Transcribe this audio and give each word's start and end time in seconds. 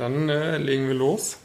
Dann 0.00 0.30
äh, 0.30 0.56
legen 0.56 0.88
wir 0.88 0.94
los. 0.94 1.36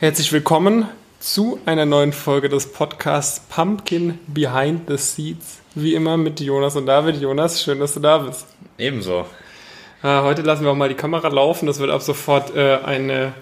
Herzlich 0.00 0.32
willkommen 0.32 0.88
zu 1.20 1.60
einer 1.66 1.84
neuen 1.84 2.14
Folge 2.14 2.48
des 2.48 2.72
Podcasts 2.72 3.40
Pumpkin 3.40 4.18
Behind 4.26 4.88
the 4.88 4.96
Seeds. 4.96 5.58
Wie 5.74 5.92
immer 5.92 6.16
mit 6.16 6.40
Jonas 6.40 6.76
und 6.76 6.86
David. 6.86 7.20
Jonas, 7.20 7.62
schön, 7.62 7.78
dass 7.78 7.92
du 7.92 8.00
da 8.00 8.16
bist. 8.16 8.46
Ebenso. 8.78 9.26
Äh, 10.02 10.22
heute 10.22 10.40
lassen 10.40 10.64
wir 10.64 10.70
auch 10.70 10.76
mal 10.76 10.88
die 10.88 10.94
Kamera 10.94 11.28
laufen. 11.28 11.66
Das 11.66 11.78
wird 11.78 11.90
ab 11.90 12.00
sofort 12.00 12.56
äh, 12.56 12.78
eine, 12.82 13.34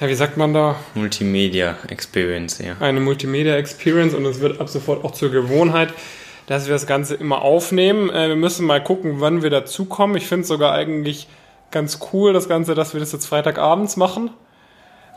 ja, 0.00 0.08
wie 0.08 0.16
sagt 0.16 0.36
man 0.36 0.52
da? 0.52 0.74
Multimedia 0.94 1.76
Experience, 1.86 2.58
ja. 2.58 2.74
Eine 2.80 2.98
Multimedia 2.98 3.56
Experience 3.56 4.14
und 4.14 4.26
es 4.26 4.40
wird 4.40 4.60
ab 4.60 4.68
sofort 4.68 5.04
auch 5.04 5.12
zur 5.12 5.30
Gewohnheit, 5.30 5.94
dass 6.46 6.66
wir 6.66 6.72
das 6.72 6.88
Ganze 6.88 7.14
immer 7.14 7.42
aufnehmen. 7.42 8.10
Äh, 8.10 8.30
wir 8.30 8.36
müssen 8.36 8.66
mal 8.66 8.82
gucken, 8.82 9.20
wann 9.20 9.44
wir 9.44 9.50
dazukommen. 9.50 10.16
Ich 10.16 10.26
finde 10.26 10.42
es 10.42 10.48
sogar 10.48 10.72
eigentlich 10.72 11.28
ganz 11.70 11.98
cool, 12.12 12.32
das 12.32 12.48
Ganze, 12.48 12.74
dass 12.74 12.92
wir 12.94 13.00
das 13.00 13.12
jetzt 13.12 13.26
Freitagabends 13.26 13.96
machen. 13.96 14.30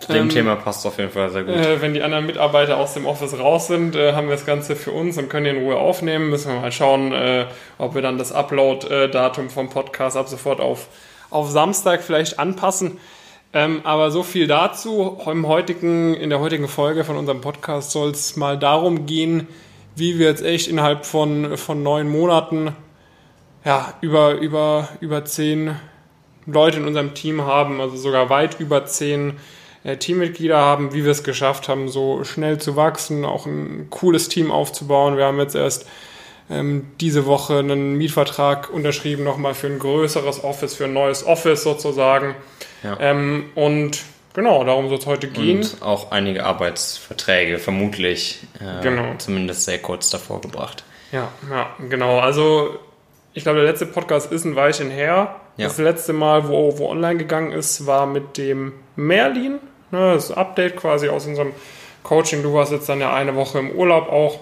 Zu 0.01 0.13
dem 0.13 0.23
Ähm, 0.23 0.29
Thema 0.29 0.55
passt 0.55 0.85
auf 0.87 0.97
jeden 0.97 1.11
Fall 1.11 1.29
sehr 1.29 1.43
gut. 1.43 1.53
Äh, 1.53 1.79
wenn 1.81 1.93
die 1.93 2.01
anderen 2.01 2.25
Mitarbeiter 2.25 2.77
aus 2.77 2.95
dem 2.95 3.05
Office 3.05 3.37
raus 3.37 3.67
sind, 3.67 3.95
äh, 3.95 4.13
haben 4.13 4.27
wir 4.27 4.35
das 4.35 4.45
Ganze 4.45 4.75
für 4.75 4.91
uns 4.91 5.17
und 5.17 5.29
können 5.29 5.45
die 5.45 5.51
in 5.51 5.63
Ruhe 5.63 5.77
aufnehmen. 5.77 6.29
Müssen 6.29 6.51
wir 6.53 6.59
mal 6.59 6.71
schauen, 6.71 7.11
äh, 7.13 7.45
ob 7.77 7.93
wir 7.93 8.01
dann 8.01 8.17
das 8.17 8.31
Upload-Datum 8.31 9.49
vom 9.51 9.69
Podcast 9.69 10.17
ab 10.17 10.27
sofort 10.27 10.59
auf, 10.59 10.87
auf 11.29 11.51
Samstag 11.51 12.01
vielleicht 12.01 12.39
anpassen. 12.39 12.97
Ähm, 13.53 13.81
aber 13.83 14.09
so 14.09 14.23
viel 14.23 14.47
dazu. 14.47 15.19
Im 15.27 15.47
heutigen, 15.47 16.15
in 16.15 16.29
der 16.31 16.39
heutigen 16.39 16.67
Folge 16.67 17.03
von 17.03 17.15
unserem 17.15 17.41
Podcast 17.41 17.91
soll 17.91 18.09
es 18.09 18.35
mal 18.35 18.57
darum 18.57 19.05
gehen, 19.05 19.47
wie 19.95 20.17
wir 20.17 20.27
jetzt 20.27 20.43
echt 20.43 20.67
innerhalb 20.67 21.05
von, 21.05 21.57
von 21.57 21.83
neun 21.83 22.09
Monaten 22.09 22.75
ja, 23.65 23.93
über, 24.01 24.35
über, 24.35 24.89
über 24.99 25.25
zehn 25.25 25.75
Leute 26.45 26.77
in 26.77 26.85
unserem 26.87 27.13
Team 27.13 27.41
haben, 27.45 27.79
also 27.81 27.95
sogar 27.97 28.29
weit 28.29 28.59
über 28.59 28.85
zehn 28.85 29.33
äh, 29.83 29.97
Teammitglieder 29.97 30.57
haben, 30.57 30.93
wie 30.93 31.03
wir 31.03 31.11
es 31.11 31.23
geschafft 31.23 31.67
haben, 31.69 31.87
so 31.89 32.23
schnell 32.23 32.57
zu 32.59 32.75
wachsen, 32.75 33.25
auch 33.25 33.45
ein 33.45 33.87
cooles 33.89 34.29
Team 34.29 34.51
aufzubauen. 34.51 35.17
Wir 35.17 35.25
haben 35.25 35.39
jetzt 35.39 35.55
erst 35.55 35.85
ähm, 36.49 36.87
diese 36.99 37.25
Woche 37.25 37.59
einen 37.59 37.93
Mietvertrag 37.97 38.69
unterschrieben, 38.71 39.23
nochmal 39.23 39.53
für 39.53 39.67
ein 39.67 39.79
größeres 39.79 40.43
Office, 40.43 40.75
für 40.75 40.85
ein 40.85 40.93
neues 40.93 41.25
Office 41.25 41.63
sozusagen. 41.63 42.35
Ja. 42.83 42.97
Ähm, 42.99 43.45
und 43.55 43.99
genau, 44.33 44.63
darum 44.63 44.89
soll 44.89 44.97
es 44.97 45.05
heute 45.05 45.27
gehen. 45.27 45.59
Und 45.59 45.81
auch 45.81 46.11
einige 46.11 46.45
Arbeitsverträge 46.45 47.57
vermutlich 47.59 48.39
äh, 48.59 48.81
Genau. 48.83 49.13
zumindest 49.17 49.65
sehr 49.65 49.79
kurz 49.79 50.09
davor 50.09 50.41
gebracht. 50.41 50.83
Ja, 51.11 51.29
ja, 51.49 51.69
genau. 51.89 52.19
Also 52.19 52.77
ich 53.33 53.43
glaube, 53.43 53.59
der 53.59 53.67
letzte 53.69 53.85
Podcast 53.85 54.31
ist 54.31 54.43
ein 54.45 54.55
Weilchen 54.55 54.89
her. 54.91 55.35
Ja. 55.61 55.67
Das 55.67 55.77
letzte 55.77 56.13
Mal, 56.13 56.47
wo, 56.47 56.77
wo 56.77 56.89
online 56.89 57.17
gegangen 57.17 57.51
ist, 57.51 57.85
war 57.85 58.05
mit 58.05 58.37
dem 58.37 58.73
Merlin. 58.95 59.59
Ne, 59.91 60.13
das 60.13 60.31
Update 60.31 60.77
quasi 60.77 61.09
aus 61.09 61.27
unserem 61.27 61.51
Coaching. 62.03 62.43
Du 62.43 62.53
warst 62.53 62.71
jetzt 62.71 62.89
dann 62.89 62.99
ja 62.99 63.13
eine 63.13 63.35
Woche 63.35 63.59
im 63.59 63.71
Urlaub 63.71 64.09
auch. 64.09 64.39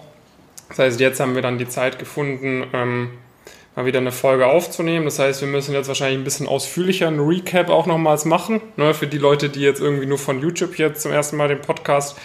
Das 0.69 0.79
heißt, 0.79 0.99
jetzt 0.99 1.19
haben 1.19 1.35
wir 1.35 1.41
dann 1.41 1.57
die 1.57 1.67
Zeit 1.67 1.99
gefunden, 1.99 2.63
ähm, 2.73 3.09
mal 3.75 3.85
wieder 3.85 3.99
eine 3.99 4.11
Folge 4.11 4.45
aufzunehmen. 4.45 5.05
Das 5.05 5.19
heißt, 5.19 5.41
wir 5.41 5.47
müssen 5.47 5.73
jetzt 5.73 5.87
wahrscheinlich 5.87 6.19
ein 6.19 6.23
bisschen 6.23 6.47
ausführlicher 6.47 7.07
einen 7.07 7.19
Recap 7.19 7.69
auch 7.69 7.85
nochmals 7.85 8.25
machen. 8.25 8.61
Ne, 8.77 8.93
für 8.93 9.07
die 9.07 9.17
Leute, 9.17 9.49
die 9.49 9.61
jetzt 9.61 9.81
irgendwie 9.81 10.05
nur 10.05 10.19
von 10.19 10.41
YouTube 10.41 10.77
jetzt 10.77 11.01
zum 11.01 11.11
ersten 11.11 11.35
Mal 11.37 11.47
den 11.47 11.61
Podcast 11.61 12.17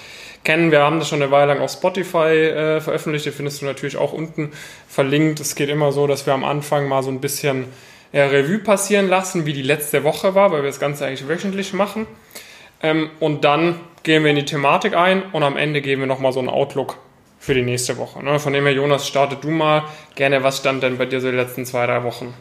kennen. 0.45 0.71
Wir 0.71 0.83
haben 0.83 0.99
das 0.99 1.09
schon 1.09 1.23
eine 1.23 1.31
Weile 1.31 1.55
lang 1.55 1.63
auf 1.63 1.73
Spotify 1.73 2.29
äh, 2.29 2.81
veröffentlicht. 2.81 3.25
Die 3.25 3.31
findest 3.31 3.63
du 3.63 3.67
natürlich 3.67 3.97
auch 3.97 4.13
unten 4.13 4.53
verlinkt. 4.87 5.41
Es 5.41 5.55
geht 5.55 5.71
immer 5.71 5.91
so, 5.91 6.07
dass 6.07 6.27
wir 6.27 6.35
am 6.35 6.45
Anfang 6.45 6.87
mal 6.87 7.03
so 7.03 7.11
ein 7.11 7.21
bisschen 7.21 7.65
äh, 8.15 8.23
Revue 8.23 8.61
passieren 8.61 9.09
lassen, 9.09 9.45
wie 9.45 9.53
die 9.53 9.63
letzte 9.63 10.05
Woche 10.05 10.37
war, 10.37 10.53
weil 10.53 10.63
wir 10.63 10.69
das 10.69 10.79
Ganze 10.79 11.05
eigentlich 11.05 11.27
wöchentlich 11.27 11.73
machen. 11.73 12.07
Ähm, 12.81 13.11
und 13.19 13.43
dann 13.43 13.81
gehen 14.05 14.23
wir 14.23 14.31
in 14.31 14.37
die 14.37 14.45
Thematik 14.45 14.95
ein 14.95 15.25
und 15.33 15.43
am 15.43 15.57
Ende 15.57 15.81
geben 15.81 16.03
wir 16.03 16.07
nochmal 16.07 16.33
so 16.33 16.39
einen 16.39 16.49
Outlook 16.49 16.97
für 17.41 17.55
die 17.55 17.63
nächste 17.63 17.99
Woche. 17.99 18.23
Ne? 18.23 18.39
Von 18.39 18.53
dem 18.53 18.65
her, 18.67 18.73
Jonas, 18.73 19.09
startet 19.09 19.43
du 19.43 19.51
mal 19.51 19.83
gerne. 20.15 20.45
Was 20.45 20.59
stand 20.59 20.85
denn 20.85 20.97
bei 20.97 21.07
dir 21.07 21.21
so 21.21 21.29
die 21.29 21.37
letzten 21.37 21.67
zwei, 21.67 21.87
drei 21.87 22.05
Wochen 22.05 22.33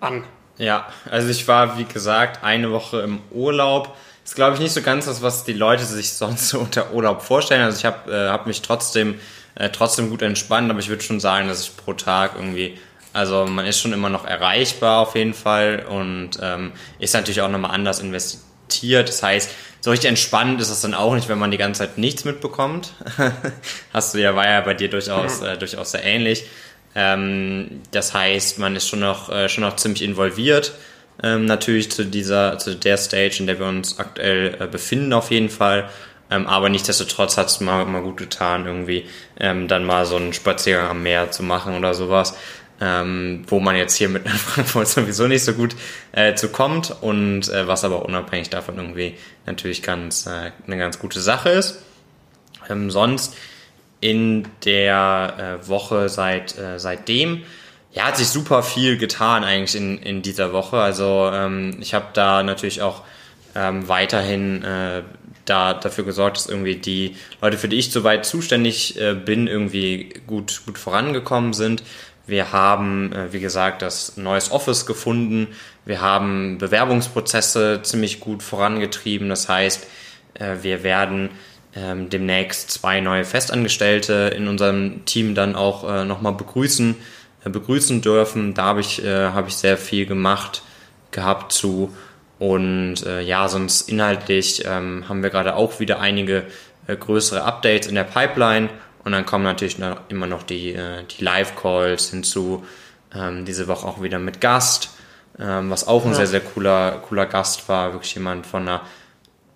an? 0.00 0.24
Ja, 0.58 0.88
also 1.08 1.28
ich 1.28 1.46
war, 1.46 1.78
wie 1.78 1.84
gesagt, 1.84 2.42
eine 2.42 2.72
Woche 2.72 3.00
im 3.02 3.20
Urlaub. 3.30 3.96
Ist, 4.24 4.34
glaube 4.34 4.54
ich, 4.54 4.60
nicht 4.60 4.72
so 4.72 4.82
ganz 4.82 5.06
das, 5.06 5.22
was 5.22 5.44
die 5.44 5.52
Leute 5.52 5.84
sich 5.84 6.14
sonst 6.14 6.48
so 6.48 6.58
unter 6.58 6.92
Urlaub 6.92 7.22
vorstellen. 7.22 7.62
Also 7.62 7.78
ich 7.78 7.84
habe 7.84 8.12
äh, 8.12 8.28
hab 8.28 8.48
mich 8.48 8.60
trotzdem, 8.60 9.20
äh, 9.54 9.70
trotzdem 9.70 10.10
gut 10.10 10.22
entspannt, 10.22 10.68
aber 10.68 10.80
ich 10.80 10.88
würde 10.88 11.04
schon 11.04 11.20
sagen, 11.20 11.46
dass 11.46 11.62
ich 11.62 11.76
pro 11.76 11.92
Tag 11.92 12.32
irgendwie, 12.34 12.76
also 13.16 13.46
man 13.46 13.66
ist 13.66 13.80
schon 13.80 13.94
immer 13.94 14.10
noch 14.10 14.26
erreichbar 14.26 15.00
auf 15.00 15.14
jeden 15.16 15.32
Fall 15.32 15.86
und 15.88 16.32
ähm, 16.42 16.72
ist 16.98 17.14
natürlich 17.14 17.40
auch 17.40 17.48
nochmal 17.48 17.70
anders 17.70 18.00
investiert. 18.00 19.08
Das 19.08 19.22
heißt, 19.22 19.50
so 19.80 19.90
richtig 19.90 20.08
entspannt 20.08 20.60
ist 20.60 20.68
es 20.68 20.82
dann 20.82 20.92
auch 20.92 21.14
nicht, 21.14 21.28
wenn 21.28 21.38
man 21.38 21.50
die 21.50 21.56
ganze 21.56 21.80
Zeit 21.80 21.96
nichts 21.96 22.24
mitbekommt. 22.24 22.92
Hast 23.92 24.14
du 24.14 24.18
ja, 24.18 24.36
war 24.36 24.46
ja 24.46 24.60
bei 24.60 24.74
dir 24.74 24.90
durchaus, 24.90 25.40
äh, 25.40 25.56
durchaus 25.56 25.92
sehr 25.92 26.04
ähnlich. 26.04 26.44
Ähm, 26.94 27.80
das 27.90 28.12
heißt, 28.12 28.58
man 28.58 28.76
ist 28.76 28.86
schon 28.86 29.00
noch, 29.00 29.30
äh, 29.30 29.48
schon 29.48 29.64
noch 29.64 29.76
ziemlich 29.76 30.02
involviert. 30.02 30.72
Ähm, 31.22 31.46
natürlich 31.46 31.90
zu 31.90 32.04
dieser, 32.04 32.58
zu 32.58 32.76
der 32.76 32.98
Stage, 32.98 33.36
in 33.38 33.46
der 33.46 33.58
wir 33.58 33.66
uns 33.66 33.98
aktuell 33.98 34.56
äh, 34.60 34.66
befinden, 34.66 35.14
auf 35.14 35.30
jeden 35.30 35.48
Fall. 35.48 35.88
Ähm, 36.30 36.46
aber 36.46 36.68
nichtsdestotrotz 36.68 37.38
hat 37.38 37.46
es 37.46 37.60
mal, 37.60 37.84
mal 37.86 38.02
gut 38.02 38.16
getan, 38.16 38.66
irgendwie 38.66 39.06
ähm, 39.38 39.68
dann 39.68 39.84
mal 39.84 40.04
so 40.04 40.16
einen 40.16 40.32
Spaziergang 40.32 40.90
am 40.90 41.02
Meer 41.02 41.30
zu 41.30 41.42
machen 41.42 41.76
oder 41.76 41.94
sowas. 41.94 42.36
Ähm, 42.78 43.44
wo 43.46 43.58
man 43.58 43.74
jetzt 43.74 43.94
hier 43.94 44.10
mit 44.10 44.28
Frankfurt 44.28 44.86
sowieso 44.88 45.26
nicht 45.26 45.44
so 45.44 45.54
gut 45.54 45.74
äh, 46.12 46.34
zu 46.34 46.48
kommt 46.48 46.94
und 47.00 47.48
äh, 47.48 47.66
was 47.66 47.84
aber 47.84 48.04
unabhängig 48.04 48.50
davon 48.50 48.76
irgendwie 48.76 49.14
natürlich 49.46 49.82
ganz 49.82 50.26
äh, 50.26 50.50
eine 50.66 50.76
ganz 50.76 50.98
gute 50.98 51.20
Sache 51.20 51.48
ist. 51.48 51.82
Ähm, 52.68 52.90
sonst 52.90 53.34
in 54.00 54.46
der 54.64 55.60
äh, 55.62 55.68
Woche 55.68 56.08
seit 56.08 56.58
äh, 56.58 56.78
seitdem 56.78 57.42
ja 57.92 58.04
hat 58.04 58.18
sich 58.18 58.28
super 58.28 58.62
viel 58.62 58.98
getan 58.98 59.42
eigentlich 59.42 59.74
in, 59.74 59.98
in 59.98 60.22
dieser 60.22 60.52
Woche. 60.52 60.78
Also 60.78 61.30
ähm, 61.32 61.78
ich 61.80 61.94
habe 61.94 62.06
da 62.12 62.42
natürlich 62.42 62.82
auch 62.82 63.02
ähm, 63.54 63.88
weiterhin 63.88 64.62
äh, 64.62 65.02
da 65.46 65.74
dafür 65.74 66.04
gesorgt, 66.04 66.36
dass 66.36 66.46
irgendwie 66.46 66.76
die 66.76 67.16
Leute, 67.40 67.56
für 67.56 67.68
die 67.68 67.76
ich 67.76 67.90
soweit 67.90 68.26
zuständig 68.26 69.00
äh, 69.00 69.14
bin, 69.14 69.46
irgendwie 69.46 70.20
gut 70.26 70.62
gut 70.66 70.78
vorangekommen 70.78 71.54
sind. 71.54 71.82
Wir 72.26 72.52
haben, 72.52 73.12
äh, 73.12 73.32
wie 73.32 73.40
gesagt, 73.40 73.82
das 73.82 74.16
neues 74.16 74.50
Office 74.50 74.84
gefunden. 74.84 75.48
Wir 75.84 76.00
haben 76.00 76.58
Bewerbungsprozesse 76.58 77.80
ziemlich 77.82 78.20
gut 78.20 78.42
vorangetrieben. 78.42 79.28
Das 79.28 79.48
heißt, 79.48 79.86
äh, 80.34 80.56
wir 80.62 80.82
werden 80.82 81.30
ähm, 81.76 82.10
demnächst 82.10 82.70
zwei 82.70 83.00
neue 83.00 83.24
Festangestellte 83.24 84.32
in 84.36 84.48
unserem 84.48 85.04
Team 85.04 85.34
dann 85.34 85.54
auch 85.54 85.88
äh, 85.88 86.04
nochmal 86.04 86.32
begrüßen, 86.32 86.96
begrüßen 87.44 88.02
dürfen. 88.02 88.54
Da 88.54 88.64
habe 88.64 88.80
ich, 88.80 89.00
habe 89.04 89.46
ich 89.46 89.54
sehr 89.54 89.78
viel 89.78 90.04
gemacht 90.04 90.62
gehabt 91.12 91.52
zu. 91.52 91.94
Und 92.40 92.96
ja, 93.24 93.48
sonst 93.48 93.88
inhaltlich 93.88 94.64
ähm, 94.66 95.04
haben 95.08 95.22
wir 95.22 95.30
gerade 95.30 95.54
auch 95.54 95.78
wieder 95.78 96.00
einige 96.00 96.42
größere 96.88 97.44
Updates 97.44 97.86
in 97.86 97.94
der 97.94 98.02
Pipeline. 98.02 98.68
Und 99.06 99.12
dann 99.12 99.24
kommen 99.24 99.44
natürlich 99.44 99.78
noch, 99.78 100.00
immer 100.08 100.26
noch 100.26 100.42
die, 100.42 100.74
äh, 100.74 101.04
die 101.04 101.22
Live-Calls 101.22 102.10
hinzu. 102.10 102.66
Ähm, 103.14 103.44
diese 103.44 103.68
Woche 103.68 103.86
auch 103.86 104.02
wieder 104.02 104.18
mit 104.18 104.40
Gast, 104.40 104.90
ähm, 105.38 105.70
was 105.70 105.86
auch 105.86 106.04
ein 106.04 106.12
sehr, 106.12 106.26
sehr 106.26 106.40
cooler, 106.40 107.04
cooler 107.08 107.26
Gast 107.26 107.68
war. 107.68 107.92
Wirklich 107.92 108.16
jemand 108.16 108.48
von 108.48 108.62
einer 108.62 108.80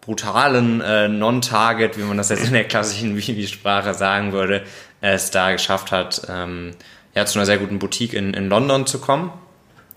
brutalen 0.03 0.81
äh, 0.81 1.09
Non-Target, 1.09 1.99
wie 1.99 2.03
man 2.03 2.17
das 2.17 2.29
jetzt 2.29 2.45
in 2.45 2.53
der 2.53 2.63
klassischen 2.63 3.17
Vivi-Sprache 3.17 3.93
sagen 3.93 4.33
würde, 4.33 4.63
es 5.01 5.33
da 5.33 5.51
geschafft 5.51 5.91
hat, 5.91 6.23
ähm, 6.29 6.71
ja, 7.17 7.27
zu 7.27 7.41
einer 7.41 7.47
sehr 7.47 7.59
guten 7.59 7.81
Boutique 7.81 8.15
in, 8.15 8.35
in 8.35 8.49
London 8.49 8.87
zu 8.87 9.01
kommen. 9.01 9.33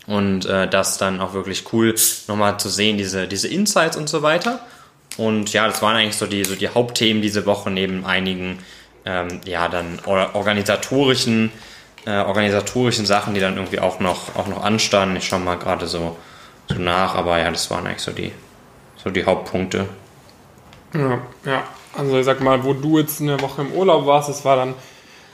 Und 0.08 0.48
äh, 0.48 0.68
das 0.68 0.98
dann 0.98 1.22
auch 1.22 1.34
wirklich 1.34 1.72
cool, 1.74 1.94
nochmal 2.28 2.58
zu 2.58 2.70
sehen, 2.70 2.98
diese, 2.98 3.28
diese 3.28 3.50
Insights 3.50 3.98
und 3.98 4.10
so 4.10 4.24
weiter. 4.24 4.62
Und 5.18 5.54
ja, 5.54 5.68
das 5.68 5.84
waren 5.84 5.96
eigentlich 5.96 6.18
so 6.18 6.26
die, 6.26 6.44
so 6.44 6.56
die 6.56 6.70
Hauptthemen 6.70 7.22
diese 7.22 7.46
Woche, 7.46 7.70
neben 7.70 8.04
einigen, 8.04 8.58
ähm, 9.06 9.42
ja, 9.46 9.68
dann 9.68 10.00
or 10.06 10.32
organisatorischen, 10.34 11.52
äh, 12.06 12.20
organisatorischen 12.20 13.06
Sachen, 13.06 13.34
die 13.34 13.40
dann 13.40 13.56
irgendwie 13.56 13.80
auch 13.80 14.00
noch, 14.00 14.36
auch 14.36 14.48
noch 14.48 14.64
anstanden. 14.64 15.16
Ich 15.18 15.26
schaue 15.26 15.40
mal 15.40 15.58
gerade 15.58 15.88
so, 15.88 16.18
so 16.70 16.76
nach, 16.76 17.16
aber 17.16 17.40
ja, 17.40 17.50
das 17.50 17.70
waren 17.72 17.86
eigentlich 17.86 18.02
so 18.02 18.12
die, 18.12 18.32
so 18.98 19.10
die 19.10 19.26
Hauptpunkte. 19.26 19.88
Ja, 20.94 21.22
ja. 21.46 21.64
Also 21.96 22.18
ich 22.18 22.26
sag 22.26 22.42
mal, 22.42 22.64
wo 22.64 22.74
du 22.74 22.98
jetzt 22.98 23.22
eine 23.22 23.40
Woche 23.42 23.62
im 23.62 23.72
Urlaub 23.72 24.06
warst, 24.06 24.30
das 24.30 24.44
war 24.46 24.56
dann 24.56 24.74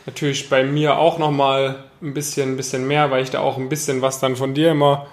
natürlich 0.06 0.50
bei 0.50 0.64
mir 0.64 0.98
auch 0.98 1.18
nochmal 1.18 1.84
ein 2.02 2.14
bisschen, 2.14 2.54
ein 2.54 2.58
bisschen 2.58 2.88
mehr, 2.88 3.12
weil 3.12 3.24
ich 3.24 3.32
da 3.32 3.40
auch 3.40 3.58
ein 3.58 3.70
bisschen 3.70 4.02
was 4.02 4.20
dann 4.20 4.36
von 4.36 4.54
dir 4.54 4.72
immer 4.72 5.08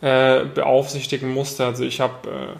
äh, 0.00 0.44
beaufsichtigen 0.44 1.32
musste. 1.32 1.64
Also 1.64 1.84
ich 1.84 2.00
habe, 2.00 2.28
äh, 2.28 2.56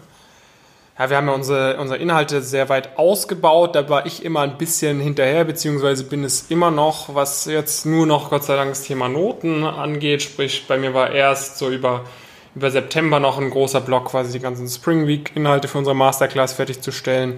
ja, 1.01 1.09
wir 1.09 1.17
haben 1.17 1.27
ja 1.29 1.33
unsere, 1.33 1.77
unsere 1.77 1.99
Inhalte 1.99 2.43
sehr 2.43 2.69
weit 2.69 2.99
ausgebaut, 2.99 3.75
da 3.75 3.89
war 3.89 4.05
ich 4.05 4.23
immer 4.23 4.41
ein 4.41 4.59
bisschen 4.59 4.99
hinterher, 4.99 5.45
beziehungsweise 5.45 6.03
bin 6.03 6.23
es 6.23 6.51
immer 6.51 6.69
noch, 6.69 7.15
was 7.15 7.45
jetzt 7.45 7.87
nur 7.87 8.05
noch 8.05 8.29
Gott 8.29 8.43
sei 8.43 8.55
Dank 8.55 8.69
das 8.69 8.83
Thema 8.83 9.09
Noten 9.09 9.63
angeht, 9.63 10.21
sprich 10.21 10.65
bei 10.67 10.77
mir 10.77 10.93
war 10.93 11.09
erst 11.11 11.57
so 11.57 11.69
über 11.69 12.05
über 12.53 12.69
September 12.69 13.19
noch 13.19 13.39
ein 13.39 13.49
großer 13.49 13.79
Block, 13.81 14.09
quasi 14.09 14.33
die 14.33 14.43
ganzen 14.43 14.67
Spring 14.67 15.07
Week 15.07 15.31
Inhalte 15.35 15.67
für 15.69 15.77
unsere 15.77 15.95
Masterclass 15.95 16.51
fertigzustellen. 16.53 17.35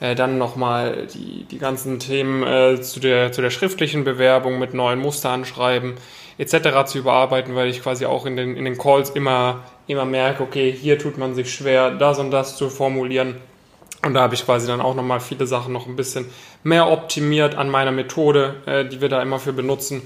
Äh, 0.00 0.14
dann 0.14 0.38
nochmal 0.38 1.06
die, 1.12 1.44
die 1.44 1.58
ganzen 1.58 1.98
Themen 1.98 2.42
äh, 2.42 2.80
zu, 2.80 2.98
der, 2.98 3.30
zu 3.30 3.42
der 3.42 3.50
schriftlichen 3.50 4.04
Bewerbung 4.04 4.58
mit 4.58 4.72
neuen 4.72 5.00
Musteranschreiben 5.00 5.94
etc. 6.38 6.84
zu 6.86 6.98
überarbeiten, 6.98 7.54
weil 7.54 7.68
ich 7.68 7.82
quasi 7.82 8.06
auch 8.06 8.26
in 8.26 8.36
den, 8.36 8.56
in 8.56 8.64
den 8.64 8.78
Calls 8.78 9.10
immer, 9.10 9.64
immer 9.86 10.04
merke, 10.04 10.42
okay, 10.42 10.72
hier 10.72 10.98
tut 10.98 11.18
man 11.18 11.34
sich 11.34 11.52
schwer, 11.52 11.90
das 11.90 12.18
und 12.18 12.30
das 12.30 12.56
zu 12.56 12.70
formulieren. 12.70 13.36
Und 14.04 14.14
da 14.14 14.20
habe 14.20 14.34
ich 14.34 14.44
quasi 14.44 14.66
dann 14.66 14.80
auch 14.80 14.94
nochmal 14.94 15.20
viele 15.20 15.46
Sachen 15.46 15.72
noch 15.72 15.86
ein 15.86 15.96
bisschen 15.96 16.26
mehr 16.62 16.90
optimiert 16.90 17.54
an 17.54 17.70
meiner 17.70 17.92
Methode, 17.92 18.56
äh, 18.66 18.84
die 18.84 19.00
wir 19.00 19.08
da 19.08 19.22
immer 19.22 19.38
für 19.38 19.52
benutzen, 19.52 20.02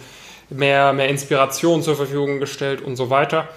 mehr, 0.51 0.93
mehr 0.93 1.09
Inspiration 1.09 1.83
zur 1.83 1.97
Verfügung 1.97 2.39
gestellt 2.39 2.81
und 2.81 2.97
so 2.97 3.11
weiter. 3.11 3.49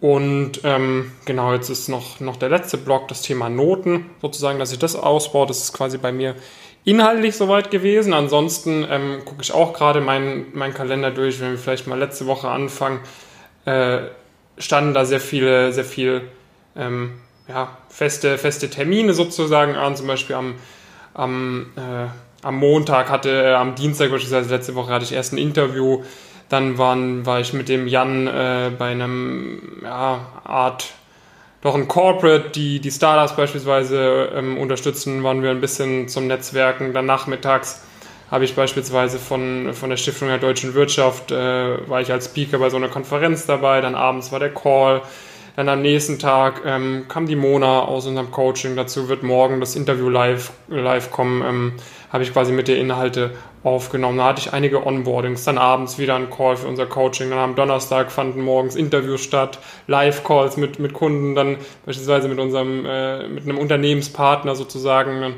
Und 0.00 0.62
ähm, 0.64 1.12
genau, 1.26 1.52
jetzt 1.52 1.68
ist 1.68 1.88
noch, 1.88 2.20
noch 2.20 2.36
der 2.36 2.48
letzte 2.48 2.78
Block, 2.78 3.08
das 3.08 3.20
Thema 3.22 3.50
Noten, 3.50 4.06
sozusagen, 4.22 4.58
dass 4.58 4.72
ich 4.72 4.78
das 4.78 4.96
ausbaue. 4.96 5.46
Das 5.46 5.58
ist 5.58 5.72
quasi 5.74 5.98
bei 5.98 6.10
mir 6.10 6.34
inhaltlich 6.84 7.36
soweit 7.36 7.70
gewesen. 7.70 8.12
Ansonsten 8.12 8.86
ähm, 8.90 9.24
gucke 9.24 9.42
ich 9.42 9.52
auch 9.52 9.72
gerade 9.72 10.00
meinen 10.00 10.46
mein 10.52 10.74
Kalender 10.74 11.10
durch, 11.10 11.40
wenn 11.40 11.52
wir 11.52 11.58
vielleicht 11.58 11.86
mal 11.86 11.98
letzte 11.98 12.26
Woche 12.26 12.48
anfangen, 12.48 13.00
äh, 13.64 13.98
standen 14.58 14.94
da 14.94 15.04
sehr 15.04 15.20
viele, 15.20 15.72
sehr 15.72 15.84
viel 15.84 16.22
ähm, 16.76 17.12
ja, 17.48 17.76
feste, 17.88 18.38
feste 18.38 18.70
Termine 18.70 19.12
sozusagen 19.12 19.74
an. 19.74 19.96
Zum 19.96 20.06
Beispiel 20.06 20.36
am, 20.36 20.54
am, 21.14 21.66
äh, 21.76 22.46
am 22.46 22.56
Montag 22.56 23.10
hatte, 23.10 23.30
äh, 23.30 23.54
am 23.54 23.74
Dienstag 23.74 24.10
beispielsweise 24.10 24.54
letzte 24.54 24.74
Woche 24.74 24.92
hatte 24.92 25.04
ich 25.04 25.12
erst 25.12 25.32
ein 25.32 25.38
Interview 25.38 26.02
dann 26.50 26.78
waren, 26.78 27.24
war 27.24 27.40
ich 27.40 27.52
mit 27.52 27.68
dem 27.68 27.86
Jan 27.86 28.26
äh, 28.26 28.70
bei 28.76 28.90
einem 28.90 29.80
ja, 29.82 30.26
Art, 30.44 30.92
doch 31.62 31.74
ein 31.74 31.88
Corporate, 31.88 32.50
die 32.50 32.80
die 32.80 32.90
Startups 32.90 33.36
beispielsweise 33.36 34.30
ähm, 34.34 34.56
unterstützen, 34.58 35.22
waren 35.22 35.42
wir 35.42 35.50
ein 35.50 35.60
bisschen 35.60 36.08
zum 36.08 36.26
Netzwerken. 36.26 36.94
Dann 36.94 37.06
nachmittags 37.06 37.82
habe 38.30 38.44
ich 38.44 38.54
beispielsweise 38.54 39.18
von, 39.18 39.74
von 39.74 39.90
der 39.90 39.96
Stiftung 39.96 40.28
der 40.28 40.38
deutschen 40.38 40.74
Wirtschaft, 40.74 41.32
äh, 41.32 41.88
war 41.88 42.00
ich 42.00 42.12
als 42.12 42.26
Speaker 42.26 42.58
bei 42.58 42.70
so 42.70 42.76
einer 42.76 42.88
Konferenz 42.88 43.44
dabei, 43.44 43.80
dann 43.80 43.94
abends 43.94 44.32
war 44.32 44.38
der 44.38 44.54
Call. 44.54 45.02
Dann 45.56 45.68
am 45.68 45.82
nächsten 45.82 46.18
Tag 46.18 46.62
ähm, 46.64 47.06
kam 47.08 47.26
die 47.26 47.36
Mona 47.36 47.80
aus 47.80 48.06
unserem 48.06 48.30
Coaching. 48.30 48.76
Dazu 48.76 49.08
wird 49.08 49.22
morgen 49.22 49.60
das 49.60 49.76
Interview 49.76 50.08
live, 50.08 50.52
live 50.68 51.10
kommen. 51.10 51.42
Ähm, 51.42 51.72
habe 52.12 52.24
ich 52.24 52.32
quasi 52.32 52.52
mit 52.52 52.68
der 52.68 52.78
Inhalte 52.78 53.32
aufgenommen. 53.62 54.18
Da 54.18 54.26
hatte 54.26 54.40
ich 54.40 54.52
einige 54.52 54.84
Onboardings, 54.86 55.44
dann 55.44 55.58
abends 55.58 55.98
wieder 55.98 56.16
ein 56.16 56.30
Call 56.30 56.56
für 56.56 56.66
unser 56.66 56.86
Coaching. 56.86 57.30
Dann 57.30 57.38
am 57.38 57.54
Donnerstag 57.54 58.10
fanden 58.10 58.40
morgens 58.42 58.74
Interviews 58.74 59.22
statt, 59.22 59.58
Live-Calls 59.86 60.56
mit, 60.56 60.78
mit 60.78 60.92
Kunden, 60.92 61.34
dann 61.34 61.58
beispielsweise 61.86 62.28
mit 62.28 62.38
unserem, 62.38 62.84
äh, 62.86 63.28
mit 63.28 63.44
einem 63.44 63.58
Unternehmenspartner 63.58 64.54
sozusagen. 64.54 65.34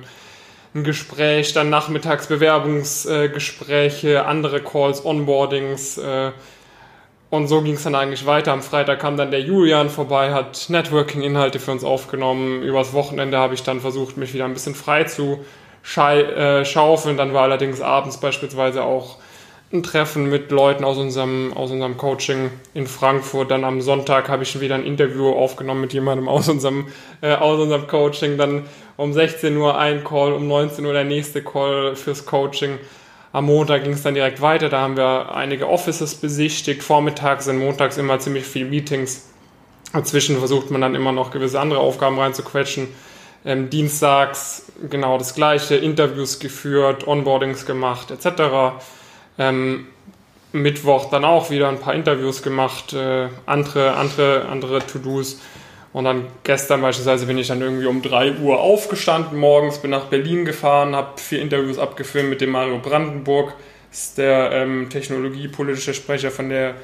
Ein 0.75 0.85
Gespräch, 0.85 1.53
dann 1.53 1.69
nachmittags 1.69 2.29
Bewerbungsgespräche, 2.29 4.15
äh, 4.15 4.17
andere 4.19 4.61
Calls, 4.61 5.05
Onboardings. 5.05 5.99
Äh, 5.99 6.33
und 7.33 7.49
so 7.49 7.63
ging 7.63 7.77
es 7.77 7.83
dann 7.83 7.95
eigentlich 7.95 8.27
weiter. 8.27 8.53
Am 8.53 8.61
Freitag 8.61 9.01
kam 9.01 9.17
dann 9.17 9.31
der 9.31 9.41
Julian 9.41 9.89
vorbei, 9.89 10.35
hat 10.35 10.67
Networking-Inhalte 10.69 11.61
für 11.61 11.71
uns 11.71 11.83
aufgenommen. 11.83 12.63
Übers 12.63 12.93
Wochenende 12.93 13.39
habe 13.39 13.55
ich 13.55 13.63
dann 13.63 13.81
versucht, 13.81 14.19
mich 14.19 14.35
wieder 14.35 14.45
ein 14.45 14.53
bisschen 14.53 14.75
frei 14.75 15.05
zu 15.05 15.39
äh, 15.97 16.63
schaufeln. 16.67 17.17
Dann 17.17 17.33
war 17.33 17.45
allerdings 17.45 17.81
abends 17.81 18.19
beispielsweise 18.21 18.85
auch 18.85 19.17
ein 19.73 19.83
Treffen 19.83 20.29
mit 20.29 20.51
Leuten 20.51 20.85
aus 20.85 20.99
unserem, 20.99 21.55
aus 21.55 21.71
unserem 21.71 21.97
Coaching 21.97 22.51
in 22.75 22.87
Frankfurt. 22.87 23.51
Dann 23.51 23.65
am 23.65 23.81
Sonntag 23.81 24.29
habe 24.29 24.43
ich 24.43 24.61
wieder 24.61 24.75
ein 24.75 24.85
Interview 24.85 25.31
aufgenommen 25.31 25.81
mit 25.81 25.95
jemandem 25.95 26.29
aus 26.29 26.51
unserem, 26.51 26.89
äh, 27.23 27.33
aus 27.35 27.59
unserem 27.59 27.87
Coaching. 27.87 28.37
Dann 28.37 28.67
um 28.99 29.15
16 29.15 29.57
Uhr 29.57 29.79
ein 29.79 30.05
Call, 30.05 30.35
um 30.35 30.49
19 30.49 30.85
Uhr 30.85 30.93
der 30.93 31.05
nächste 31.05 31.43
Call 31.43 31.97
fürs 31.97 32.27
Coaching. 32.27 32.79
Am 33.33 33.47
Montag 33.47 33.85
ging 33.85 33.95
es 33.95 34.03
dann 34.03 34.15
direkt 34.15 34.43
weiter. 34.43 34.69
Da 34.69 34.81
haben 34.81 34.97
wir 34.97 35.35
einige 35.35 35.69
Offices 35.69 36.15
besichtigt. 36.15 36.83
Vormittags 36.83 37.47
sind 37.47 37.59
montags 37.59 37.97
immer 37.97 38.19
ziemlich 38.19 38.45
viele 38.45 38.69
Meetings. 38.69 39.29
Dazwischen 39.93 40.39
versucht 40.39 40.71
man 40.71 40.81
dann 40.81 40.95
immer 40.95 41.13
noch 41.13 41.31
gewisse 41.31 41.59
andere 41.59 41.81
Aufgaben 41.81 42.19
reinzuquetschen. 42.19 42.89
Ähm, 43.45 43.71
dienstags 43.71 44.67
genau 44.89 45.19
das 45.19 45.35
gleiche, 45.35 45.75
Interviews 45.75 46.39
geführt, 46.39 47.07
Onboardings 47.09 47.67
gemacht 47.67 48.11
etc. 48.11 48.77
Ähm, 49.39 49.87
Mittwoch 50.53 51.11
dann 51.11 51.25
auch 51.25 51.51
wieder 51.51 51.69
ein 51.69 51.81
paar 51.81 51.95
Interviews 51.95 52.43
gemacht, 52.43 52.93
äh, 52.93 53.29
andere, 53.47 53.95
andere, 53.95 54.47
andere 54.49 54.87
To-Dos. 54.87 55.41
Und 55.93 56.05
dann 56.05 56.27
gestern 56.43 56.81
beispielsweise 56.81 57.27
bin 57.27 57.37
ich 57.37 57.49
dann 57.49 57.61
irgendwie 57.61 57.87
um 57.87 58.01
3 58.01 58.39
Uhr 58.39 58.61
aufgestanden 58.61 59.39
morgens, 59.39 59.79
bin 59.79 59.91
nach 59.91 60.07
Berlin 60.07 60.45
gefahren, 60.45 60.97
habe 60.97 61.21
vier 61.21 61.43
Interviews 61.43 61.79
abgefilmt 61.79 62.31
mit 62.31 62.41
dem 62.41 62.51
Mario 62.51 62.79
Brandenburg, 62.79 63.53
ist 63.91 64.17
der 64.17 64.53
ähm, 64.53 64.89
technologiepolitische 64.89 65.93
Sprecher 65.93 66.31
von 66.31 66.49
der 66.49 66.75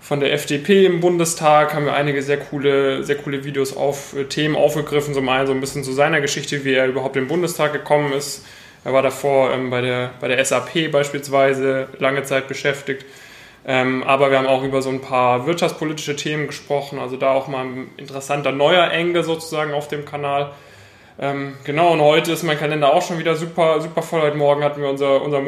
von 0.00 0.20
der 0.20 0.32
FDP 0.32 0.86
im 0.86 1.00
Bundestag 1.00 1.74
haben 1.74 1.86
wir 1.86 1.94
einige 1.94 2.22
sehr 2.22 2.38
coole, 2.38 3.02
sehr 3.02 3.16
coole 3.16 3.44
Videos 3.44 3.76
auf 3.76 4.14
äh, 4.14 4.24
Themen 4.24 4.56
aufgegriffen. 4.56 5.12
Zum 5.12 5.28
einen 5.28 5.46
so 5.46 5.52
ein 5.52 5.60
bisschen 5.60 5.84
zu 5.84 5.92
seiner 5.92 6.20
Geschichte, 6.20 6.64
wie 6.64 6.74
er 6.74 6.86
überhaupt 6.86 7.16
im 7.16 7.26
Bundestag 7.26 7.72
gekommen 7.72 8.12
ist. 8.12 8.44
Er 8.84 8.92
war 8.92 9.02
davor 9.02 9.52
ähm, 9.52 9.70
bei, 9.70 9.80
der, 9.80 10.12
bei 10.20 10.28
der 10.28 10.42
SAP 10.44 10.90
beispielsweise 10.92 11.88
lange 11.98 12.22
Zeit 12.22 12.48
beschäftigt. 12.48 13.04
Ähm, 13.66 14.02
aber 14.04 14.30
wir 14.30 14.38
haben 14.38 14.46
auch 14.46 14.62
über 14.62 14.82
so 14.82 14.90
ein 14.90 15.00
paar 15.00 15.46
wirtschaftspolitische 15.46 16.16
Themen 16.16 16.46
gesprochen. 16.46 16.98
Also 16.98 17.16
da 17.16 17.32
auch 17.32 17.48
mal 17.48 17.64
ein 17.64 17.90
interessanter 17.96 18.52
neuer 18.52 18.90
Engel 18.90 19.24
sozusagen 19.24 19.74
auf 19.74 19.88
dem 19.88 20.04
Kanal. 20.04 20.52
Ähm, 21.20 21.54
genau, 21.64 21.92
und 21.92 22.00
heute 22.00 22.32
ist 22.32 22.44
mein 22.44 22.58
Kalender 22.58 22.94
auch 22.94 23.02
schon 23.02 23.18
wieder 23.18 23.34
super, 23.34 23.80
super 23.80 24.02
voll. 24.02 24.22
Heute 24.22 24.36
Morgen 24.36 24.62
hatten 24.62 24.80
wir 24.80 24.88
unser, 24.88 25.20
unser 25.22 25.42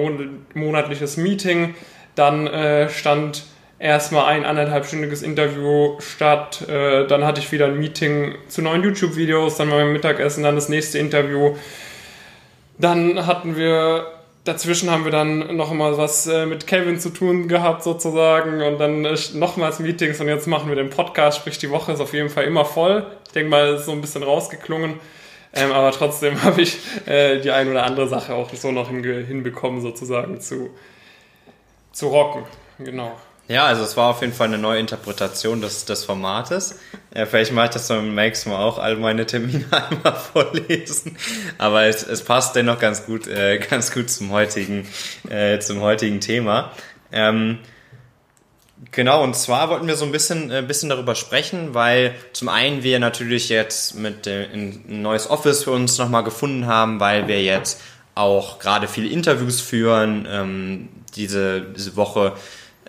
monatliches 0.55 1.17
Meeting. 1.17 1.75
Dann 2.17 2.47
äh, 2.49 2.89
stand 2.89 3.45
erstmal 3.79 4.27
ein 4.27 4.45
anderthalbstündiges 4.45 5.23
Interview 5.23 5.99
statt. 6.01 6.69
Äh, 6.69 7.07
dann 7.07 7.25
hatte 7.25 7.41
ich 7.41 7.51
wieder 7.51 7.67
ein 7.67 7.79
Meeting 7.79 8.35
zu 8.49 8.63
neuen 8.63 8.83
YouTube-Videos, 8.85 9.57
dann 9.57 9.71
war 9.71 9.79
mein 9.79 9.93
Mittagessen, 9.93 10.45
dann 10.45 10.55
das 10.55 10.69
nächste 10.69 10.99
Interview. 10.99 11.57
Dann 12.79 13.27
hatten 13.27 13.57
wir, 13.57 14.07
dazwischen 14.51 14.91
haben 14.91 15.05
wir 15.05 15.13
dann 15.13 15.57
noch 15.57 15.73
mal 15.73 15.97
was 15.97 16.27
äh, 16.27 16.45
mit 16.45 16.67
Kevin 16.67 16.99
zu 16.99 17.11
tun 17.11 17.47
gehabt 17.47 17.85
sozusagen 17.85 18.63
und 18.63 18.79
dann 18.79 19.05
äh, 19.05 19.17
nochmals 19.35 19.79
Meetings 19.79 20.21
und 20.21 20.29
jetzt 20.29 20.47
machen 20.47 20.69
wir 20.69 20.77
den 20.77 20.91
Podcast, 20.91 21.39
sprich 21.39 21.59
die 21.59 21.71
Woche 21.71 21.93
ist 21.93 22.01
auf 22.01 22.13
jeden 22.13 22.31
Fall 22.31 22.45
immer 22.45 22.65
voll. 22.65 23.07
Ich 23.27 23.33
denke 23.33 23.51
mal, 23.51 23.75
ist 23.75 23.87
so 23.87 23.93
ein 23.93 24.01
bisschen 24.01 24.23
rausgeklungen. 24.23 24.95
Ähm, 25.53 25.73
aber 25.73 25.93
trotzdem 25.93 26.43
habe 26.45 26.63
ich 26.63 26.79
äh, 27.07 27.41
die 27.41 27.51
ein 27.51 27.71
oder 27.71 27.85
andere 27.85 28.09
Sache 28.09 28.35
auch 28.35 28.53
so 28.53 28.73
noch 28.73 28.89
hinbekommen, 28.89 29.81
sozusagen 29.81 30.41
zu, 30.41 30.71
zu 31.93 32.09
rocken. 32.09 32.45
Genau. 32.79 33.13
Ja, 33.51 33.65
also 33.67 33.83
es 33.83 33.97
war 33.97 34.11
auf 34.11 34.21
jeden 34.21 34.33
Fall 34.33 34.47
eine 34.47 34.59
neue 34.59 34.79
Interpretation 34.79 35.61
des, 35.61 35.85
des 35.85 36.05
Formates. 36.05 36.79
Ja, 37.13 37.27
vielleicht 37.27 37.51
mache 37.51 37.65
ich 37.65 37.71
das 37.73 37.89
beim 37.89 38.15
nächsten 38.15 38.51
Mal 38.51 38.63
auch 38.63 38.79
all 38.79 38.95
meine 38.95 39.27
Termine 39.27 39.65
einmal 39.73 40.15
vorlesen. 40.15 41.17
Aber 41.59 41.83
es, 41.83 42.07
es 42.07 42.23
passt 42.23 42.55
dennoch 42.55 42.79
ganz 42.79 43.07
gut, 43.07 43.27
äh, 43.27 43.59
ganz 43.59 43.93
gut 43.93 44.09
zum 44.09 44.31
heutigen, 44.31 44.87
äh, 45.29 45.59
zum 45.59 45.81
heutigen 45.81 46.21
Thema. 46.21 46.71
Ähm, 47.11 47.59
Genau, 48.93 49.23
und 49.23 49.37
zwar 49.37 49.69
wollten 49.69 49.87
wir 49.87 49.95
so 49.95 50.07
ein 50.07 50.11
bisschen, 50.11 50.51
äh, 50.51 50.63
bisschen 50.67 50.89
darüber 50.89 51.15
sprechen, 51.15 51.75
weil 51.75 52.15
zum 52.33 52.49
einen 52.49 52.83
wir 52.83 52.99
natürlich 52.99 53.51
jetzt 53.51 53.95
mit 53.95 54.27
äh, 54.27 54.45
ein 54.45 55.03
neues 55.03 55.29
Office 55.29 55.65
für 55.65 55.73
uns 55.73 55.99
nochmal 55.99 56.25
gefunden 56.25 56.67
haben, 56.67 56.99
weil 56.99 57.29
wir 57.29 57.43
jetzt 57.43 57.83
auch 58.15 58.59
gerade 58.59 58.89
viele 58.89 59.09
Interviews 59.11 59.61
führen. 59.61 60.27
Ähm, 60.31 60.89
diese, 61.15 61.61
diese 61.61 61.95
Woche 61.97 62.33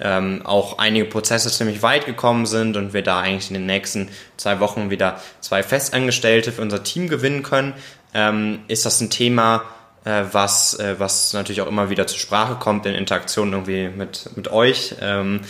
ähm, 0.02 0.42
auch 0.46 0.78
einige 0.78 1.06
Prozesse 1.06 1.52
ziemlich 1.52 1.82
weit 1.82 2.06
gekommen 2.06 2.46
sind 2.46 2.78
und 2.78 2.94
wir 2.94 3.04
da 3.04 3.20
eigentlich 3.20 3.50
in 3.50 3.56
den 3.56 3.66
nächsten 3.66 4.10
zwei 4.38 4.60
Wochen 4.60 4.90
wieder 4.90 5.22
zwei 5.40 5.64
Festangestellte 5.64 6.52
für 6.52 6.62
unser 6.62 6.84
Team 6.84 7.08
gewinnen 7.08 7.44
können, 7.44 7.74
ähm, 8.14 8.60
ist 8.68 8.86
das 8.86 9.02
ein 9.02 9.10
Thema, 9.10 9.64
äh, 10.04 10.24
was, 10.32 10.80
äh, 10.80 10.96
was 11.00 11.34
natürlich 11.34 11.62
auch 11.62 11.68
immer 11.68 11.90
wieder 11.90 12.08
zur 12.08 12.20
Sprache 12.20 12.56
kommt 12.56 12.86
in 12.86 12.96
Interaktion 12.96 13.54
irgendwie 13.54 13.90
mit, 13.90 14.30
mit 14.36 14.52
euch. 14.52 14.96
Ähm, 15.02 15.42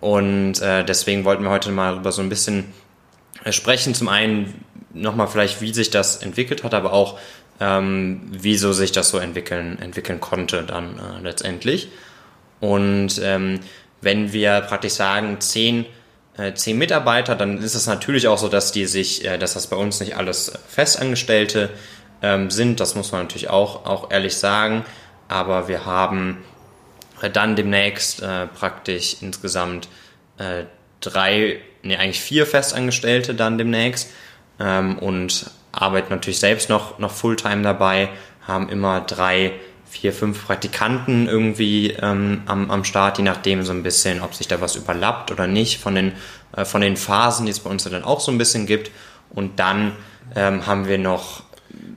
und 0.00 0.60
äh, 0.60 0.84
deswegen 0.84 1.24
wollten 1.24 1.42
wir 1.42 1.50
heute 1.50 1.70
mal 1.70 1.96
über 1.96 2.12
so 2.12 2.22
ein 2.22 2.28
bisschen 2.28 2.72
äh, 3.44 3.52
sprechen. 3.52 3.94
Zum 3.94 4.08
einen 4.08 4.64
nochmal 4.92 5.28
vielleicht, 5.28 5.60
wie 5.60 5.72
sich 5.72 5.90
das 5.90 6.18
entwickelt 6.18 6.64
hat, 6.64 6.74
aber 6.74 6.92
auch 6.92 7.18
ähm, 7.60 8.20
wieso 8.30 8.72
sich 8.72 8.92
das 8.92 9.08
so 9.08 9.18
entwickeln, 9.18 9.78
entwickeln 9.80 10.20
konnte 10.20 10.62
dann 10.62 10.98
äh, 10.98 11.22
letztendlich. 11.22 11.88
Und 12.60 13.20
ähm, 13.22 13.60
wenn 14.00 14.32
wir 14.32 14.60
praktisch 14.62 14.94
sagen, 14.94 15.40
zehn, 15.40 15.86
äh, 16.36 16.54
zehn 16.54 16.78
Mitarbeiter, 16.78 17.34
dann 17.34 17.58
ist 17.58 17.74
es 17.74 17.86
natürlich 17.86 18.28
auch 18.28 18.38
so, 18.38 18.48
dass 18.48 18.72
die 18.72 18.86
sich, 18.86 19.24
äh, 19.24 19.38
dass 19.38 19.54
das 19.54 19.66
bei 19.68 19.76
uns 19.76 20.00
nicht 20.00 20.16
alles 20.16 20.52
Festangestellte 20.68 21.70
ähm, 22.22 22.50
sind. 22.50 22.80
Das 22.80 22.94
muss 22.94 23.12
man 23.12 23.22
natürlich 23.22 23.50
auch, 23.50 23.86
auch 23.86 24.10
ehrlich 24.10 24.36
sagen. 24.36 24.84
Aber 25.28 25.68
wir 25.68 25.86
haben 25.86 26.38
dann 27.32 27.56
demnächst 27.56 28.22
äh, 28.22 28.46
praktisch 28.46 29.16
insgesamt 29.20 29.88
äh, 30.38 30.64
drei 31.00 31.60
nee, 31.86 31.96
eigentlich 31.96 32.20
vier 32.20 32.46
Festangestellte 32.46 33.34
dann 33.34 33.58
demnächst 33.58 34.10
ähm, 34.60 34.98
und 34.98 35.50
arbeiten 35.72 36.10
natürlich 36.10 36.38
selbst 36.38 36.68
noch, 36.68 36.98
noch 36.98 37.10
Fulltime 37.12 37.62
dabei, 37.62 38.08
haben 38.46 38.68
immer 38.68 39.00
drei, 39.00 39.52
vier, 40.00 40.12
fünf 40.12 40.46
Praktikanten 40.46 41.28
irgendwie 41.28 41.92
ähm, 41.92 42.42
am, 42.46 42.70
am 42.70 42.84
Start, 42.84 43.18
je 43.18 43.24
nachdem 43.24 43.62
so 43.62 43.72
ein 43.72 43.82
bisschen, 43.82 44.22
ob 44.22 44.34
sich 44.34 44.48
da 44.48 44.60
was 44.60 44.76
überlappt 44.76 45.30
oder 45.30 45.46
nicht 45.46 45.80
von 45.80 45.94
den, 45.94 46.12
äh, 46.56 46.64
von 46.64 46.80
den 46.80 46.96
Phasen, 46.96 47.46
die 47.46 47.52
es 47.52 47.60
bei 47.60 47.70
uns 47.70 47.84
dann 47.84 48.04
auch 48.04 48.20
so 48.20 48.30
ein 48.32 48.38
bisschen 48.38 48.66
gibt. 48.66 48.90
Und 49.30 49.58
dann 49.58 49.92
ähm, 50.34 50.66
haben 50.66 50.86
wir 50.86 50.98
noch 50.98 51.42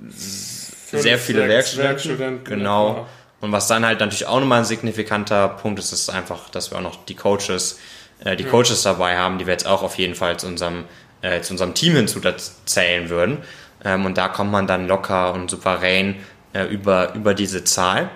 sehr 0.10 1.18
viele 1.18 1.48
Werkstudenten. 1.48 1.90
Werkstudenten 1.90 2.44
genau. 2.44 2.88
Ja. 2.90 3.06
Und 3.42 3.52
was 3.52 3.68
dann 3.68 3.86
halt 3.86 4.00
natürlich 4.00 4.26
auch 4.26 4.40
nochmal 4.40 4.60
ein 4.60 4.66
signifikanter 4.66 5.48
Punkt 5.48 5.80
ist, 5.80 5.94
ist 5.94 6.10
einfach, 6.10 6.50
dass 6.50 6.72
wir 6.72 6.78
auch 6.78 6.84
noch 6.84 7.06
die 7.06 7.16
Coaches, 7.16 7.80
äh, 8.24 8.36
die 8.36 8.44
ja. 8.44 8.50
Coaches 8.50 8.82
dabei 8.84 9.18
haben, 9.18 9.38
die 9.38 9.46
wir 9.46 9.54
jetzt 9.54 9.68
auch 9.68 9.82
auf 9.82 9.98
jeden 9.98 10.16
Fall 10.16 10.38
zu 10.38 10.48
unserem, 10.48 10.86
äh, 11.22 11.42
zu 11.42 11.54
unserem 11.54 11.74
Team 11.74 11.96
hinzuzählen 11.96 13.10
würden. 13.10 13.38
Ähm, 13.84 14.06
und 14.06 14.18
da 14.18 14.28
kommt 14.28 14.52
man 14.52 14.68
dann 14.68 14.88
locker 14.88 15.34
und 15.34 15.50
souverän 15.50 16.16
äh, 16.54 16.66
über, 16.66 17.14
über 17.16 17.34
diese 17.34 17.64
Zahl. 17.64 18.10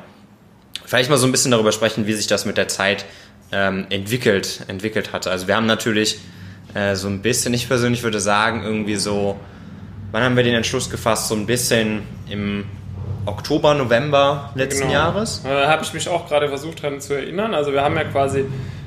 Vielleicht 0.86 1.10
mal 1.10 1.18
so 1.18 1.26
ein 1.26 1.32
bisschen 1.32 1.52
darüber 1.52 1.72
sprechen, 1.72 2.08
wie 2.08 2.14
sich 2.14 2.28
das 2.28 2.46
mit 2.46 2.58
der 2.58 2.68
Zeit 2.68 3.06
ähm, 3.52 3.86
entwickelt, 3.90 4.62
entwickelt 4.68 5.14
hatte. 5.14 5.32
Also 5.32 5.48
wir 5.48 5.56
haben 5.56 5.66
natürlich 5.66 6.20
äh, 6.74 6.96
so 6.96 7.08
ein 7.08 7.22
bisschen, 7.22 7.54
ich 7.54 7.68
persönlich 7.68 8.04
würde 8.04 8.20
sagen, 8.20 8.64
irgendwie 8.64 8.96
so, 8.96 9.40
wann 10.12 10.24
haben 10.24 10.36
wir 10.36 10.44
den 10.44 10.56
Entschluss 10.56 10.90
gefasst? 10.90 11.28
So 11.28 11.36
ein 11.36 11.46
bisschen 11.46 12.04
im 12.30 12.66
Oktober, 13.26 13.74
November 13.74 14.52
letzten 14.56 14.88
genau. 14.88 14.94
Jahres. 14.94 15.42
Da 15.44 15.70
habe 15.70 15.84
ich 15.84 15.94
mich 15.94 16.10
auch 16.10 16.28
gerade 16.28 16.50
versucht 16.50 16.84
daran 16.84 17.00
zu 17.00 17.14
erinnern. 17.14 17.54
Also 17.54 17.72
wir 17.72 17.82
haben 17.82 17.96
ja 17.96 18.04
quasi 18.04 18.46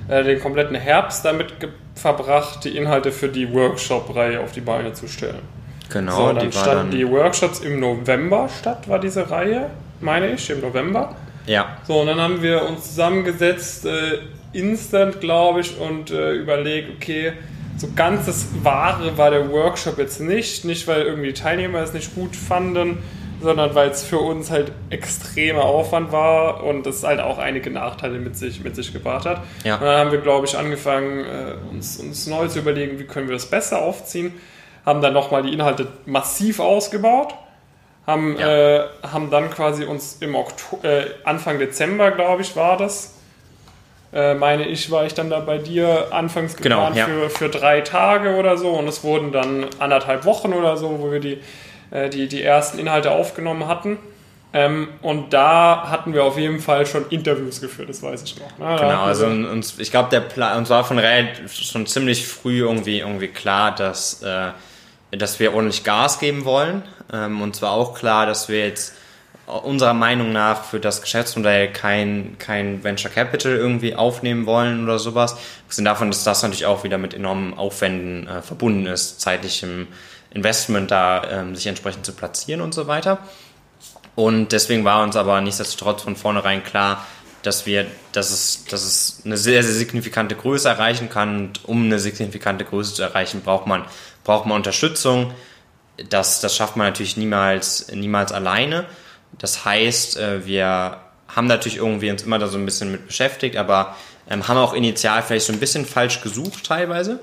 äh, 0.09 0.25
den 0.25 0.41
kompletten 0.41 0.77
Herbst 0.77 1.25
damit 1.25 1.55
verbracht, 1.95 2.65
die 2.65 2.77
Inhalte 2.77 3.13
für 3.13 3.29
die 3.29 3.53
Workshop-Reihe 3.53 4.41
auf 4.41 4.53
die 4.53 4.61
Beine 4.61 4.93
zu 4.93 5.09
stellen. 5.09 5.41
Genau, 5.91 6.17
so, 6.17 6.33
dann 6.33 6.51
die 6.51 6.53
stand 6.53 6.67
dann 6.67 6.91
die 6.91 7.09
Workshops 7.09 7.61
im 7.61 7.81
November 7.81 8.49
statt, 8.49 8.89
war 8.89 8.99
diese 8.99 9.31
Reihe, 9.31 9.71
meine 10.01 10.33
ich, 10.33 10.51
im 10.51 10.61
November. 10.61 11.15
Ja. 11.47 11.79
So, 11.87 12.01
und 12.01 12.09
dann 12.09 12.21
haben 12.21 12.43
wir 12.43 12.63
uns 12.69 12.89
zusammengesetzt, 12.89 13.87
äh, 13.87 14.19
instant, 14.53 15.21
glaube 15.21 15.61
ich, 15.61 15.79
und 15.79 16.11
äh, 16.11 16.33
überlegt, 16.33 16.91
okay, 16.97 17.33
so 17.77 17.89
ganz 17.95 18.27
das 18.27 18.47
Wahre 18.63 19.17
war 19.19 19.31
der 19.31 19.51
Workshop 19.51 19.99
jetzt 19.99 20.21
nicht. 20.21 20.65
Nicht, 20.65 20.89
weil 20.89 21.03
irgendwie 21.03 21.29
die 21.29 21.35
Teilnehmer 21.35 21.81
es 21.81 21.93
nicht 21.93 22.15
gut 22.15 22.35
fanden, 22.35 22.99
sondern 23.41 23.75
weil 23.75 23.91
es 23.91 24.03
für 24.03 24.19
uns 24.19 24.51
halt 24.51 24.73
extremer 24.89 25.65
Aufwand 25.65 26.11
war 26.11 26.65
und 26.65 26.87
es 26.87 27.03
halt 27.03 27.21
auch 27.21 27.39
einige 27.39 27.71
Nachteile 27.71 28.19
mit 28.19 28.37
sich, 28.37 28.65
mit 28.65 28.75
sich 28.75 28.93
gebracht 28.93 29.27
hat. 29.27 29.43
Ja. 29.65 29.75
Und 29.75 29.83
dann 29.83 29.99
haben 29.99 30.11
wir, 30.11 30.21
glaube 30.21 30.47
ich, 30.47 30.57
angefangen, 30.57 31.25
äh, 31.25 31.55
uns, 31.71 31.99
uns 31.99 32.27
neu 32.27 32.49
zu 32.49 32.61
überlegen, 32.61 32.99
wie 32.99 33.05
können 33.05 33.29
wir 33.29 33.35
das 33.35 33.47
besser 33.47 33.83
aufziehen. 33.83 34.33
Haben 34.87 35.03
dann 35.03 35.13
nochmal 35.13 35.43
die 35.43 35.53
Inhalte 35.53 35.89
massiv 36.07 36.61
ausgebaut. 36.61 37.35
Haben, 38.07 38.39
ja. 38.39 38.77
äh, 38.77 38.85
haben 39.03 39.31
dann 39.31 39.51
quasi 39.51 39.85
uns 39.85 40.19
im 40.21 40.37
Oktober, 40.37 40.85
äh, 40.85 41.07
Anfang 41.25 41.59
Dezember, 41.59 42.13
glaube 42.13 42.43
ich, 42.43 42.55
war 42.57 42.77
das. 42.77 43.15
Äh, 44.13 44.35
meine 44.35 44.67
ich, 44.67 44.91
war 44.93 45.05
ich 45.05 45.13
dann 45.13 45.29
da 45.29 45.41
bei 45.41 45.59
dir 45.59 46.07
anfangs 46.13 46.57
geplant 46.57 46.95
genau, 46.95 46.97
ja. 46.97 47.07
für, 47.07 47.29
für 47.29 47.49
drei 47.49 47.81
Tage 47.81 48.37
oder 48.37 48.57
so 48.57 48.71
und 48.71 48.87
es 48.87 49.03
wurden 49.03 49.33
dann 49.33 49.67
anderthalb 49.81 50.25
Wochen 50.25 50.53
oder 50.53 50.77
so, 50.77 51.01
wo 51.01 51.11
wir 51.11 51.19
die 51.19 51.41
äh, 51.91 52.09
die, 52.09 52.29
die 52.29 52.43
ersten 52.43 52.79
Inhalte 52.79 53.11
aufgenommen 53.11 53.69
hatten. 53.69 53.99
Ähm, 54.53 54.89
und 55.03 55.33
da 55.33 55.89
hatten 55.91 56.15
wir 56.15 56.25
auf 56.25 56.39
jeden 56.39 56.61
Fall 56.61 56.87
schon 56.87 57.09
Interviews 57.11 57.61
geführt, 57.61 57.89
das 57.89 58.03
weiß 58.03 58.23
ich 58.23 58.37
noch. 58.39 58.59
Ne? 58.59 58.77
Genau, 58.81 59.03
also 59.03 59.27
uns, 59.27 59.79
ich 59.79 59.91
glaube, 59.91 60.09
der 60.11 60.21
Plan, 60.21 60.59
uns 60.59 60.71
war 60.71 60.85
von 60.85 60.99
relativ 60.99 61.53
schon 61.53 61.87
ziemlich 61.87 62.27
früh 62.27 62.61
irgendwie, 62.61 63.01
irgendwie 63.01 63.29
klar, 63.29 63.75
dass, 63.75 64.23
äh, 64.23 64.51
dass 65.11 65.39
wir 65.39 65.55
ordentlich 65.55 65.85
Gas 65.85 66.19
geben 66.19 66.45
wollen. 66.45 66.83
Ähm, 67.13 67.41
und 67.41 67.57
zwar 67.57 67.73
auch 67.73 67.95
klar, 67.95 68.27
dass 68.27 68.49
wir 68.49 68.67
jetzt 68.67 68.95
unserer 69.47 69.95
Meinung 69.95 70.33
nach 70.33 70.65
für 70.65 70.81
das 70.81 71.03
Geschäftsmodell 71.03 71.73
kein, 71.73 72.37
kein 72.39 72.83
Venture 72.83 73.11
Capital 73.11 73.53
irgendwie 73.53 73.95
aufnehmen 73.95 74.45
wollen 74.47 74.83
oder 74.83 74.99
sowas. 74.99 75.35
Wir 75.35 75.75
sind 75.75 75.85
davon, 75.85 76.11
dass 76.11 76.25
das 76.25 76.43
natürlich 76.43 76.67
auch 76.67 76.83
wieder 76.83 76.99
mit 76.99 77.15
enormen 77.15 77.55
Aufwänden 77.55 78.27
äh, 78.27 78.43
verbunden 78.43 78.87
ist, 78.87 79.21
zeitlichem 79.21 79.87
Investment 80.31 80.91
da 80.91 81.23
ähm, 81.31 81.55
sich 81.55 81.67
entsprechend 81.67 82.05
zu 82.05 82.13
platzieren 82.13 82.61
und 82.61 82.75
so 82.75 82.89
weiter. 82.89 83.19
Und 84.17 84.51
deswegen 84.53 84.85
war 84.85 85.03
uns 85.03 85.15
aber 85.15 85.41
nichtsdestotrotz 85.41 86.03
von 86.03 86.17
vornherein 86.17 86.65
klar, 86.65 87.07
dass 87.43 87.65
wir, 87.65 87.87
dass 88.13 88.31
es, 88.31 88.65
dass 88.65 88.83
es 88.83 89.23
eine 89.25 89.37
sehr, 89.37 89.63
sehr 89.63 89.75
signifikante 89.75 90.35
Größe 90.35 90.69
erreichen 90.69 91.09
kann. 91.09 91.37
Und 91.37 91.65
um 91.69 91.85
eine 91.85 92.01
signifikante 92.01 92.65
Größe 92.65 92.95
zu 92.95 93.03
erreichen, 93.03 93.43
braucht 93.43 93.67
man, 93.67 93.85
braucht 94.27 94.47
man 94.47 94.57
Unterstützung. 94.57 95.33
Das, 96.11 96.41
das 96.41 96.55
schafft 96.55 96.77
man 96.77 96.89
natürlich 96.89 97.17
niemals, 97.17 97.89
niemals 97.93 98.33
alleine. 98.33 98.85
Das 99.39 99.65
heißt, 99.65 100.19
äh, 100.19 100.47
wir 100.47 100.99
haben 101.29 101.47
natürlich 101.47 101.79
irgendwie 101.79 102.11
uns 102.11 102.23
immer 102.23 102.39
da 102.39 102.49
so 102.49 102.59
ein 102.59 102.65
bisschen 102.65 102.93
mit 102.93 103.07
beschäftigt, 103.07 103.57
aber 103.57 103.97
ähm, 104.29 104.47
haben 104.47 104.59
auch 104.59 104.75
initial 104.75 105.23
vielleicht 105.23 105.47
so 105.47 105.53
ein 105.53 105.61
bisschen 105.61 105.87
falsch 105.87 106.21
gesucht 106.21 106.65
teilweise 106.65 107.21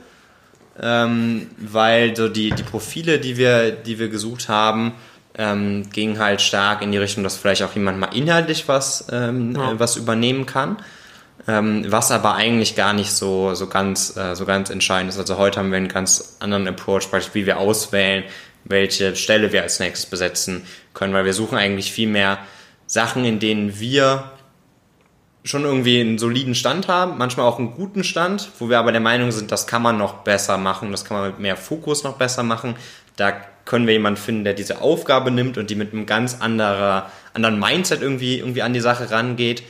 ähm, 0.81 1.49
weil 1.57 2.15
so 2.15 2.29
die, 2.29 2.51
die 2.51 2.63
Profile, 2.63 3.19
die 3.19 3.37
wir, 3.37 3.71
die 3.71 3.99
wir 3.99 4.09
gesucht 4.09 4.49
haben, 4.49 4.93
ähm, 5.35 5.89
gingen 5.91 6.19
halt 6.19 6.41
stark 6.41 6.81
in 6.81 6.91
die 6.91 6.97
Richtung, 6.97 7.23
dass 7.23 7.37
vielleicht 7.37 7.63
auch 7.63 7.73
jemand 7.73 7.99
mal 7.99 8.15
inhaltlich 8.15 8.67
was, 8.67 9.07
ähm, 9.11 9.55
ja. 9.55 9.79
was 9.79 9.95
übernehmen 9.95 10.45
kann. 10.45 10.77
Ähm, 11.45 11.85
was 11.91 12.11
aber 12.11 12.35
eigentlich 12.35 12.75
gar 12.75 12.93
nicht 12.93 13.11
so, 13.11 13.53
so, 13.53 13.67
ganz, 13.67 14.15
äh, 14.15 14.35
so 14.35 14.45
ganz 14.45 14.69
entscheidend 14.69 15.11
ist. 15.11 15.19
Also 15.19 15.37
heute 15.37 15.59
haben 15.59 15.71
wir 15.71 15.77
einen 15.77 15.89
ganz 15.89 16.37
anderen 16.39 16.67
Approach, 16.67 17.09
beispielsweise 17.09 17.35
wie 17.35 17.45
wir 17.45 17.57
auswählen, 17.57 18.23
welche 18.63 19.15
Stelle 19.17 19.51
wir 19.51 19.61
als 19.61 19.79
nächstes 19.79 20.09
besetzen 20.09 20.65
können, 20.93 21.13
weil 21.13 21.25
wir 21.25 21.33
suchen 21.33 21.57
eigentlich 21.57 21.91
viel 21.91 22.07
mehr 22.07 22.39
Sachen, 22.87 23.25
in 23.25 23.39
denen 23.39 23.79
wir 23.79 24.31
schon 25.43 25.65
irgendwie 25.65 25.99
einen 25.99 26.17
soliden 26.17 26.55
Stand 26.55 26.87
haben, 26.87 27.17
manchmal 27.17 27.45
auch 27.45 27.59
einen 27.59 27.73
guten 27.73 28.03
Stand, 28.03 28.49
wo 28.59 28.69
wir 28.69 28.79
aber 28.79 28.91
der 28.93 29.01
Meinung 29.01 29.31
sind, 29.31 29.51
das 29.51 29.67
kann 29.67 29.81
man 29.81 29.97
noch 29.97 30.19
besser 30.19 30.57
machen, 30.57 30.91
das 30.91 31.03
kann 31.03 31.17
man 31.17 31.27
mit 31.31 31.39
mehr 31.39 31.57
Fokus 31.57 32.03
noch 32.03 32.15
besser 32.17 32.43
machen. 32.43 32.75
Da 33.17 33.33
können 33.65 33.85
wir 33.85 33.93
jemanden 33.93 34.19
finden, 34.19 34.43
der 34.45 34.53
diese 34.53 34.81
Aufgabe 34.81 35.31
nimmt 35.31 35.57
und 35.57 35.69
die 35.69 35.75
mit 35.75 35.93
einem 35.93 36.05
ganz 36.05 36.39
anderer, 36.39 37.11
anderen 37.33 37.59
Mindset 37.59 38.01
irgendwie, 38.01 38.39
irgendwie 38.39 38.61
an 38.61 38.73
die 38.73 38.79
Sache 38.79 39.11
rangeht, 39.11 39.63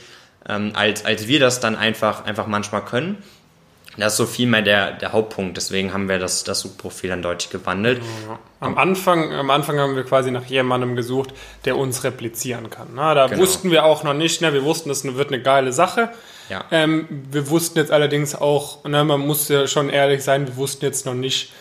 ähm, 0.48 0.72
als, 0.74 1.04
als 1.04 1.26
wir 1.26 1.40
das 1.40 1.60
dann 1.60 1.76
einfach, 1.76 2.24
einfach 2.24 2.46
manchmal 2.46 2.84
können. 2.84 3.22
Das 3.96 4.14
ist 4.14 4.16
so 4.16 4.26
viel 4.26 4.48
mehr 4.48 4.62
der, 4.62 4.92
der 4.92 5.12
Hauptpunkt. 5.12 5.56
Deswegen 5.56 5.92
haben 5.92 6.08
wir 6.08 6.18
das, 6.18 6.42
das 6.42 6.60
Suchprofil 6.60 7.10
dann 7.10 7.22
deutlich 7.22 7.50
gewandelt. 7.50 8.02
Ja. 8.28 8.38
Am, 8.60 8.76
Anfang, 8.76 9.32
am 9.32 9.50
Anfang 9.50 9.78
haben 9.78 9.94
wir 9.94 10.02
quasi 10.02 10.30
nach 10.30 10.46
jemandem 10.46 10.96
gesucht, 10.96 11.30
der 11.64 11.76
uns 11.76 12.02
replizieren 12.02 12.70
kann. 12.70 12.88
Na, 12.94 13.14
da 13.14 13.28
genau. 13.28 13.42
wussten 13.42 13.70
wir 13.70 13.84
auch 13.84 14.02
noch 14.02 14.14
nicht, 14.14 14.40
ne? 14.40 14.52
wir 14.52 14.64
wussten, 14.64 14.88
das 14.88 15.04
wird 15.04 15.28
eine 15.28 15.40
geile 15.42 15.72
Sache. 15.72 16.10
Ja. 16.48 16.64
Ähm, 16.70 17.06
wir 17.30 17.48
wussten 17.50 17.78
jetzt 17.78 17.92
allerdings 17.92 18.34
auch, 18.34 18.84
ne, 18.84 19.04
man 19.04 19.20
muss 19.20 19.48
ja 19.48 19.66
schon 19.66 19.88
ehrlich 19.88 20.24
sein, 20.24 20.46
wir 20.46 20.56
wussten 20.56 20.84
jetzt 20.84 21.06
noch 21.06 21.14
nicht, 21.14 21.52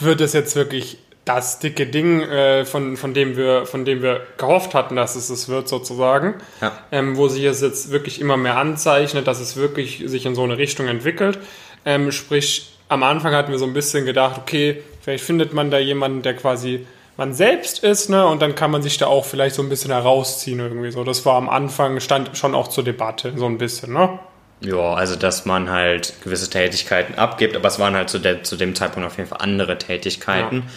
wird 0.00 0.20
es 0.20 0.32
jetzt 0.32 0.56
wirklich 0.56 0.98
das 1.28 1.58
dicke 1.58 1.86
Ding, 1.86 2.22
äh, 2.22 2.64
von, 2.64 2.96
von, 2.96 3.12
dem 3.12 3.36
wir, 3.36 3.66
von 3.66 3.84
dem 3.84 4.02
wir 4.02 4.22
gehofft 4.38 4.74
hatten, 4.74 4.96
dass 4.96 5.14
es 5.14 5.28
es 5.28 5.48
wird, 5.48 5.68
sozusagen. 5.68 6.34
Ja. 6.60 6.72
Ähm, 6.90 7.16
wo 7.16 7.28
sich 7.28 7.44
es 7.44 7.60
jetzt 7.60 7.90
wirklich 7.90 8.20
immer 8.20 8.38
mehr 8.38 8.56
anzeichnet, 8.56 9.26
dass 9.26 9.38
es 9.38 9.56
wirklich 9.56 10.02
sich 10.06 10.24
in 10.24 10.34
so 10.34 10.42
eine 10.42 10.56
Richtung 10.56 10.88
entwickelt. 10.88 11.38
Ähm, 11.84 12.12
sprich, 12.12 12.72
am 12.88 13.02
Anfang 13.02 13.34
hatten 13.34 13.52
wir 13.52 13.58
so 13.58 13.66
ein 13.66 13.74
bisschen 13.74 14.06
gedacht, 14.06 14.38
okay, 14.38 14.82
vielleicht 15.02 15.22
findet 15.22 15.52
man 15.52 15.70
da 15.70 15.78
jemanden, 15.78 16.22
der 16.22 16.34
quasi 16.34 16.86
man 17.18 17.34
selbst 17.34 17.82
ist, 17.82 18.08
ne? 18.08 18.26
Und 18.26 18.40
dann 18.40 18.54
kann 18.54 18.70
man 18.70 18.82
sich 18.82 18.96
da 18.96 19.06
auch 19.06 19.24
vielleicht 19.24 19.56
so 19.56 19.62
ein 19.62 19.68
bisschen 19.68 19.90
herausziehen 19.90 20.60
irgendwie 20.60 20.90
so. 20.90 21.04
Das 21.04 21.26
war 21.26 21.34
am 21.34 21.50
Anfang, 21.50 22.00
stand 22.00 22.38
schon 22.38 22.54
auch 22.54 22.68
zur 22.68 22.84
Debatte, 22.84 23.34
so 23.36 23.44
ein 23.44 23.58
bisschen, 23.58 23.92
ne? 23.92 24.18
Ja, 24.60 24.94
also 24.94 25.14
dass 25.14 25.44
man 25.44 25.68
halt 25.70 26.14
gewisse 26.24 26.48
Tätigkeiten 26.48 27.16
abgibt, 27.16 27.54
aber 27.54 27.68
es 27.68 27.78
waren 27.78 27.94
halt 27.94 28.08
zu, 28.08 28.18
der, 28.18 28.44
zu 28.44 28.56
dem 28.56 28.74
Zeitpunkt 28.74 29.06
auf 29.06 29.16
jeden 29.18 29.28
Fall 29.28 29.40
andere 29.40 29.76
Tätigkeiten. 29.76 30.64
Ja 30.66 30.72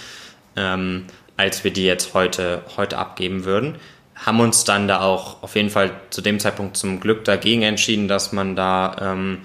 ähm, 0.55 1.05
als 1.37 1.63
wir 1.63 1.71
die 1.71 1.85
jetzt 1.85 2.13
heute, 2.13 2.63
heute 2.77 2.97
abgeben 2.97 3.45
würden. 3.45 3.75
Haben 4.15 4.39
uns 4.39 4.63
dann 4.63 4.87
da 4.87 5.01
auch 5.01 5.41
auf 5.41 5.55
jeden 5.55 5.69
Fall 5.69 5.91
zu 6.11 6.21
dem 6.21 6.39
Zeitpunkt 6.39 6.77
zum 6.77 6.99
Glück 6.99 7.25
dagegen 7.25 7.63
entschieden, 7.63 8.07
dass 8.07 8.31
man 8.31 8.55
da, 8.55 8.95
ähm, 9.01 9.39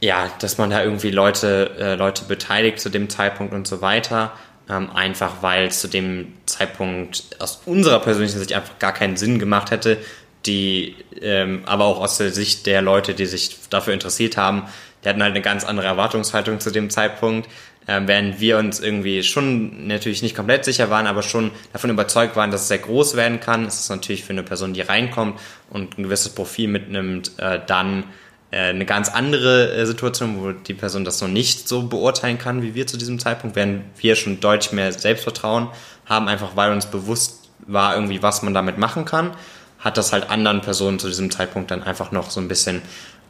ja, 0.00 0.30
dass 0.40 0.56
man 0.56 0.70
da 0.70 0.82
irgendwie 0.82 1.10
Leute, 1.10 1.70
äh, 1.78 1.94
Leute 1.96 2.24
beteiligt 2.24 2.80
zu 2.80 2.88
dem 2.88 3.10
Zeitpunkt 3.10 3.52
und 3.52 3.66
so 3.66 3.82
weiter. 3.82 4.32
Ähm, 4.70 4.90
einfach 4.94 5.36
weil 5.42 5.70
zu 5.70 5.88
dem 5.88 6.34
Zeitpunkt 6.46 7.24
aus 7.38 7.62
unserer 7.64 8.00
persönlichen 8.00 8.38
Sicht 8.38 8.52
einfach 8.52 8.78
gar 8.78 8.92
keinen 8.92 9.16
Sinn 9.16 9.38
gemacht 9.38 9.70
hätte, 9.70 9.98
die, 10.46 10.94
ähm, 11.20 11.62
aber 11.64 11.86
auch 11.86 12.00
aus 12.00 12.18
der 12.18 12.32
Sicht 12.32 12.66
der 12.66 12.82
Leute, 12.82 13.14
die 13.14 13.26
sich 13.26 13.56
dafür 13.70 13.94
interessiert 13.94 14.36
haben, 14.36 14.64
die 15.02 15.08
hatten 15.08 15.22
halt 15.22 15.32
eine 15.32 15.42
ganz 15.42 15.64
andere 15.64 15.86
Erwartungshaltung 15.86 16.60
zu 16.60 16.70
dem 16.70 16.90
Zeitpunkt 16.90 17.48
äh, 17.88 18.02
während 18.04 18.38
wir 18.38 18.58
uns 18.58 18.78
irgendwie 18.78 19.22
schon 19.22 19.88
natürlich 19.88 20.22
nicht 20.22 20.36
komplett 20.36 20.64
sicher 20.64 20.90
waren, 20.90 21.06
aber 21.06 21.22
schon 21.22 21.50
davon 21.72 21.90
überzeugt 21.90 22.36
waren, 22.36 22.50
dass 22.50 22.62
es 22.62 22.68
sehr 22.68 22.78
groß 22.78 23.16
werden 23.16 23.40
kann. 23.40 23.64
Es 23.64 23.80
ist 23.80 23.88
natürlich 23.88 24.24
für 24.24 24.34
eine 24.34 24.42
Person, 24.42 24.74
die 24.74 24.82
reinkommt 24.82 25.40
und 25.70 25.98
ein 25.98 26.04
gewisses 26.04 26.28
Profil 26.34 26.68
mitnimmt, 26.68 27.32
äh, 27.38 27.58
dann 27.66 28.04
äh, 28.50 28.68
eine 28.68 28.84
ganz 28.84 29.08
andere 29.08 29.72
äh, 29.72 29.86
Situation, 29.86 30.42
wo 30.42 30.52
die 30.52 30.74
Person 30.74 31.04
das 31.04 31.20
noch 31.22 31.28
nicht 31.28 31.66
so 31.66 31.82
beurteilen 31.82 32.38
kann 32.38 32.62
wie 32.62 32.74
wir 32.74 32.86
zu 32.86 32.98
diesem 32.98 33.18
Zeitpunkt, 33.18 33.56
während 33.56 33.84
wir 33.96 34.16
schon 34.16 34.38
deutlich 34.38 34.72
mehr 34.72 34.92
Selbstvertrauen 34.92 35.68
haben, 36.04 36.28
einfach 36.28 36.56
weil 36.56 36.72
uns 36.72 36.86
bewusst 36.86 37.48
war 37.66 37.94
irgendwie, 37.94 38.22
was 38.22 38.42
man 38.42 38.54
damit 38.54 38.78
machen 38.78 39.06
kann, 39.06 39.32
hat 39.78 39.96
das 39.96 40.12
halt 40.12 40.30
anderen 40.30 40.60
Personen 40.60 40.98
zu 40.98 41.08
diesem 41.08 41.30
Zeitpunkt 41.30 41.70
dann 41.70 41.82
einfach 41.82 42.12
noch 42.12 42.30
so 42.30 42.40
ein 42.40 42.48
bisschen 42.48 42.82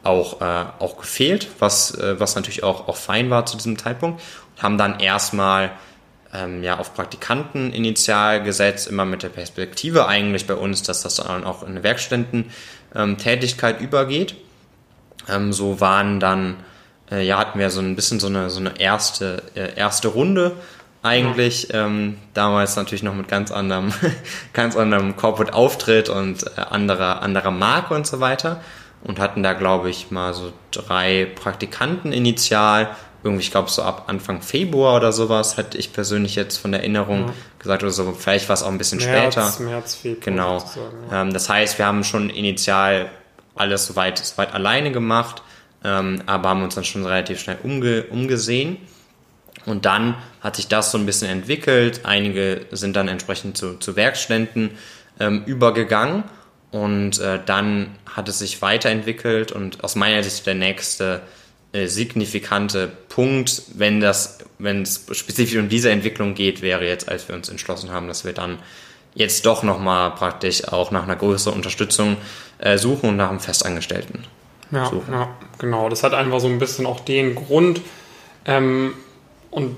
auch, 0.03 0.41
äh, 0.41 0.65
auch 0.79 0.97
gefehlt, 0.97 1.49
was, 1.59 1.93
äh, 1.95 2.19
was 2.19 2.35
natürlich 2.35 2.63
auch, 2.63 2.87
auch 2.87 2.95
fein 2.95 3.29
war 3.29 3.45
zu 3.45 3.57
diesem 3.57 3.77
Zeitpunkt. 3.77 4.21
Haben 4.59 4.77
dann 4.77 4.99
erstmal 4.99 5.71
ähm, 6.33 6.63
ja, 6.63 6.77
auf 6.77 6.93
Praktikanten 6.93 7.73
initial 7.73 8.43
gesetzt, 8.43 8.87
immer 8.87 9.05
mit 9.05 9.23
der 9.23 9.29
Perspektive 9.29 10.07
eigentlich 10.07 10.45
bei 10.47 10.53
uns, 10.53 10.83
dass 10.83 11.01
das 11.01 11.15
dann 11.15 11.43
auch 11.43 11.63
in 11.63 11.69
eine 11.69 11.83
Werkstätten-Tätigkeit 11.83 13.79
ähm, 13.79 13.85
übergeht. 13.85 14.35
Ähm, 15.27 15.53
so 15.53 15.79
waren 15.79 16.19
dann, 16.19 16.57
äh, 17.11 17.25
ja, 17.25 17.37
hatten 17.37 17.59
wir 17.59 17.69
so 17.69 17.81
ein 17.81 17.95
bisschen 17.95 18.19
so 18.19 18.27
eine, 18.27 18.49
so 18.49 18.59
eine 18.59 18.79
erste, 18.79 19.43
äh, 19.55 19.75
erste 19.75 20.09
Runde 20.09 20.53
eigentlich. 21.01 21.73
Ähm, 21.73 22.17
damals 22.33 22.75
natürlich 22.75 23.03
noch 23.03 23.15
mit 23.15 23.27
ganz 23.27 23.51
anderem, 23.51 23.93
ganz 24.53 24.75
anderem 24.75 25.15
Corporate-Auftritt 25.15 26.09
und 26.09 26.43
äh, 26.43 26.61
anderer, 26.69 27.21
anderer 27.21 27.51
Marke 27.51 27.93
und 27.93 28.05
so 28.05 28.19
weiter. 28.19 28.61
Und 29.01 29.19
hatten 29.19 29.43
da, 29.43 29.53
glaube 29.53 29.89
ich, 29.89 30.11
mal 30.11 30.33
so 30.33 30.51
drei 30.71 31.25
Praktikanten 31.35 32.11
initial. 32.11 32.89
Irgendwie, 33.23 33.43
ich 33.43 33.51
glaube, 33.51 33.69
so 33.69 33.81
ab 33.81 34.05
Anfang 34.07 34.41
Februar 34.41 34.95
oder 34.95 35.11
sowas, 35.11 35.57
hätte 35.57 35.77
ich 35.77 35.91
persönlich 35.91 36.35
jetzt 36.35 36.57
von 36.57 36.71
der 36.71 36.81
Erinnerung 36.81 37.27
ja. 37.27 37.33
gesagt 37.59 37.83
oder 37.83 37.91
so. 37.91 38.13
Vielleicht 38.13 38.47
war 38.47 38.53
es 38.53 38.63
auch 38.63 38.69
ein 38.69 38.77
bisschen 38.77 38.99
März, 38.99 39.33
später. 39.33 39.63
März, 39.63 39.95
Februar. 39.95 40.21
Genau. 40.23 40.57
Ja. 41.11 41.21
Ähm, 41.21 41.33
das 41.33 41.49
heißt, 41.49 41.77
wir 41.77 41.85
haben 41.85 42.03
schon 42.03 42.29
initial 42.29 43.09
alles 43.55 43.87
soweit, 43.87 44.17
soweit 44.17 44.53
alleine 44.53 44.91
gemacht, 44.91 45.43
ähm, 45.83 46.23
aber 46.25 46.49
haben 46.49 46.63
uns 46.63 46.75
dann 46.75 46.85
schon 46.85 47.05
relativ 47.05 47.39
schnell 47.41 47.57
umge 47.63 48.03
umgesehen. 48.03 48.77
Und 49.65 49.85
dann 49.85 50.15
hat 50.41 50.55
sich 50.55 50.67
das 50.67 50.91
so 50.91 50.97
ein 50.97 51.05
bisschen 51.05 51.29
entwickelt. 51.29 52.01
Einige 52.03 52.65
sind 52.71 52.95
dann 52.95 53.07
entsprechend 53.07 53.57
zu, 53.57 53.77
zu 53.77 53.95
Werkständen 53.95 54.71
ähm, 55.19 55.43
übergegangen. 55.45 56.23
Und 56.71 57.19
äh, 57.19 57.39
dann 57.45 57.95
hat 58.05 58.29
es 58.29 58.39
sich 58.39 58.61
weiterentwickelt 58.61 59.51
und 59.51 59.83
aus 59.83 59.95
meiner 59.95 60.23
Sicht 60.23 60.45
der 60.45 60.53
nächste 60.53 61.21
äh, 61.71 61.87
signifikante 61.87 62.91
Punkt, 63.09 63.63
wenn 63.75 63.99
das, 63.99 64.39
wenn 64.57 64.81
es 64.81 65.05
spezifisch 65.11 65.57
um 65.57 65.69
diese 65.69 65.91
Entwicklung 65.91 66.33
geht, 66.33 66.61
wäre 66.61 66.85
jetzt, 66.85 67.09
als 67.09 67.27
wir 67.27 67.35
uns 67.35 67.49
entschlossen 67.49 67.91
haben, 67.91 68.07
dass 68.07 68.25
wir 68.25 68.33
dann 68.33 68.59
jetzt 69.13 69.45
doch 69.45 69.63
nochmal 69.63 70.11
praktisch 70.11 70.67
auch 70.67 70.91
nach 70.91 71.03
einer 71.03 71.15
größeren 71.15 71.55
Unterstützung 71.55 72.17
äh, 72.59 72.77
suchen 72.77 73.09
und 73.09 73.17
nach 73.17 73.29
einem 73.29 73.39
Festangestellten. 73.39 74.23
Ja, 74.71 74.85
suchen. 74.85 75.11
ja, 75.11 75.29
genau. 75.57 75.89
Das 75.89 76.03
hat 76.03 76.13
einfach 76.13 76.39
so 76.39 76.47
ein 76.47 76.59
bisschen 76.59 76.85
auch 76.85 76.99
den 76.99 77.35
Grund. 77.35 77.81
Ähm, 78.45 78.93
und 79.51 79.75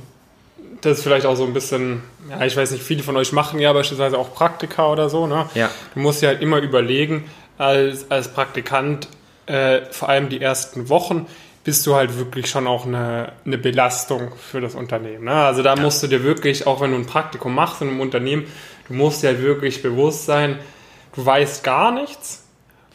das 0.81 0.97
ist 0.97 1.03
vielleicht 1.03 1.25
auch 1.25 1.35
so 1.35 1.45
ein 1.45 1.53
bisschen, 1.53 2.03
ja, 2.29 2.45
ich 2.45 2.57
weiß 2.57 2.71
nicht, 2.71 2.83
viele 2.83 3.03
von 3.03 3.15
euch 3.15 3.31
machen 3.31 3.59
ja 3.59 3.71
beispielsweise 3.71 4.17
auch 4.17 4.33
Praktika 4.33 4.91
oder 4.91 5.09
so. 5.09 5.27
Ne? 5.27 5.49
Ja. 5.55 5.69
Du 5.93 5.99
musst 5.99 6.21
ja 6.21 6.29
halt 6.29 6.41
immer 6.41 6.57
überlegen, 6.57 7.25
als, 7.57 8.09
als 8.09 8.29
Praktikant, 8.29 9.07
äh, 9.45 9.81
vor 9.91 10.09
allem 10.09 10.29
die 10.29 10.41
ersten 10.41 10.89
Wochen, 10.89 11.27
bist 11.63 11.85
du 11.85 11.95
halt 11.95 12.17
wirklich 12.17 12.49
schon 12.49 12.67
auch 12.67 12.85
eine, 12.85 13.33
eine 13.45 13.57
Belastung 13.57 14.31
für 14.35 14.61
das 14.61 14.75
Unternehmen. 14.75 15.25
Ne? 15.25 15.33
Also 15.33 15.61
da 15.61 15.75
musst 15.75 16.01
du 16.01 16.07
dir 16.07 16.23
wirklich, 16.23 16.65
auch 16.65 16.81
wenn 16.81 16.91
du 16.91 16.97
ein 16.97 17.05
Praktikum 17.05 17.53
machst 17.53 17.81
in 17.81 17.89
einem 17.89 18.01
Unternehmen, 18.01 18.45
du 18.87 18.93
musst 18.93 19.23
dir 19.23 19.27
halt 19.27 19.41
wirklich 19.41 19.83
bewusst 19.83 20.25
sein, 20.25 20.57
du 21.15 21.25
weißt 21.25 21.63
gar 21.63 21.91
nichts 21.91 22.41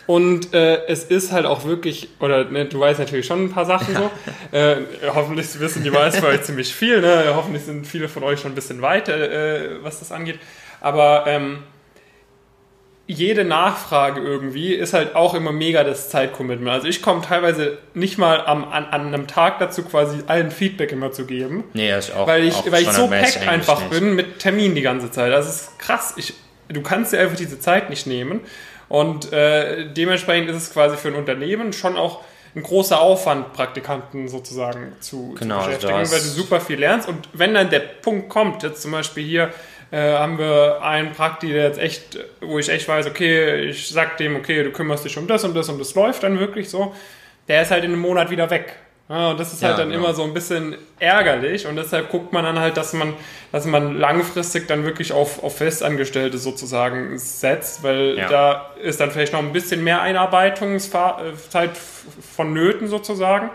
und 0.06 0.54
äh, 0.54 0.86
es 0.86 1.04
ist 1.04 1.32
halt 1.32 1.46
auch 1.46 1.64
wirklich, 1.64 2.08
oder 2.20 2.44
ne, 2.44 2.64
du 2.66 2.78
weißt 2.78 3.00
natürlich 3.00 3.26
schon 3.26 3.44
ein 3.44 3.50
paar 3.50 3.66
Sachen 3.66 3.94
so. 3.94 4.10
Äh, 4.52 4.76
hoffentlich 5.12 5.58
wissen 5.58 5.82
die 5.82 5.90
meisten 5.90 6.20
von 6.20 6.30
euch 6.30 6.42
ziemlich 6.42 6.72
viel. 6.72 7.00
Ne? 7.00 7.24
Hoffentlich 7.34 7.64
sind 7.64 7.84
viele 7.84 8.08
von 8.08 8.22
euch 8.22 8.40
schon 8.40 8.52
ein 8.52 8.54
bisschen 8.54 8.80
weiter, 8.80 9.12
äh, 9.12 9.82
was 9.82 9.98
das 9.98 10.12
angeht. 10.12 10.38
Aber 10.80 11.24
ähm, 11.26 11.58
jede 13.08 13.44
Nachfrage 13.44 14.20
irgendwie 14.20 14.74
ist 14.74 14.92
halt 14.92 15.14
auch 15.14 15.34
immer 15.34 15.52
mega 15.52 15.84
das 15.84 16.08
Zeitcommitment. 16.08 16.70
Also 16.70 16.88
ich 16.88 17.02
komme 17.02 17.22
teilweise 17.22 17.78
nicht 17.94 18.18
mal 18.18 18.44
am, 18.44 18.64
an, 18.64 18.86
an 18.86 19.06
einem 19.06 19.26
Tag 19.28 19.60
dazu, 19.60 19.84
quasi 19.84 20.24
allen 20.26 20.50
Feedback 20.50 20.90
immer 20.90 21.12
zu 21.12 21.24
geben. 21.24 21.64
Nee, 21.72 21.90
das 21.90 22.08
ist 22.08 22.16
auch. 22.16 22.26
Weil 22.26 22.44
ich, 22.44 22.54
auch 22.54 22.70
weil 22.70 22.82
ich 22.82 22.90
so 22.90 23.06
packt 23.06 23.46
einfach 23.46 23.80
nicht. 23.80 23.90
bin 23.90 24.14
mit 24.16 24.40
Termin 24.40 24.74
die 24.74 24.82
ganze 24.82 25.10
Zeit. 25.10 25.32
Das 25.32 25.48
ist 25.48 25.78
krass. 25.78 26.14
Ich, 26.16 26.34
du 26.68 26.82
kannst 26.82 27.12
dir 27.12 27.20
einfach 27.20 27.36
diese 27.36 27.60
Zeit 27.60 27.90
nicht 27.90 28.08
nehmen. 28.08 28.40
Und 28.88 29.32
äh, 29.32 29.92
dementsprechend 29.92 30.50
ist 30.50 30.56
es 30.56 30.72
quasi 30.72 30.96
für 30.96 31.08
ein 31.08 31.14
Unternehmen 31.14 31.72
schon 31.72 31.96
auch 31.96 32.22
ein 32.56 32.62
großer 32.62 32.98
Aufwand, 32.98 33.52
Praktikanten 33.52 34.28
sozusagen 34.28 34.92
zu, 35.00 35.34
genau, 35.38 35.60
zu 35.60 35.66
beschäftigen, 35.66 35.92
weil 35.92 36.06
du 36.06 36.26
super 36.26 36.60
viel 36.60 36.78
lernst. 36.80 37.08
Und 37.08 37.28
wenn 37.34 37.54
dann 37.54 37.70
der 37.70 37.80
Punkt 37.80 38.30
kommt, 38.30 38.62
jetzt 38.62 38.82
zum 38.82 38.92
Beispiel 38.92 39.24
hier 39.24 39.52
äh, 39.90 40.12
haben 40.12 40.38
wir 40.38 40.80
einen 40.82 41.12
Prakti, 41.12 41.52
der 41.52 41.64
jetzt 41.64 41.78
echt, 41.78 42.18
wo 42.40 42.58
ich 42.58 42.68
echt 42.68 42.88
weiß, 42.88 43.06
okay, 43.06 43.64
ich 43.64 43.88
sag 43.88 44.16
dem, 44.16 44.36
okay, 44.36 44.62
du 44.62 44.70
kümmerst 44.70 45.04
dich 45.04 45.16
um 45.16 45.26
das 45.26 45.44
und 45.44 45.54
das 45.54 45.68
und 45.68 45.78
das 45.78 45.94
läuft 45.94 46.22
dann 46.22 46.38
wirklich 46.38 46.68
so, 46.68 46.94
der 47.48 47.62
ist 47.62 47.70
halt 47.70 47.84
in 47.84 47.92
einem 47.92 48.00
Monat 48.00 48.30
wieder 48.30 48.50
weg. 48.50 48.74
Ja, 49.08 49.30
und 49.30 49.38
das 49.38 49.52
ist 49.52 49.62
halt 49.62 49.74
ja, 49.74 49.78
dann 49.78 49.90
genau. 49.90 50.04
immer 50.04 50.14
so 50.14 50.24
ein 50.24 50.34
bisschen 50.34 50.74
ärgerlich 50.98 51.68
und 51.68 51.76
deshalb 51.76 52.10
guckt 52.10 52.32
man 52.32 52.44
dann 52.44 52.58
halt, 52.58 52.76
dass 52.76 52.92
man, 52.92 53.14
dass 53.52 53.64
man 53.64 53.96
langfristig 53.96 54.66
dann 54.66 54.84
wirklich 54.84 55.12
auf, 55.12 55.44
auf 55.44 55.58
Festangestellte 55.58 56.38
sozusagen 56.38 57.16
setzt, 57.16 57.84
weil 57.84 58.16
ja. 58.18 58.28
da 58.28 58.70
ist 58.82 58.98
dann 58.98 59.12
vielleicht 59.12 59.32
noch 59.32 59.38
ein 59.38 59.52
bisschen 59.52 59.84
mehr 59.84 60.02
Einarbeitungszeit 60.02 61.70
vonnöten 62.34 62.88
sozusagen. 62.88 63.50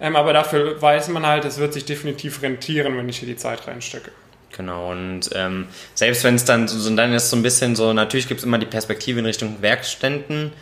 Ähm, 0.00 0.16
aber 0.16 0.32
dafür 0.32 0.82
weiß 0.82 1.08
man 1.08 1.24
halt, 1.24 1.44
es 1.44 1.58
wird 1.58 1.72
sich 1.72 1.84
definitiv 1.84 2.42
rentieren, 2.42 2.98
wenn 2.98 3.08
ich 3.08 3.18
hier 3.18 3.28
die 3.28 3.36
Zeit 3.36 3.66
reinstecke. 3.68 4.10
Genau, 4.56 4.90
und 4.90 5.28
ähm, 5.34 5.66
selbst 5.94 6.24
wenn 6.24 6.34
es 6.34 6.44
dann 6.46 6.66
so, 6.66 6.94
dann 6.96 7.12
ist 7.12 7.28
so 7.28 7.36
ein 7.36 7.42
bisschen 7.42 7.76
so, 7.76 7.92
natürlich 7.92 8.26
gibt 8.26 8.40
es 8.40 8.46
immer 8.46 8.58
die 8.58 8.66
Perspektive 8.66 9.20
in 9.20 9.26
Richtung 9.26 9.60
Werkständen, 9.60 10.52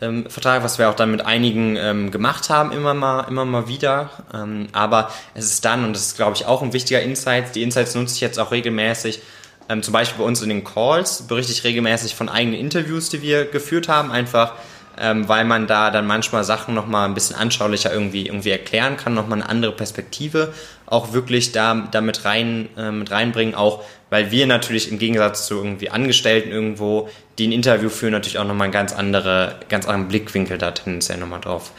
ähm, 0.00 0.28
Vertrag, 0.28 0.64
was 0.64 0.78
wir 0.78 0.88
auch 0.88 0.94
dann 0.94 1.10
mit 1.12 1.24
einigen 1.24 1.76
ähm, 1.76 2.10
gemacht 2.10 2.50
haben, 2.50 2.72
immer 2.72 2.94
mal, 2.94 3.22
immer 3.28 3.44
mal 3.44 3.68
wieder. 3.68 4.10
Ähm, 4.34 4.68
aber 4.72 5.10
es 5.34 5.46
ist 5.46 5.64
dann, 5.64 5.84
und 5.84 5.92
das 5.92 6.06
ist, 6.06 6.16
glaube 6.16 6.36
ich, 6.36 6.46
auch 6.46 6.62
ein 6.62 6.72
wichtiger 6.72 7.00
Insight, 7.00 7.54
die 7.54 7.62
Insights 7.62 7.94
nutze 7.94 8.14
ich 8.16 8.20
jetzt 8.20 8.38
auch 8.38 8.50
regelmäßig, 8.50 9.20
ähm, 9.68 9.82
zum 9.82 9.92
Beispiel 9.92 10.18
bei 10.18 10.24
uns 10.24 10.42
in 10.42 10.48
den 10.48 10.64
Calls, 10.64 11.22
berichte 11.22 11.52
ich 11.52 11.62
regelmäßig 11.62 12.14
von 12.14 12.28
eigenen 12.28 12.58
Interviews, 12.58 13.08
die 13.08 13.22
wir 13.22 13.44
geführt 13.44 13.88
haben, 13.88 14.10
einfach 14.10 14.54
ähm, 15.00 15.28
weil 15.28 15.44
man 15.44 15.66
da 15.66 15.90
dann 15.90 16.06
manchmal 16.06 16.44
Sachen 16.44 16.74
nochmal 16.74 17.08
ein 17.08 17.14
bisschen 17.14 17.36
anschaulicher 17.36 17.92
irgendwie, 17.92 18.26
irgendwie 18.26 18.50
erklären 18.50 18.96
kann, 18.96 19.14
nochmal 19.14 19.40
eine 19.40 19.48
andere 19.48 19.72
Perspektive 19.72 20.52
auch 20.90 21.12
wirklich 21.12 21.52
da, 21.52 21.74
da 21.90 22.00
mit, 22.00 22.24
rein, 22.24 22.68
äh, 22.76 22.90
mit 22.90 23.10
reinbringen, 23.10 23.54
auch 23.54 23.84
weil 24.10 24.30
wir 24.30 24.46
natürlich 24.46 24.90
im 24.90 24.98
Gegensatz 24.98 25.46
zu 25.46 25.56
irgendwie 25.56 25.90
Angestellten 25.90 26.50
irgendwo, 26.50 27.08
die 27.38 27.46
ein 27.46 27.52
Interview 27.52 27.90
führen, 27.90 28.12
natürlich 28.12 28.38
auch 28.38 28.44
nochmal 28.44 28.64
einen 28.64 28.72
ganz, 28.72 28.92
andere, 28.92 29.56
ganz 29.68 29.86
anderen 29.86 30.08
Blickwinkel 30.08 30.56
da 30.56 30.70
tendenziell 30.70 31.18
nochmal 31.18 31.40
drauf, 31.40 31.72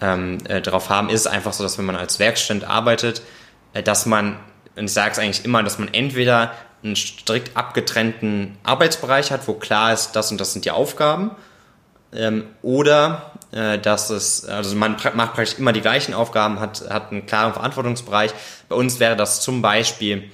ähm, 0.00 0.38
äh, 0.48 0.60
drauf 0.60 0.90
haben. 0.90 1.08
Ist 1.08 1.20
es 1.20 1.26
einfach 1.26 1.52
so, 1.52 1.62
dass 1.62 1.78
wenn 1.78 1.84
man 1.84 1.96
als 1.96 2.18
Werkständ 2.18 2.64
arbeitet, 2.64 3.22
äh, 3.74 3.82
dass 3.82 4.06
man, 4.06 4.40
und 4.76 4.86
ich 4.86 4.92
sage 4.92 5.12
es 5.12 5.18
eigentlich 5.18 5.44
immer, 5.44 5.62
dass 5.62 5.78
man 5.78 5.92
entweder 5.94 6.52
einen 6.82 6.96
strikt 6.96 7.56
abgetrennten 7.56 8.56
Arbeitsbereich 8.64 9.30
hat, 9.30 9.46
wo 9.46 9.54
klar 9.54 9.92
ist, 9.92 10.12
das 10.12 10.30
und 10.30 10.40
das 10.40 10.52
sind 10.52 10.64
die 10.64 10.70
Aufgaben, 10.70 11.30
ähm, 12.12 12.44
oder 12.62 13.32
äh, 13.52 13.78
dass 13.78 14.10
es, 14.10 14.44
also 14.44 14.76
man 14.76 14.96
macht 15.14 15.34
praktisch 15.34 15.58
immer 15.58 15.72
die 15.72 15.80
gleichen 15.80 16.14
Aufgaben, 16.14 16.60
hat, 16.60 16.84
hat 16.88 17.10
einen 17.10 17.26
klaren 17.26 17.52
Verantwortungsbereich. 17.52 18.32
Bei 18.68 18.76
uns 18.76 19.00
wäre 19.00 19.16
das 19.16 19.40
zum 19.40 19.62
Beispiel 19.62 20.30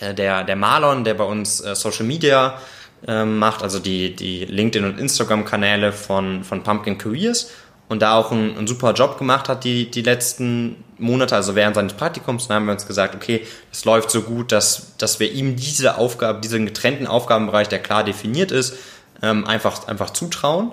äh, 0.00 0.14
der, 0.14 0.44
der 0.44 0.56
Marlon, 0.56 1.04
der 1.04 1.14
bei 1.14 1.24
uns 1.24 1.60
äh, 1.60 1.74
Social 1.74 2.06
Media 2.06 2.58
äh, 3.06 3.24
macht, 3.24 3.62
also 3.62 3.78
die, 3.78 4.14
die 4.14 4.44
LinkedIn- 4.44 4.84
und 4.84 4.98
Instagram-Kanäle 4.98 5.92
von, 5.92 6.44
von 6.44 6.62
Pumpkin 6.62 6.98
Careers 6.98 7.50
und 7.88 8.02
da 8.02 8.14
auch 8.14 8.30
einen, 8.30 8.56
einen, 8.56 8.66
super 8.66 8.92
Job 8.92 9.18
gemacht 9.18 9.48
hat 9.48 9.64
die, 9.64 9.90
die 9.90 10.02
letzten 10.02 10.84
Monate, 10.98 11.34
also 11.34 11.56
während 11.56 11.74
seines 11.74 11.94
Praktikums. 11.94 12.46
Dann 12.46 12.56
haben 12.56 12.66
wir 12.66 12.72
uns 12.72 12.86
gesagt, 12.86 13.14
okay, 13.16 13.44
es 13.72 13.84
läuft 13.84 14.10
so 14.10 14.22
gut, 14.22 14.52
dass, 14.52 14.96
dass 14.96 15.18
wir 15.18 15.32
ihm 15.32 15.56
diese 15.56 15.98
Aufgabe, 15.98 16.40
diesen 16.40 16.66
getrennten 16.66 17.06
Aufgabenbereich, 17.06 17.68
der 17.68 17.80
klar 17.80 18.04
definiert 18.04 18.52
ist, 18.52 18.76
ähm, 19.22 19.46
einfach, 19.46 19.86
einfach 19.86 20.10
zutrauen. 20.10 20.72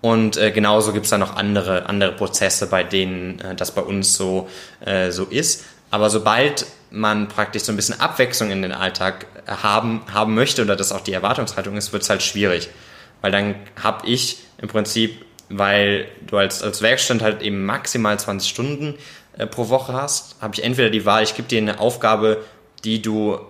Und 0.00 0.36
äh, 0.36 0.52
genauso 0.52 0.92
gibt 0.92 1.06
es 1.06 1.10
dann 1.10 1.20
noch 1.20 1.36
andere, 1.36 1.88
andere 1.88 2.12
Prozesse, 2.12 2.68
bei 2.68 2.84
denen 2.84 3.40
äh, 3.40 3.54
das 3.54 3.72
bei 3.72 3.82
uns 3.82 4.16
so, 4.16 4.48
äh, 4.84 5.10
so 5.10 5.24
ist. 5.24 5.64
Aber 5.90 6.10
sobald 6.10 6.66
man 6.90 7.28
praktisch 7.28 7.62
so 7.62 7.72
ein 7.72 7.76
bisschen 7.76 8.00
Abwechslung 8.00 8.50
in 8.50 8.62
den 8.62 8.72
Alltag 8.72 9.26
haben, 9.46 10.02
haben 10.12 10.34
möchte 10.34 10.62
oder 10.62 10.76
das 10.76 10.92
auch 10.92 11.00
die 11.00 11.12
Erwartungshaltung 11.12 11.76
ist, 11.76 11.92
wird 11.92 12.02
es 12.02 12.10
halt 12.10 12.22
schwierig. 12.22 12.68
Weil 13.20 13.32
dann 13.32 13.54
habe 13.82 14.06
ich 14.06 14.38
im 14.58 14.68
Prinzip, 14.68 15.24
weil 15.48 16.08
du 16.26 16.36
als, 16.36 16.62
als 16.62 16.82
Werkstand 16.82 17.22
halt 17.22 17.42
eben 17.42 17.64
maximal 17.64 18.18
20 18.18 18.48
Stunden 18.48 18.94
äh, 19.38 19.46
pro 19.46 19.68
Woche 19.68 19.92
hast, 19.92 20.36
habe 20.40 20.54
ich 20.54 20.62
entweder 20.62 20.90
die 20.90 21.04
Wahl, 21.04 21.22
ich 21.22 21.34
gebe 21.34 21.48
dir 21.48 21.58
eine 21.58 21.80
Aufgabe, 21.80 22.44
die 22.84 23.02
du 23.02 23.40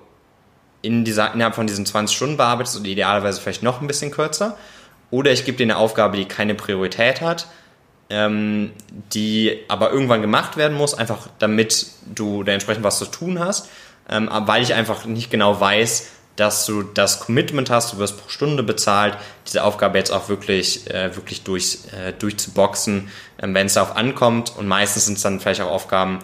in 0.87 1.05
dieser, 1.05 1.35
innerhalb 1.35 1.55
von 1.55 1.67
diesen 1.67 1.85
20 1.85 2.17
Stunden 2.17 2.37
bearbeitest 2.37 2.77
und 2.77 2.87
idealerweise 2.87 3.41
vielleicht 3.41 3.63
noch 3.63 3.81
ein 3.81 3.87
bisschen 3.87 4.11
kürzer. 4.11 4.57
Oder 5.11 5.33
ich 5.33 5.45
gebe 5.45 5.59
dir 5.59 5.65
eine 5.65 5.77
Aufgabe, 5.77 6.17
die 6.17 6.27
keine 6.27 6.55
Priorität 6.55 7.21
hat, 7.21 7.49
ähm, 8.09 8.73
die 9.13 9.59
aber 9.69 9.91
irgendwann 9.91 10.23
gemacht 10.23 10.57
werden 10.57 10.77
muss, 10.77 10.95
einfach 10.95 11.29
damit 11.39 11.87
du 12.15 12.43
da 12.43 12.53
entsprechend 12.53 12.85
was 12.85 12.99
zu 12.99 13.07
tun 13.07 13.39
hast, 13.39 13.69
ähm, 14.09 14.29
weil 14.33 14.63
ich 14.63 14.75
einfach 14.75 15.05
nicht 15.05 15.31
genau 15.31 15.61
weiß, 15.61 16.11
dass 16.37 16.67
du 16.67 16.83
das 16.83 17.21
Commitment 17.21 17.71
hast, 17.71 17.95
du 17.95 17.99
wirst 17.99 18.19
pro 18.19 18.29
Stunde 18.29 18.63
bezahlt, 18.63 19.17
diese 19.47 19.65
Aufgabe 19.65 19.99
jetzt 19.99 20.11
auch 20.13 20.29
wirklich, 20.29 20.89
äh, 20.91 21.17
wirklich 21.17 21.43
durch, 21.43 21.79
äh, 21.93 22.13
durchzuboxen, 22.13 23.09
ähm, 23.43 23.55
wenn 23.55 23.67
es 23.67 23.75
darauf 23.75 23.97
ankommt. 23.97 24.55
Und 24.57 24.69
meistens 24.69 25.07
sind 25.07 25.17
es 25.17 25.23
dann 25.23 25.41
vielleicht 25.41 25.63
auch 25.63 25.71
Aufgaben, 25.71 26.19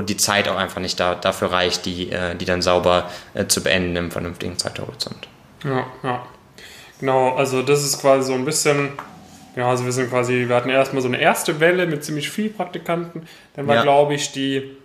wo 0.00 0.02
die 0.02 0.16
Zeit 0.16 0.48
auch 0.48 0.56
einfach 0.56 0.80
nicht 0.80 0.98
da, 0.98 1.14
dafür 1.14 1.52
reicht, 1.52 1.84
die, 1.84 2.10
äh, 2.10 2.34
die 2.34 2.46
dann 2.46 2.62
sauber 2.62 3.10
äh, 3.34 3.46
zu 3.46 3.62
beenden 3.62 3.96
im 3.96 4.10
vernünftigen 4.10 4.56
Zeithorizont. 4.56 5.28
Ja, 5.62 5.86
ja. 6.02 6.26
Genau, 7.00 7.34
also 7.34 7.60
das 7.60 7.84
ist 7.84 8.00
quasi 8.00 8.28
so 8.28 8.34
ein 8.34 8.46
bisschen, 8.46 8.92
ja, 9.56 9.68
also 9.68 9.84
wir 9.84 9.92
sind 9.92 10.08
quasi, 10.08 10.46
wir 10.48 10.56
hatten 10.56 10.70
erstmal 10.70 11.02
so 11.02 11.08
eine 11.08 11.20
erste 11.20 11.60
Welle 11.60 11.86
mit 11.86 12.02
ziemlich 12.02 12.30
viel 12.30 12.48
Praktikanten. 12.48 13.26
Dann 13.56 13.66
war, 13.66 13.76
ja. 13.76 13.82
glaube 13.82 14.14
ich, 14.14 14.32
die 14.32 14.76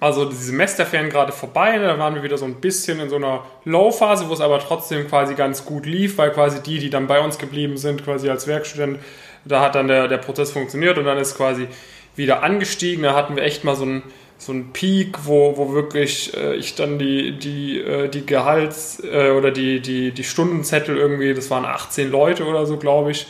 also 0.00 0.26
die 0.26 0.36
Semesterferien 0.36 1.08
gerade 1.08 1.32
vorbei, 1.32 1.78
da 1.78 1.98
waren 1.98 2.14
wir 2.14 2.22
wieder 2.22 2.36
so 2.36 2.44
ein 2.44 2.56
bisschen 2.56 3.00
in 3.00 3.08
so 3.08 3.16
einer 3.16 3.44
Low-Phase, 3.64 4.28
wo 4.28 4.34
es 4.34 4.40
aber 4.40 4.58
trotzdem 4.58 5.08
quasi 5.08 5.34
ganz 5.34 5.64
gut 5.64 5.86
lief, 5.86 6.18
weil 6.18 6.30
quasi 6.30 6.62
die, 6.62 6.78
die 6.78 6.90
dann 6.90 7.06
bei 7.06 7.20
uns 7.20 7.38
geblieben 7.38 7.78
sind, 7.78 8.04
quasi 8.04 8.28
als 8.28 8.46
Werkstudent, 8.46 8.98
da 9.46 9.62
hat 9.62 9.74
dann 9.74 9.88
der, 9.88 10.06
der 10.08 10.18
Prozess 10.18 10.50
funktioniert 10.50 10.98
und 10.98 11.06
dann 11.06 11.16
ist 11.16 11.36
quasi 11.36 11.68
wieder 12.16 12.42
angestiegen. 12.42 13.02
Da 13.02 13.14
hatten 13.14 13.36
wir 13.36 13.44
echt 13.44 13.64
mal 13.64 13.76
so 13.76 13.84
einen, 13.84 14.02
so 14.38 14.52
einen 14.52 14.72
Peak, 14.72 15.24
wo, 15.24 15.56
wo 15.56 15.72
wirklich 15.72 16.36
äh, 16.36 16.54
ich 16.54 16.74
dann 16.74 16.98
die, 16.98 17.32
die, 17.38 17.80
äh, 17.80 18.08
die 18.08 18.26
Gehalts- 18.26 19.00
äh, 19.00 19.30
oder 19.30 19.50
die, 19.50 19.80
die, 19.80 20.12
die 20.12 20.24
Stundenzettel 20.24 20.96
irgendwie, 20.96 21.34
das 21.34 21.50
waren 21.50 21.64
18 21.64 22.10
Leute 22.10 22.44
oder 22.44 22.66
so, 22.66 22.76
glaube 22.76 23.12
ich, 23.12 23.26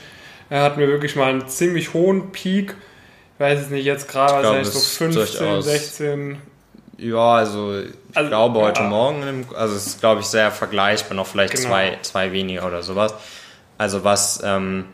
da 0.51 0.62
hatten 0.62 0.81
wir 0.81 0.88
wirklich 0.88 1.17
mal 1.17 1.31
einen 1.31 1.49
ziemlich 1.49 1.95
hohen 1.95 2.33
Peak. 2.33 2.75
Ich 3.35 3.40
weiß 3.40 3.61
es 3.61 3.71
nicht, 3.71 3.85
jetzt 3.85 4.09
gerade 4.09 4.64
so 4.64 4.79
15, 4.79 5.62
16, 5.62 6.38
ja, 6.99 7.35
also 7.35 7.81
ich 7.81 7.90
also, 8.14 8.29
glaube 8.29 8.61
heute 8.61 8.83
ja. 8.83 8.88
Morgen, 8.88 9.47
also 9.57 9.75
es 9.75 9.87
ist 9.87 10.01
glaube 10.01 10.21
ich 10.21 10.27
sehr 10.27 10.51
vergleichbar, 10.51 11.17
noch 11.17 11.27
vielleicht 11.27 11.55
genau. 11.55 11.69
zwei, 11.69 11.99
zwei 12.03 12.33
weniger 12.33 12.67
oder 12.67 12.83
sowas. 12.83 13.14
Also 13.79 14.05
was, 14.05 14.40
ähm, 14.45 14.85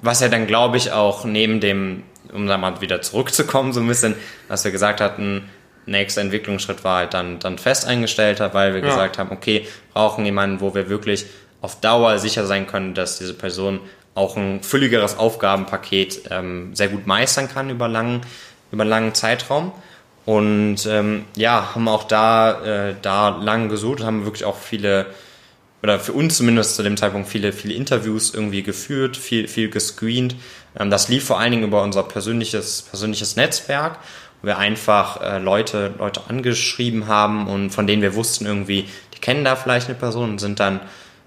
was 0.00 0.20
ja 0.20 0.28
dann 0.28 0.46
glaube 0.46 0.76
ich 0.76 0.92
auch 0.92 1.24
neben 1.24 1.60
dem, 1.60 2.02
um 2.34 2.46
da 2.46 2.58
mal 2.58 2.80
wieder 2.80 3.00
zurückzukommen, 3.00 3.72
so 3.72 3.80
ein 3.80 3.88
bisschen, 3.88 4.14
was 4.48 4.64
wir 4.64 4.72
gesagt 4.72 5.00
hatten, 5.00 5.48
nächster 5.86 6.20
Entwicklungsschritt 6.20 6.84
war 6.84 6.98
halt 6.98 7.14
dann, 7.14 7.38
dann 7.38 7.58
fest 7.58 7.86
eingestellt 7.86 8.40
hat, 8.40 8.54
weil 8.54 8.74
wir 8.74 8.80
ja. 8.80 8.86
gesagt 8.86 9.18
haben, 9.18 9.30
okay, 9.30 9.66
brauchen 9.92 10.24
jemanden, 10.24 10.60
wo 10.60 10.74
wir 10.74 10.88
wirklich 10.88 11.26
auf 11.60 11.80
Dauer 11.80 12.18
sicher 12.18 12.46
sein 12.46 12.66
können, 12.66 12.94
dass 12.94 13.18
diese 13.18 13.34
Person 13.34 13.80
auch 14.14 14.36
ein 14.36 14.62
fülligeres 14.62 15.18
Aufgabenpaket 15.18 16.22
ähm, 16.30 16.74
sehr 16.74 16.88
gut 16.88 17.06
meistern 17.06 17.48
kann 17.48 17.70
über 17.70 17.88
langen, 17.88 18.20
über 18.70 18.82
einen 18.82 18.90
langen 18.90 19.14
Zeitraum. 19.14 19.72
Und 20.24 20.86
ähm, 20.86 21.24
ja, 21.36 21.74
haben 21.74 21.88
auch 21.88 22.04
da, 22.04 22.62
äh, 22.90 22.94
da 23.02 23.28
lang 23.30 23.68
gesucht, 23.68 24.02
haben 24.02 24.24
wirklich 24.24 24.44
auch 24.44 24.56
viele, 24.56 25.06
oder 25.84 26.00
für 26.00 26.14
uns 26.14 26.38
zumindest 26.38 26.76
zu 26.76 26.82
dem 26.82 26.96
Zeitpunkt 26.96 27.28
viele, 27.28 27.52
viele 27.52 27.74
Interviews 27.74 28.32
irgendwie 28.32 28.62
geführt, 28.62 29.18
viel, 29.18 29.48
viel 29.48 29.68
gescreent. 29.68 30.34
Ähm, 30.80 30.88
das 30.88 31.10
lief 31.10 31.26
vor 31.26 31.38
allen 31.38 31.50
Dingen 31.50 31.64
über 31.64 31.82
unser 31.82 32.02
persönliches, 32.04 32.80
persönliches 32.80 33.36
Netzwerk, 33.36 33.98
wo 34.40 34.46
wir 34.46 34.56
einfach 34.56 35.20
äh, 35.20 35.38
Leute, 35.38 35.92
Leute 35.98 36.22
angeschrieben 36.28 37.06
haben 37.06 37.48
und 37.48 37.68
von 37.68 37.86
denen 37.86 38.00
wir 38.00 38.14
wussten 38.14 38.46
irgendwie, 38.46 38.88
die 39.14 39.18
kennen 39.20 39.44
da 39.44 39.56
vielleicht 39.56 39.88
eine 39.88 39.98
Person 39.98 40.30
und 40.30 40.38
sind 40.38 40.58
dann 40.58 40.80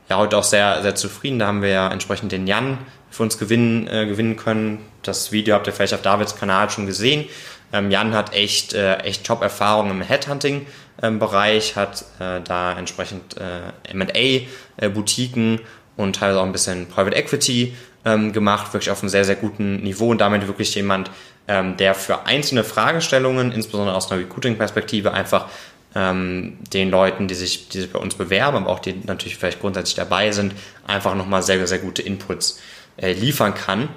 ja 0.10 0.18
heute 0.18 0.36
auch 0.36 0.44
sehr, 0.44 0.82
sehr 0.82 0.96
zufrieden. 0.96 1.38
Da 1.38 1.46
haben 1.46 1.62
wir 1.62 1.70
ja 1.70 1.92
entsprechend 1.92 2.32
den 2.32 2.48
Jan 2.48 2.80
für 3.12 3.22
uns 3.22 3.38
gewinnen, 3.38 3.88
äh, 3.88 4.08
gewinnen 4.08 4.38
können. 4.38 4.80
Das 5.04 5.32
Video 5.32 5.54
habt 5.54 5.68
ihr 5.68 5.74
vielleicht 5.74 5.94
auf 5.94 6.02
Davids 6.02 6.36
Kanal 6.36 6.72
schon 6.72 6.88
gesehen. 6.88 7.26
Ähm, 7.74 7.92
Jan 7.92 8.14
hat 8.14 8.34
echt, 8.34 8.74
äh, 8.74 8.98
echt 8.98 9.26
Top-Erfahrung 9.26 9.92
im 9.92 10.02
Headhunting-Bereich, 10.02 11.76
hat 11.76 12.06
äh, 12.20 12.42
da 12.42 12.78
entsprechend 12.78 13.36
äh, 13.38 13.92
M&A-Boutiquen 13.92 15.60
äh, 15.60 15.62
und 15.98 16.16
teilweise 16.16 16.40
auch 16.40 16.46
ein 16.46 16.52
bisschen 16.52 16.88
Private 16.88 17.16
Equity 17.16 17.76
ähm, 18.06 18.32
gemacht, 18.32 18.74
wirklich 18.74 18.92
auf 18.92 19.02
einem 19.02 19.10
sehr, 19.10 19.26
sehr 19.26 19.36
guten 19.36 19.84
Niveau 19.84 20.10
und 20.12 20.22
damit 20.22 20.48
wirklich 20.48 20.74
jemand, 20.76 21.12
ähm, 21.48 21.76
der 21.78 21.94
für 21.94 22.26
einzelne 22.26 22.64
Fragestellungen, 22.64 23.52
insbesondere 23.52 23.96
aus 23.96 24.12
einer 24.12 24.22
Recruiting-Perspektive, 24.22 25.14
einfach 25.14 25.48
ähm, 25.94 26.58
den 26.72 26.90
Leuten, 26.90 27.28
die 27.28 27.36
sich, 27.36 27.70
die 27.70 27.82
sich 27.82 27.92
bei 27.92 28.00
uns 28.00 28.16
bewerben, 28.16 28.58
aber 28.58 28.70
auch 28.70 28.80
die 28.80 28.96
natürlich 29.06 29.38
vielleicht 29.38 29.60
grundsätzlich 29.60 29.96
dabei 29.96 30.32
sind, 30.32 30.54
einfach 30.86 31.16
nochmal 31.16 31.44
sehr, 31.44 31.66
sehr 31.68 31.80
gute 31.80 32.02
Inputs 32.02 32.60
äh, 32.98 33.12
liefern 33.12 33.54
kann 33.54 33.90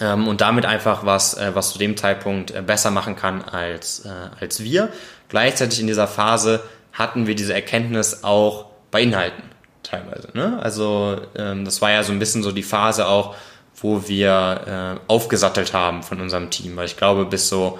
ähm, 0.00 0.28
und 0.28 0.40
damit 0.40 0.66
einfach 0.66 1.04
was, 1.04 1.34
äh, 1.34 1.54
was 1.54 1.72
zu 1.72 1.78
dem 1.78 1.96
Zeitpunkt 1.96 2.50
äh, 2.50 2.62
besser 2.62 2.90
machen 2.90 3.16
kann 3.16 3.42
als, 3.42 4.04
äh, 4.04 4.10
als 4.40 4.62
wir. 4.62 4.90
Gleichzeitig 5.28 5.80
in 5.80 5.86
dieser 5.86 6.08
Phase 6.08 6.62
hatten 6.92 7.26
wir 7.26 7.34
diese 7.34 7.54
Erkenntnis 7.54 8.24
auch 8.24 8.66
bei 8.90 9.02
Inhalten 9.02 9.42
teilweise. 9.82 10.28
Ne? 10.34 10.58
Also 10.62 11.20
ähm, 11.36 11.64
das 11.64 11.82
war 11.82 11.90
ja 11.90 12.02
so 12.02 12.12
ein 12.12 12.18
bisschen 12.18 12.42
so 12.42 12.52
die 12.52 12.62
Phase 12.62 13.06
auch, 13.06 13.34
wo 13.76 14.08
wir 14.08 14.98
äh, 15.06 15.10
aufgesattelt 15.10 15.74
haben 15.74 16.02
von 16.02 16.20
unserem 16.20 16.50
Team, 16.50 16.76
weil 16.76 16.86
ich 16.86 16.96
glaube 16.96 17.24
bis 17.24 17.48
so 17.48 17.78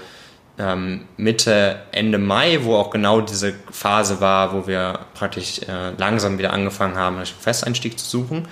ähm, 0.58 1.06
Mitte, 1.16 1.80
Ende 1.92 2.18
Mai, 2.18 2.60
wo 2.62 2.76
auch 2.76 2.90
genau 2.90 3.20
diese 3.20 3.54
Phase 3.70 4.20
war, 4.20 4.52
wo 4.52 4.66
wir 4.66 5.00
praktisch 5.14 5.60
äh, 5.60 5.90
langsam 5.96 6.38
wieder 6.38 6.52
angefangen 6.52 6.96
haben, 6.96 7.16
einen 7.16 7.26
Festeinstieg 7.26 7.98
zu 7.98 8.06
suchen, 8.06 8.48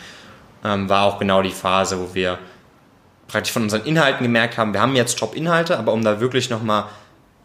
ähm, 0.65 0.89
war 0.89 1.05
auch 1.05 1.19
genau 1.19 1.43
die 1.43 1.51
Phase, 1.51 2.01
wo 2.01 2.15
wir 2.15 2.39
praktisch 3.33 3.53
von 3.53 3.63
unseren 3.63 3.85
Inhalten 3.85 4.23
gemerkt 4.23 4.59
haben, 4.59 4.75
wir 4.75 4.81
haben 4.81 4.95
jetzt 4.95 5.19
Top-Inhalte, 5.19 5.79
aber 5.79 5.93
um 5.93 6.05
da 6.05 6.21
wirklich 6.21 6.51
nochmal 6.51 6.85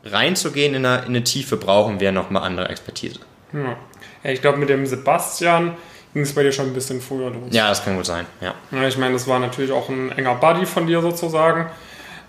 reinzugehen 0.03 0.75
in 0.75 0.85
eine, 0.85 0.99
in 0.99 1.07
eine 1.07 1.23
Tiefe, 1.23 1.57
brauchen 1.57 1.99
wir 1.99 2.11
nochmal 2.11 2.43
andere 2.43 2.69
Expertise. 2.69 3.19
Ja. 3.53 3.77
ja 4.23 4.31
ich 4.31 4.41
glaube, 4.41 4.57
mit 4.57 4.69
dem 4.69 4.85
Sebastian 4.85 5.75
ging 6.13 6.23
es 6.23 6.35
bei 6.35 6.43
dir 6.43 6.51
schon 6.51 6.67
ein 6.67 6.73
bisschen 6.73 7.01
früher 7.01 7.29
los. 7.29 7.49
Ja, 7.51 7.69
das 7.69 7.83
kann 7.83 7.95
gut 7.95 8.05
sein, 8.05 8.25
ja. 8.41 8.53
ja 8.71 8.87
ich 8.87 8.97
meine, 8.97 9.13
das 9.13 9.27
war 9.27 9.39
natürlich 9.39 9.71
auch 9.71 9.89
ein 9.89 10.11
enger 10.11 10.35
Buddy 10.35 10.65
von 10.65 10.87
dir 10.87 11.01
sozusagen. 11.01 11.67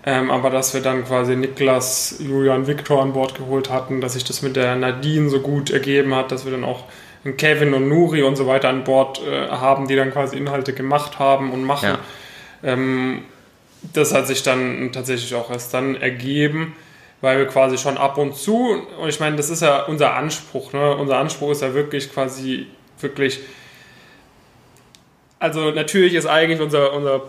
Ähm, 0.05 0.31
aber 0.31 0.49
dass 0.49 0.73
wir 0.73 0.81
dann 0.81 1.03
quasi 1.03 1.35
Niklas, 1.35 2.15
Julian, 2.19 2.67
Viktor 2.67 3.01
an 3.01 3.11
Bord 3.11 3.35
geholt 3.35 3.69
hatten, 3.69 3.99
dass 3.99 4.13
sich 4.13 4.23
das 4.23 4.41
mit 4.41 4.55
der 4.55 4.77
Nadine 4.77 5.29
so 5.29 5.41
gut 5.41 5.69
ergeben 5.69 6.15
hat, 6.15 6.31
dass 6.31 6.45
wir 6.45 6.53
dann 6.53 6.63
auch 6.63 6.85
Kevin 7.35 7.73
und 7.73 7.89
Nuri 7.89 8.23
und 8.23 8.37
so 8.37 8.47
weiter 8.47 8.69
an 8.69 8.85
Bord 8.85 9.21
äh, 9.27 9.49
haben, 9.49 9.89
die 9.89 9.97
dann 9.97 10.11
quasi 10.11 10.37
Inhalte 10.37 10.71
gemacht 10.71 11.19
haben 11.19 11.51
und 11.51 11.65
machen. 11.65 11.89
Ja. 11.89 11.99
Ähm, 12.63 13.23
das 13.93 14.13
hat 14.13 14.27
sich 14.27 14.43
dann 14.43 14.91
tatsächlich 14.91 15.33
auch 15.35 15.49
erst 15.49 15.73
dann 15.73 15.95
ergeben, 15.95 16.75
weil 17.21 17.37
wir 17.37 17.47
quasi 17.47 17.77
schon 17.77 17.97
ab 17.97 18.17
und 18.17 18.35
zu, 18.35 18.81
und 18.99 19.09
ich 19.09 19.19
meine, 19.19 19.35
das 19.35 19.49
ist 19.49 19.61
ja 19.61 19.83
unser 19.83 20.15
Anspruch, 20.15 20.73
ne? 20.73 20.95
unser 20.95 21.17
Anspruch 21.17 21.51
ist 21.51 21.61
ja 21.61 21.73
wirklich 21.73 22.11
quasi, 22.13 22.67
wirklich, 22.99 23.39
also 25.39 25.71
natürlich 25.71 26.13
ist 26.13 26.25
eigentlich 26.25 26.61
unser, 26.61 26.93
unser 26.93 27.23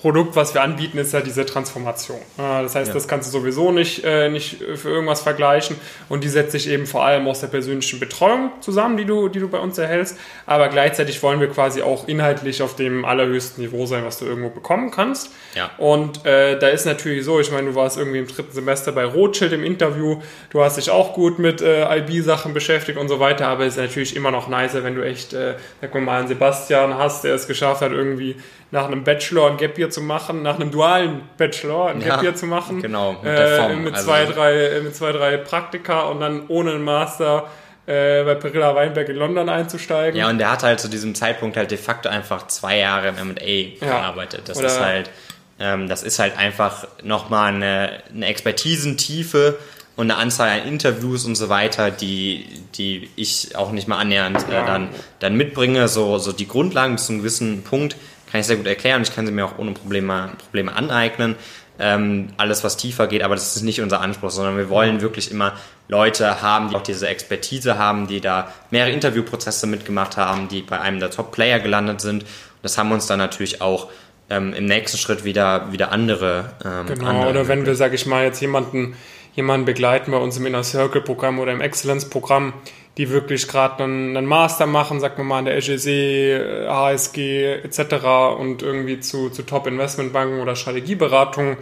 Produkt, 0.00 0.34
was 0.34 0.54
wir 0.54 0.62
anbieten, 0.62 0.96
ist 0.96 1.12
ja 1.12 1.20
diese 1.20 1.44
Transformation. 1.44 2.18
Das 2.38 2.74
heißt, 2.74 2.88
ja. 2.88 2.94
das 2.94 3.06
kannst 3.06 3.28
du 3.28 3.38
sowieso 3.38 3.70
nicht, 3.70 4.02
äh, 4.02 4.30
nicht 4.30 4.56
für 4.76 4.88
irgendwas 4.88 5.20
vergleichen. 5.20 5.76
Und 6.08 6.24
die 6.24 6.28
setzt 6.28 6.52
sich 6.52 6.70
eben 6.70 6.86
vor 6.86 7.04
allem 7.04 7.28
aus 7.28 7.40
der 7.40 7.48
persönlichen 7.48 8.00
Betreuung 8.00 8.50
zusammen, 8.60 8.96
die 8.96 9.04
du, 9.04 9.28
die 9.28 9.40
du 9.40 9.48
bei 9.48 9.58
uns 9.58 9.76
erhältst. 9.76 10.16
Aber 10.46 10.68
gleichzeitig 10.68 11.22
wollen 11.22 11.38
wir 11.38 11.48
quasi 11.48 11.82
auch 11.82 12.08
inhaltlich 12.08 12.62
auf 12.62 12.76
dem 12.76 13.04
allerhöchsten 13.04 13.62
Niveau 13.62 13.84
sein, 13.84 14.02
was 14.04 14.18
du 14.18 14.24
irgendwo 14.24 14.48
bekommen 14.48 14.90
kannst. 14.90 15.32
Ja. 15.54 15.70
Und 15.76 16.24
äh, 16.24 16.58
da 16.58 16.68
ist 16.68 16.86
natürlich 16.86 17.26
so, 17.26 17.38
ich 17.38 17.52
meine, 17.52 17.68
du 17.68 17.74
warst 17.74 17.98
irgendwie 17.98 18.20
im 18.20 18.26
dritten 18.26 18.52
Semester 18.52 18.92
bei 18.92 19.04
Rothschild 19.04 19.52
im 19.52 19.64
Interview. 19.64 20.22
Du 20.48 20.62
hast 20.62 20.78
dich 20.78 20.88
auch 20.88 21.12
gut 21.12 21.38
mit 21.38 21.60
äh, 21.60 21.98
IB-Sachen 21.98 22.54
beschäftigt 22.54 22.96
und 22.96 23.08
so 23.08 23.20
weiter. 23.20 23.48
Aber 23.48 23.66
es 23.66 23.74
ist 23.74 23.80
natürlich 23.80 24.16
immer 24.16 24.30
noch 24.30 24.48
nicer, 24.48 24.82
wenn 24.82 24.94
du 24.94 25.04
echt, 25.04 25.34
äh, 25.34 25.56
sag 25.82 25.94
mal, 25.94 26.20
einen 26.20 26.28
Sebastian 26.28 26.96
hast, 26.96 27.24
der 27.24 27.34
es 27.34 27.46
geschafft 27.46 27.82
hat, 27.82 27.92
irgendwie 27.92 28.36
nach 28.70 28.86
einem 28.86 29.02
Bachelor 29.02 29.50
ein 29.50 29.56
Gap 29.56 29.78
Year 29.78 29.90
zu 29.90 30.00
machen, 30.00 30.42
nach 30.42 30.56
einem 30.56 30.70
dualen 30.70 31.22
Bachelor 31.36 31.88
ein 31.88 32.00
ja, 32.00 32.14
Gap 32.14 32.22
Year 32.22 32.34
zu 32.34 32.46
machen. 32.46 32.80
Genau, 32.80 33.14
mit, 33.14 33.24
der 33.24 33.56
Form. 33.56 33.72
Äh, 33.72 33.76
mit, 33.76 33.94
also 33.94 34.06
zwei, 34.06 34.24
drei, 34.26 34.80
mit 34.82 34.94
zwei, 34.94 35.12
drei 35.12 35.36
Praktika 35.38 36.02
und 36.02 36.20
dann 36.20 36.46
ohne 36.48 36.72
einen 36.72 36.84
Master 36.84 37.48
äh, 37.86 38.22
bei 38.22 38.36
Perilla 38.36 38.74
Weinberg 38.74 39.08
in 39.08 39.16
London 39.16 39.48
einzusteigen. 39.48 40.18
Ja, 40.18 40.28
und 40.28 40.38
der 40.38 40.52
hat 40.52 40.62
halt 40.62 40.78
zu 40.78 40.88
diesem 40.88 41.14
Zeitpunkt 41.14 41.56
halt 41.56 41.70
de 41.70 41.78
facto 41.78 42.08
einfach 42.08 42.46
zwei 42.46 42.78
Jahre 42.78 43.08
im 43.08 43.18
M&A 43.18 43.44
ja. 43.44 43.70
gearbeitet. 43.80 44.42
Das 44.48 44.58
Oder 44.58 44.68
ist 44.68 44.80
halt, 44.80 45.10
ähm, 45.58 45.88
das 45.88 46.04
ist 46.04 46.20
halt 46.20 46.38
einfach 46.38 46.86
nochmal 47.02 47.52
eine, 47.52 48.02
eine 48.14 48.26
Expertisentiefe 48.26 49.58
und 49.96 50.10
eine 50.10 50.20
Anzahl 50.20 50.48
an 50.48 50.68
Interviews 50.68 51.24
und 51.24 51.34
so 51.34 51.48
weiter, 51.48 51.90
die, 51.90 52.46
die 52.76 53.10
ich 53.16 53.56
auch 53.56 53.72
nicht 53.72 53.88
mal 53.88 53.98
annähernd 53.98 54.38
äh, 54.48 54.64
dann, 54.64 54.90
dann 55.18 55.34
mitbringe. 55.34 55.88
So, 55.88 56.18
so 56.18 56.30
die 56.30 56.46
Grundlagen 56.46 56.94
bis 56.94 57.06
zu 57.06 57.12
einem 57.12 57.22
gewissen 57.22 57.64
Punkt 57.64 57.96
kann 58.30 58.40
ich 58.40 58.46
sehr 58.46 58.56
gut 58.56 58.66
erklären. 58.66 59.02
Ich 59.02 59.14
kann 59.14 59.26
sie 59.26 59.32
mir 59.32 59.44
auch 59.44 59.58
ohne 59.58 59.72
Probleme, 59.72 60.30
Probleme 60.38 60.74
aneignen. 60.74 61.36
Ähm, 61.78 62.28
alles, 62.36 62.62
was 62.62 62.76
tiefer 62.76 63.06
geht, 63.06 63.22
aber 63.22 63.34
das 63.34 63.56
ist 63.56 63.62
nicht 63.62 63.80
unser 63.80 64.02
Anspruch, 64.02 64.30
sondern 64.30 64.58
wir 64.58 64.68
wollen 64.68 65.00
wirklich 65.00 65.30
immer 65.30 65.54
Leute 65.88 66.42
haben, 66.42 66.68
die 66.68 66.76
auch 66.76 66.82
diese 66.82 67.08
Expertise 67.08 67.78
haben, 67.78 68.06
die 68.06 68.20
da 68.20 68.52
mehrere 68.70 68.92
Interviewprozesse 68.92 69.66
mitgemacht 69.66 70.18
haben, 70.18 70.48
die 70.48 70.60
bei 70.60 70.78
einem 70.78 71.00
der 71.00 71.10
Top-Player 71.10 71.58
gelandet 71.58 72.02
sind. 72.02 72.22
Und 72.22 72.28
das 72.62 72.76
haben 72.76 72.92
uns 72.92 73.06
dann 73.06 73.18
natürlich 73.18 73.62
auch 73.62 73.88
ähm, 74.28 74.52
im 74.52 74.66
nächsten 74.66 74.98
Schritt 74.98 75.24
wieder, 75.24 75.72
wieder 75.72 75.90
andere. 75.90 76.52
Ähm, 76.64 76.86
genau, 76.86 77.06
andere 77.06 77.30
oder 77.30 77.48
wenn 77.48 77.64
wir, 77.64 77.74
sage 77.74 77.94
ich 77.94 78.04
mal, 78.04 78.24
jetzt 78.24 78.40
jemanden, 78.40 78.94
jemanden 79.34 79.64
begleiten 79.64 80.12
bei 80.12 80.18
uns 80.18 80.36
im 80.36 80.46
Inner 80.46 80.62
Circle 80.62 81.00
Programm 81.00 81.38
oder 81.38 81.52
im 81.52 81.62
Excellence 81.62 82.08
Programm, 82.08 82.52
die 83.00 83.08
wirklich 83.08 83.48
gerade 83.48 83.82
einen, 83.82 84.14
einen, 84.14 84.26
Master 84.26 84.66
machen, 84.66 85.00
sagt 85.00 85.16
man 85.16 85.26
mal 85.26 85.38
an 85.38 85.46
der 85.46 85.56
LGC, 85.56 86.68
HSG 86.68 87.62
etc. 87.62 88.04
und 88.38 88.62
irgendwie 88.62 89.00
zu, 89.00 89.30
zu 89.30 89.42
Top-Investmentbanken 89.42 90.38
oder 90.38 90.54
Strategieberatungen 90.54 91.56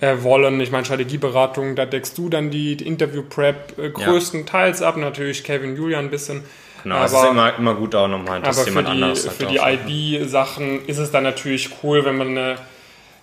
äh, 0.00 0.16
wollen. 0.20 0.60
Ich 0.60 0.70
meine, 0.70 0.84
Strategieberatung, 0.84 1.74
da 1.74 1.86
deckst 1.86 2.18
du 2.18 2.28
dann 2.28 2.50
die, 2.50 2.76
die 2.76 2.86
Interview-Prep 2.86 3.78
äh, 3.78 3.88
größtenteils 3.88 4.80
ja. 4.80 4.88
ab, 4.88 4.98
natürlich 4.98 5.42
Kevin 5.42 5.74
Julian 5.74 6.04
ein 6.04 6.10
bisschen. 6.10 6.44
Genau, 6.82 6.96
aber, 6.96 7.06
es 7.06 7.12
ist 7.14 7.24
immer, 7.30 7.56
immer 7.56 7.74
gut 7.76 7.94
auch 7.94 8.06
nochmal, 8.06 8.42
dass 8.42 8.66
jemand 8.66 8.88
die, 8.88 8.92
anderes 8.92 9.26
Für 9.26 9.46
die 9.46 9.56
IB-Sachen 9.56 10.84
ist 10.84 10.98
es 10.98 11.10
dann 11.10 11.22
natürlich 11.22 11.70
cool, 11.82 12.04
wenn 12.04 12.18
man 12.18 12.28
eine 12.28 12.56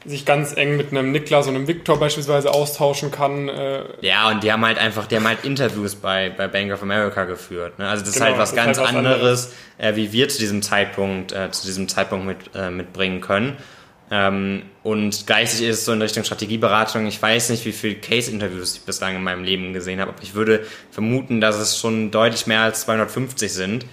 sich 0.06 0.26
ganz 0.26 0.56
eng 0.56 0.78
mit 0.78 0.92
einem 0.92 1.12
Niklas 1.12 1.48
und 1.48 1.56
einem 1.56 1.68
Viktor 1.68 2.00
beispielsweise 2.00 2.52
austauschen 2.52 3.12
kann. 3.12 3.50
Äh 3.50 3.84
ja, 4.02 4.30
und 4.30 4.44
die 4.44 4.52
haben 4.52 4.66
halt 4.66 4.78
einfach, 4.78 5.06
die 5.06 5.16
haben 5.16 5.28
halt 5.28 5.44
Interviews 5.44 5.96
bei, 5.96 6.30
bei 6.30 6.48
Bank 6.48 6.72
of 6.74 6.82
America 6.82 7.26
geführt. 7.26 7.78
Ne? 7.78 7.88
Also 7.88 8.04
das 8.04 8.14
genau, 8.14 8.26
ist 8.26 8.32
halt 8.32 8.40
was 8.40 8.56
ganz 8.56 8.78
halt 8.78 8.90
was 8.90 8.96
anderes, 8.96 9.16
anderes. 9.16 9.54
Äh, 9.78 9.96
wie 9.96 10.12
wir 10.12 10.30
zu 10.30 10.40
diesem 10.40 10.62
Zeitpunkt, 10.62 11.32
äh, 11.32 11.52
zu 11.52 11.66
diesem 11.66 11.88
Zeitpunkt 11.88 12.26
mit, 12.26 12.38
äh, 12.56 12.72
mitbringen 12.72 13.22
können. 13.22 13.58
Ähm, 14.10 14.64
und 14.84 15.26
gleichzeitig 15.26 15.68
ist 15.68 15.80
es 15.80 15.86
so 15.86 15.94
in 15.94 16.02
Richtung 16.02 16.26
Strategieberatung. 16.26 17.06
Ich 17.08 17.22
weiß 17.22 17.50
nicht, 17.50 17.64
wie 17.66 17.72
viele 17.72 17.96
Case-Interviews 17.96 18.76
ich 18.76 18.82
bislang 18.82 19.16
in 19.16 19.24
meinem 19.24 19.44
Leben 19.44 19.72
gesehen 19.72 20.02
habe, 20.02 20.12
aber 20.12 20.22
ich 20.22 20.34
würde 20.34 20.66
vermuten, 20.92 21.40
dass 21.40 21.58
es 21.58 21.78
schon 21.78 22.12
deutlich 22.12 22.46
mehr 22.46 22.62
als 22.62 22.82
250 22.82 23.54
sind. 23.54 23.86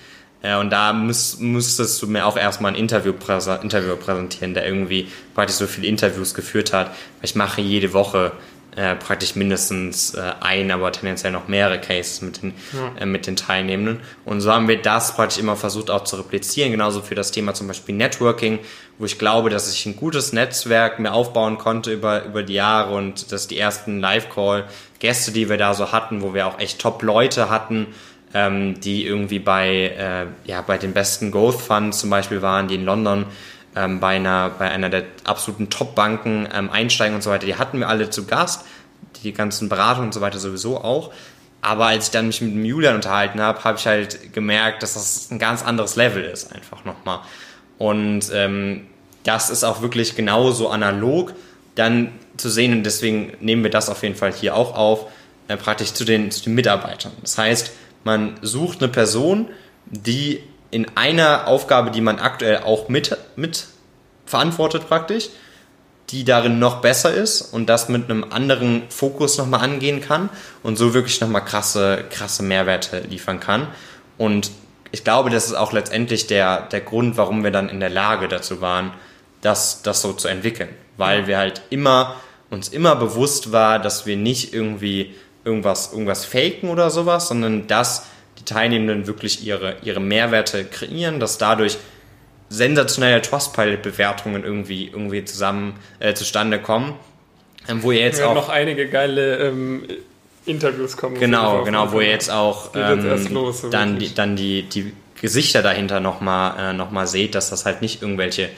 Äh, 0.43 0.57
und 0.57 0.71
da 0.71 0.93
müß, 0.93 1.39
müsstest 1.41 2.01
du 2.03 2.07
mir 2.07 2.27
auch 2.27 2.37
erstmal 2.37 2.73
ein 2.73 2.79
Interview, 2.79 3.13
präse, 3.13 3.61
Interview 3.63 3.97
präsentieren, 3.97 4.55
der 4.55 4.67
irgendwie 4.67 5.09
praktisch 5.35 5.57
so 5.57 5.67
viele 5.67 5.87
Interviews 5.87 6.35
geführt 6.35 6.73
hat. 6.73 6.91
Ich 7.23 7.35
mache 7.35 7.61
jede 7.61 7.93
Woche 7.93 8.33
äh, 8.79 8.95
praktisch 8.95 9.35
mindestens 9.35 10.15
äh, 10.15 10.33
ein, 10.41 10.71
aber 10.71 10.93
tendenziell 10.93 11.33
noch 11.33 11.49
mehrere 11.49 11.81
Cases 11.81 12.23
mit 12.23 12.43
den, 12.43 12.55
ja. 12.73 13.03
äh, 13.03 13.07
mit 13.07 13.27
den 13.27 13.35
Teilnehmenden. 13.35 14.01
Und 14.25 14.41
so 14.41 14.53
haben 14.53 14.69
wir 14.69 14.81
das 14.81 15.17
praktisch 15.17 15.39
immer 15.39 15.57
versucht 15.57 15.91
auch 15.91 16.05
zu 16.05 16.15
replizieren, 16.15 16.71
genauso 16.71 17.03
für 17.03 17.17
das 17.17 17.33
Thema 17.33 17.55
zum 17.55 17.67
Beispiel 17.67 17.97
Networking, 17.97 18.61
wo 18.99 19.05
ich 19.05 19.19
glaube, 19.19 19.51
dass 19.51 19.73
ich 19.73 19.85
ein 19.87 19.97
gutes 19.97 20.33
Netzwerk 20.33 21.01
mir 21.01 21.13
aufbauen 21.13 21.59
konnte 21.59 21.93
über, 21.93 22.25
über 22.25 22.45
die 22.45 22.55
Jahre 22.55 22.95
und 22.95 23.33
dass 23.33 23.49
die 23.49 23.59
ersten 23.59 23.99
Live-Call-Gäste, 23.99 25.33
die 25.33 25.49
wir 25.49 25.57
da 25.57 25.75
so 25.75 25.91
hatten, 25.91 26.23
wo 26.23 26.33
wir 26.33 26.47
auch 26.47 26.61
echt 26.61 26.81
Top-Leute 26.81 27.51
hatten, 27.51 27.89
ähm, 28.35 28.81
die 28.81 29.07
irgendwie 29.07 29.39
bei, 29.39 29.69
äh, 29.99 30.27
ja, 30.49 30.61
bei 30.63 30.79
den 30.79 30.93
besten 30.93 31.31
Growth 31.31 31.61
Funds 31.61 32.01
zum 32.01 32.11
Beispiel 32.11 32.43
waren, 32.43 32.69
die 32.69 32.75
in 32.75 32.85
London 32.85 33.27
ähm, 33.75 34.01
bei, 34.01 34.17
einer, 34.17 34.51
bei 34.51 34.71
einer 34.71 34.91
der 34.91 35.05
absoluten 35.25 35.71
Top-Banken 35.71 36.49
ähm, 36.53 36.71
einsteigen 36.71 37.15
und 37.15 37.23
so 37.23 37.31
weiter. 37.31 37.47
Die 37.47 37.57
hatten 37.57 37.79
wir 37.79 37.89
alle 37.89 38.11
zu 38.11 38.27
Gast, 38.27 38.65
die 39.23 39.33
ganzen 39.33 39.69
Beratungen 39.69 40.09
und 40.09 40.15
so 40.15 40.21
weiter 40.21 40.39
sowieso 40.39 40.79
auch. 40.79 41.13
Aber 41.61 41.87
als 41.87 42.07
ich 42.07 42.11
dann 42.13 42.29
mich 42.29 42.41
mit 42.41 42.53
dem 42.53 42.65
Julian 42.65 42.95
unterhalten 42.95 43.41
habe, 43.41 43.65
habe 43.65 43.79
ich 43.79 43.87
halt 43.87 44.33
gemerkt, 44.33 44.83
dass 44.83 44.95
das 44.95 45.31
ein 45.31 45.39
ganz 45.39 45.65
anderes 45.65 45.97
Level 45.97 46.25
ist, 46.25 46.53
einfach 46.55 46.85
nochmal. 46.85 47.21
Und 47.79 48.31
ähm, 48.33 48.87
das 49.25 49.51
ist 49.51 49.65
auch 49.65 49.83
wirklich 49.83 50.15
genauso 50.15 50.69
analog 50.69 51.35
dann 51.75 52.13
zu 52.37 52.49
sehen 52.49 52.73
und 52.73 52.85
deswegen 52.85 53.33
nehmen 53.41 53.63
wir 53.63 53.71
das 53.71 53.89
auf 53.89 54.03
jeden 54.03 54.15
Fall 54.15 54.33
hier 54.33 54.55
auch 54.55 54.75
auf, 54.75 55.07
äh, 55.49 55.57
praktisch 55.57 55.93
zu 55.93 56.05
den, 56.05 56.31
zu 56.31 56.45
den 56.45 56.55
Mitarbeitern. 56.55 57.13
Das 57.21 57.39
heißt, 57.39 57.73
man 58.05 58.39
sucht 58.43 58.83
eine 58.83 58.91
Person, 58.91 59.49
die 59.87 60.43
in 60.71 60.87
einer 60.97 61.47
Aufgabe, 61.47 61.91
die 61.91 62.01
man 62.01 62.19
aktuell 62.19 62.59
auch 62.59 62.89
mit, 62.89 63.17
mit 63.37 63.67
verantwortet 64.27 64.87
praktisch, 64.87 65.31
die 66.11 66.25
darin 66.25 66.59
noch 66.59 66.81
besser 66.81 67.13
ist 67.13 67.43
und 67.43 67.67
das 67.67 67.89
mit 67.89 68.11
einem 68.11 68.25
anderen 68.25 68.83
Fokus 68.89 69.37
nochmal 69.37 69.61
angehen 69.61 70.01
kann 70.01 70.31
und 70.63 70.77
so 70.77 70.95
wirklich 70.95 71.21
nochmal 71.21 71.45
krasse, 71.45 72.05
krasse 72.11 72.43
Mehrwerte 72.43 73.01
liefern 73.01 73.41
kann. 73.41 73.69
Und 74.17 74.51
ich 74.91 75.05
glaube, 75.05 75.31
das 75.31 75.47
ist 75.47 75.55
auch 75.55 75.73
letztendlich 75.73 76.27
der, 76.27 76.63
der 76.63 76.81
Grund, 76.81 77.17
warum 77.17 77.45
wir 77.45 77.51
dann 77.51 77.69
in 77.69 77.81
der 77.81 77.91
Lage 77.91 78.29
dazu 78.29 78.61
waren, 78.61 78.93
das, 79.43 79.83
das 79.83 80.01
so 80.01 80.13
zu 80.13 80.29
entwickeln. 80.29 80.71
Weil 80.97 81.27
wir 81.27 81.37
halt 81.37 81.63
immer, 81.69 82.17
uns 82.51 82.69
immer 82.69 82.97
bewusst 82.97 83.53
war, 83.53 83.79
dass 83.79 84.07
wir 84.07 84.17
nicht 84.17 84.55
irgendwie 84.55 85.15
irgendwas, 85.49 85.93
irgendwas 85.93 86.25
faken 86.25 86.69
oder 86.69 86.91
sowas, 86.91 87.29
sondern 87.29 87.67
dass 87.67 88.07
die 88.39 88.45
Teilnehmenden 88.45 89.07
wirklich 89.07 89.45
ihre, 89.45 89.77
ihre 89.83 90.01
Mehrwerte 90.01 90.65
kreieren, 90.65 91.19
dass 91.19 91.39
dadurch 91.39 91.79
sensationelle 92.51 93.21
Trustpilot-Bewertungen 93.23 94.45
irgendwie, 94.45 94.89
irgendwie 94.89 95.25
zusammen 95.25 95.75
äh, 96.01 96.15
zustande 96.15 96.61
kommen. 96.61 96.95
Ähm, 97.69 97.83
wo 97.83 97.93
ihr 97.93 98.01
jetzt 98.01 98.23
auch 98.23 98.35
noch 98.35 98.49
einige 98.49 98.89
geile 98.89 99.39
ähm, 99.39 99.85
Interviews 100.47 100.97
kommen. 100.97 101.19
Genau, 101.19 101.65
genau, 101.65 101.93
wo 101.93 102.01
ihr 102.01 102.11
jetzt 102.11 102.31
auch 102.31 102.71
ähm, 102.75 103.05
jetzt 103.07 103.31
los, 103.31 103.63
so 103.63 103.71
dann, 103.71 103.99
die, 103.99 104.15
dann 104.15 104.37
die, 104.37 104.63
die 104.63 104.93
Gesichter 105.21 105.63
dahinter 105.63 106.01
nochmal 106.01 106.71
äh, 106.71 106.73
noch 106.73 106.91
seht, 107.07 107.35
dass 107.35 107.51
das 107.51 107.67
halt 107.67 107.83
nicht 107.83 108.03
irgendwelche 108.03 108.49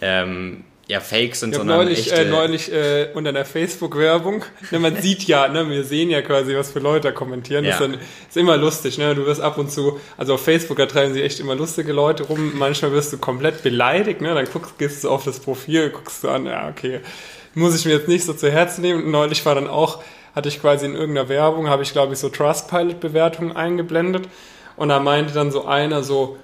ähm, 0.00 0.64
ja, 0.88 1.00
fake 1.00 1.36
sind, 1.36 1.54
sondern 1.54 1.76
neulich, 1.76 2.10
echte... 2.10 2.22
Äh, 2.22 2.30
neulich 2.30 2.72
äh, 2.72 3.08
unter 3.12 3.28
einer 3.28 3.44
Facebook-Werbung, 3.44 4.42
ne, 4.70 4.78
man 4.78 4.96
sieht 5.02 5.24
ja, 5.24 5.46
ne, 5.46 5.68
wir 5.68 5.84
sehen 5.84 6.08
ja 6.08 6.22
quasi, 6.22 6.56
was 6.56 6.72
für 6.72 6.78
Leute 6.78 7.08
da 7.08 7.12
kommentieren. 7.12 7.64
Ja. 7.64 7.72
Das 7.72 7.80
ist, 7.80 7.86
dann, 7.86 8.00
ist 8.28 8.36
immer 8.38 8.56
lustig, 8.56 8.96
ne? 8.96 9.14
Du 9.14 9.26
wirst 9.26 9.42
ab 9.42 9.58
und 9.58 9.70
zu, 9.70 10.00
also 10.16 10.34
auf 10.34 10.42
Facebook, 10.42 10.78
da 10.78 10.86
treiben 10.86 11.12
sich 11.12 11.22
echt 11.22 11.40
immer 11.40 11.54
lustige 11.54 11.92
Leute 11.92 12.22
rum. 12.24 12.52
Manchmal 12.54 12.92
wirst 12.92 13.12
du 13.12 13.18
komplett 13.18 13.62
beleidigt, 13.62 14.22
ne? 14.22 14.34
Dann 14.34 14.46
guckst, 14.50 14.78
gehst 14.78 15.04
du 15.04 15.10
auf 15.10 15.24
das 15.24 15.40
Profil, 15.40 15.90
guckst 15.90 16.24
du 16.24 16.28
an, 16.28 16.46
ja, 16.46 16.68
okay, 16.68 17.00
muss 17.54 17.78
ich 17.78 17.84
mir 17.84 17.92
jetzt 17.92 18.08
nicht 18.08 18.24
so 18.24 18.32
zu 18.32 18.50
Herzen 18.50 18.80
nehmen. 18.80 19.10
neulich 19.10 19.44
war 19.44 19.54
dann 19.54 19.68
auch, 19.68 20.02
hatte 20.34 20.48
ich 20.48 20.58
quasi 20.58 20.86
in 20.86 20.94
irgendeiner 20.94 21.28
Werbung, 21.28 21.68
habe 21.68 21.82
ich, 21.82 21.92
glaube 21.92 22.14
ich, 22.14 22.18
so 22.18 22.30
Trustpilot-Bewertungen 22.30 23.54
eingeblendet. 23.54 24.26
Und 24.76 24.88
da 24.88 25.00
meinte 25.00 25.34
dann 25.34 25.50
so 25.50 25.66
einer 25.66 26.02
so, 26.02 26.38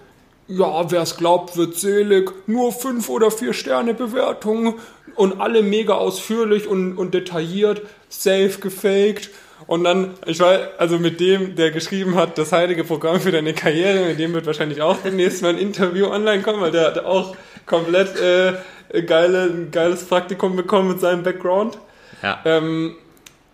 ja, 0.46 0.90
wer 0.90 1.02
es 1.02 1.16
glaubt, 1.16 1.56
wird 1.56 1.76
selig, 1.76 2.30
nur 2.46 2.72
fünf 2.72 3.08
oder 3.08 3.30
vier 3.30 3.52
Sterne 3.52 3.94
Bewertungen 3.94 4.74
und 5.14 5.40
alle 5.40 5.62
mega 5.62 5.94
ausführlich 5.94 6.66
und, 6.66 6.96
und 6.96 7.14
detailliert, 7.14 7.82
safe 8.08 8.58
gefaked. 8.60 9.30
Und 9.66 9.84
dann, 9.84 10.14
ich 10.26 10.40
weiß, 10.40 10.60
also 10.78 10.98
mit 10.98 11.20
dem, 11.20 11.56
der 11.56 11.70
geschrieben 11.70 12.16
hat, 12.16 12.36
das 12.36 12.52
heilige 12.52 12.84
Programm 12.84 13.20
für 13.20 13.32
deine 13.32 13.54
Karriere, 13.54 14.06
mit 14.06 14.18
dem 14.18 14.34
wird 14.34 14.46
wahrscheinlich 14.46 14.82
auch 14.82 14.98
demnächst 15.02 15.42
mal 15.42 15.50
ein 15.50 15.58
Interview 15.58 16.06
online 16.06 16.42
kommen, 16.42 16.60
weil 16.60 16.72
der 16.72 16.86
hat 16.88 16.98
auch 17.04 17.34
komplett 17.64 18.20
äh, 18.20 19.02
geile, 19.02 19.44
ein 19.44 19.70
geiles 19.70 20.04
Praktikum 20.04 20.56
bekommen 20.56 20.88
mit 20.88 21.00
seinem 21.00 21.22
Background. 21.22 21.78
Ja. 22.22 22.40
Ähm, 22.44 22.96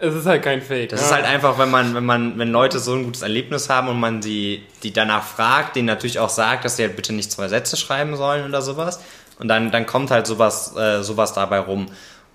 es 0.01 0.15
ist 0.15 0.27
halt 0.27 0.43
kein 0.43 0.63
Fake. 0.63 0.89
Das 0.89 1.01
ja. 1.01 1.07
ist 1.07 1.13
halt 1.13 1.27
einfach, 1.27 1.59
wenn 1.59 1.71
man, 1.71 1.95
wenn 1.95 2.05
man, 2.05 2.39
wenn 2.39 2.51
Leute 2.51 2.79
so 2.79 2.95
ein 2.95 3.05
gutes 3.05 3.23
Erlebnis 3.23 3.69
haben 3.69 3.89
und 3.89 4.01
man 4.01 4.21
die, 4.21 4.63
die 4.83 4.93
danach 4.93 5.25
fragt, 5.25 5.77
denen 5.77 5.87
natürlich 5.87 6.19
auch 6.19 6.31
sagt, 6.31 6.65
dass 6.65 6.77
sie 6.77 6.85
halt 6.85 6.97
bitte 6.97 7.13
nicht 7.13 7.31
zwei 7.31 7.49
Sätze 7.49 7.77
schreiben 7.77 8.17
sollen 8.17 8.47
oder 8.47 8.63
sowas. 8.63 9.01
Und 9.39 9.49
dann, 9.49 9.71
dann 9.71 9.87
kommt 9.87 10.11
halt 10.11 10.27
sowas, 10.27 10.75
äh, 10.77 11.03
sowas 11.03 11.35
dabei 11.35 11.61
rum. 11.61 11.87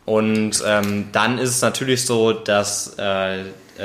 Und 0.06 0.63
ähm, 0.65 1.10
dann 1.12 1.39
ist 1.39 1.49
es 1.49 1.62
natürlich 1.62 2.06
so, 2.06 2.34
dass, 2.34 2.97
äh, 2.99 3.39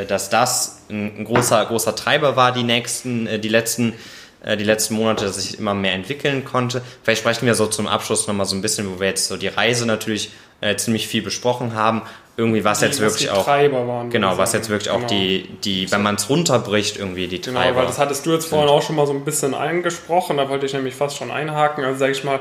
dass 0.07 0.29
das 0.29 0.83
ein, 0.90 1.19
ein, 1.19 1.25
großer, 1.25 1.64
großer 1.64 1.97
Treiber 1.97 2.37
war, 2.37 2.53
die 2.53 2.62
nächsten, 2.62 3.27
äh, 3.27 3.38
die 3.38 3.49
letzten 3.49 3.95
äh, 4.43 4.57
die 4.57 4.64
letzten 4.64 4.95
Monate, 4.95 5.27
dass 5.27 5.38
ich 5.38 5.59
immer 5.59 5.75
mehr 5.75 5.93
entwickeln 5.93 6.45
konnte. 6.45 6.83
Vielleicht 7.03 7.21
sprechen 7.21 7.47
wir 7.47 7.55
so 7.55 7.66
zum 7.66 7.87
Abschluss 7.87 8.27
nochmal 8.27 8.47
so 8.47 8.57
ein 8.57 8.62
bisschen, 8.62 8.90
wo 8.90 9.01
wir 9.01 9.09
jetzt 9.09 9.29
so 9.29 9.37
die 9.37 9.49
Reise 9.49 9.87
natürlich 9.87 10.31
äh, 10.62 10.77
ziemlich 10.77 11.09
viel 11.09 11.23
besprochen 11.23 11.75
haben 11.75 12.03
irgendwie 12.40 12.64
was 12.64 12.81
die, 12.81 12.87
jetzt 12.87 13.00
wirklich 13.00 13.31
was 13.31 13.38
auch 13.38 13.44
Treiber 13.44 13.87
waren, 13.87 14.11
genau 14.11 14.38
was 14.38 14.53
jetzt 14.53 14.70
wirklich 14.70 14.90
genau. 14.92 15.05
auch 15.05 15.09
die 15.09 15.48
die 15.62 15.90
wenn 15.92 16.03
man 16.03 16.14
es 16.14 16.29
runterbricht 16.29 16.96
irgendwie 16.98 17.29
die 17.29 17.40
genau, 17.40 17.61
Treiber 17.61 17.81
weil 17.81 17.87
das 17.87 17.98
hattest 17.98 18.24
du 18.24 18.33
jetzt 18.33 18.46
vorhin 18.46 18.68
auch 18.68 18.83
schon 18.83 18.96
mal 18.96 19.07
so 19.07 19.12
ein 19.12 19.24
bisschen 19.24 19.55
eingesprochen 19.55 20.38
da 20.38 20.48
wollte 20.48 20.66
ich 20.66 20.72
nämlich 20.72 20.94
fast 20.94 21.16
schon 21.16 21.31
einhaken. 21.31 21.85
Also 21.85 21.98
sage 21.98 22.12
ich 22.12 22.24
mal 22.24 22.40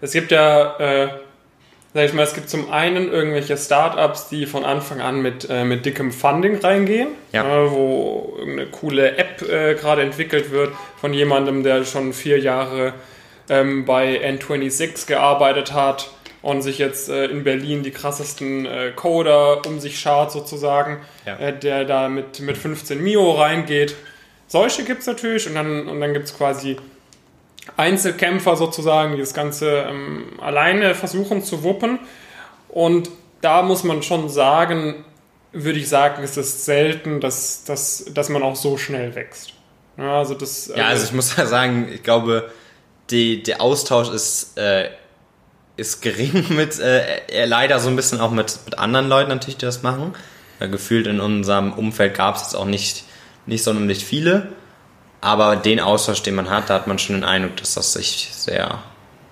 es 0.00 0.12
gibt 0.12 0.32
ja 0.32 0.76
äh, 0.78 1.08
sag 1.92 2.06
ich 2.06 2.14
mal 2.14 2.22
es 2.22 2.34
gibt 2.34 2.48
zum 2.48 2.72
einen 2.72 3.12
irgendwelche 3.12 3.56
Startups 3.56 4.28
die 4.30 4.46
von 4.46 4.64
Anfang 4.64 5.00
an 5.00 5.20
mit 5.20 5.46
äh, 5.50 5.64
mit 5.64 5.84
dickem 5.84 6.12
Funding 6.12 6.58
reingehen 6.58 7.08
ja. 7.32 7.42
äh, 7.44 7.70
wo 7.70 8.38
eine 8.40 8.66
coole 8.66 9.18
App 9.18 9.42
äh, 9.42 9.74
gerade 9.74 10.02
entwickelt 10.02 10.50
wird 10.50 10.72
von 10.98 11.12
jemandem 11.12 11.62
der 11.62 11.84
schon 11.84 12.14
vier 12.14 12.38
Jahre 12.40 12.94
ähm, 13.50 13.84
bei 13.84 14.20
N26 14.24 15.06
gearbeitet 15.06 15.72
hat 15.74 16.10
und 16.46 16.62
sich 16.62 16.78
jetzt 16.78 17.08
äh, 17.08 17.24
in 17.24 17.42
Berlin 17.42 17.82
die 17.82 17.90
krassesten 17.90 18.66
äh, 18.66 18.92
Coder 18.94 19.66
um 19.66 19.80
sich 19.80 19.98
schart 19.98 20.30
sozusagen, 20.30 21.00
ja. 21.26 21.36
äh, 21.38 21.58
der 21.58 21.84
da 21.84 22.08
mit, 22.08 22.38
mit 22.38 22.56
15 22.56 23.02
Mio 23.02 23.32
reingeht. 23.32 23.96
Solche 24.46 24.84
gibt 24.84 25.00
es 25.00 25.08
natürlich 25.08 25.48
und 25.48 25.56
dann, 25.56 25.88
und 25.88 26.00
dann 26.00 26.12
gibt 26.12 26.26
es 26.26 26.36
quasi 26.36 26.76
Einzelkämpfer 27.76 28.54
sozusagen, 28.54 29.14
die 29.14 29.18
das 29.18 29.34
Ganze 29.34 29.86
ähm, 29.88 30.34
alleine 30.40 30.94
versuchen 30.94 31.42
zu 31.42 31.64
wuppen. 31.64 31.98
Und 32.68 33.10
da 33.40 33.62
muss 33.62 33.82
man 33.82 34.04
schon 34.04 34.28
sagen, 34.28 35.04
würde 35.50 35.80
ich 35.80 35.88
sagen, 35.88 36.22
ist 36.22 36.36
es 36.36 36.64
selten, 36.64 37.20
dass, 37.20 37.64
dass, 37.64 38.04
dass 38.14 38.28
man 38.28 38.44
auch 38.44 38.54
so 38.54 38.76
schnell 38.76 39.16
wächst. 39.16 39.52
Ja, 39.98 40.18
also, 40.18 40.34
das, 40.34 40.70
ja, 40.72 40.86
also 40.86 41.06
ich 41.06 41.12
muss 41.12 41.36
ja 41.36 41.44
sagen, 41.44 41.88
ich 41.92 42.04
glaube, 42.04 42.52
die, 43.10 43.42
der 43.42 43.60
Austausch 43.60 44.10
ist 44.10 44.56
äh, 44.56 44.90
ist 45.76 46.02
gering 46.02 46.44
mit, 46.56 46.78
äh, 46.78 47.44
leider 47.44 47.78
so 47.78 47.88
ein 47.88 47.96
bisschen 47.96 48.20
auch 48.20 48.30
mit, 48.30 48.58
mit 48.64 48.78
anderen 48.78 49.08
Leuten 49.08 49.28
natürlich, 49.28 49.58
die 49.58 49.66
das 49.66 49.82
machen. 49.82 50.14
Weil 50.58 50.70
gefühlt 50.70 51.06
in 51.06 51.20
unserem 51.20 51.72
Umfeld 51.72 52.14
gab 52.14 52.36
es 52.36 52.42
jetzt 52.42 52.54
auch 52.54 52.64
nicht, 52.64 53.04
nicht 53.44 53.62
sonderlich 53.62 54.04
viele. 54.04 54.48
Aber 55.20 55.56
den 55.56 55.80
Austausch, 55.80 56.22
den 56.22 56.34
man 56.34 56.50
hat, 56.50 56.70
da 56.70 56.74
hat 56.74 56.86
man 56.86 56.98
schon 56.98 57.16
den 57.16 57.24
Eindruck, 57.24 57.56
dass 57.56 57.74
das 57.74 57.92
sich 57.92 58.28
sehr, 58.32 58.82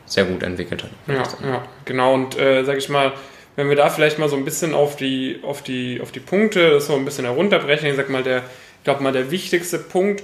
sehr 0.07 0.25
gut 0.25 0.43
entwickelt 0.43 0.83
hat. 0.83 0.91
Ja, 1.07 1.49
ja 1.49 1.63
genau. 1.85 2.15
Und 2.15 2.39
äh, 2.39 2.65
sag 2.65 2.77
ich 2.77 2.89
mal, 2.89 3.13
wenn 3.57 3.69
wir 3.69 3.77
da 3.77 3.89
vielleicht 3.89 4.19
mal 4.19 4.29
so 4.29 4.37
ein 4.37 4.45
bisschen 4.45 4.75
auf 4.75 4.97
die, 4.97 5.41
auf 5.43 5.63
die, 5.63 6.01
auf 6.03 6.13
die 6.13 6.21
Punkte 6.21 6.71
das 6.71 6.87
so 6.87 6.95
ein 6.95 7.05
bisschen 7.05 7.25
herunterbrechen, 7.25 7.89
ich 7.89 7.97
sag 7.97 8.11
mal, 8.11 8.23
der, 8.23 8.39
ich 8.39 8.85
glaube 8.85 9.03
mal, 9.03 9.13
der 9.13 9.31
wichtigste 9.31 9.79
Punkt, 9.79 10.23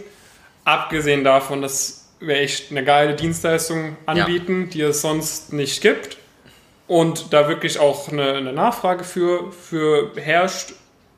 abgesehen 0.65 1.25
davon, 1.25 1.63
dass 1.63 2.00
wir 2.21 2.37
echt 2.37 2.71
eine 2.71 2.85
geile 2.85 3.15
Dienstleistung 3.15 3.97
anbieten, 4.07 4.63
ja. 4.63 4.67
die 4.69 4.81
es 4.83 5.01
sonst 5.01 5.53
nicht 5.53 5.81
gibt 5.81 6.19
und 6.87 7.33
da 7.33 7.49
wirklich 7.49 7.79
auch 7.79 8.11
eine, 8.11 8.35
eine 8.35 8.53
Nachfrage 8.53 9.05
für, 9.05 9.53
für 9.53 10.13
herrscht, 10.17 10.75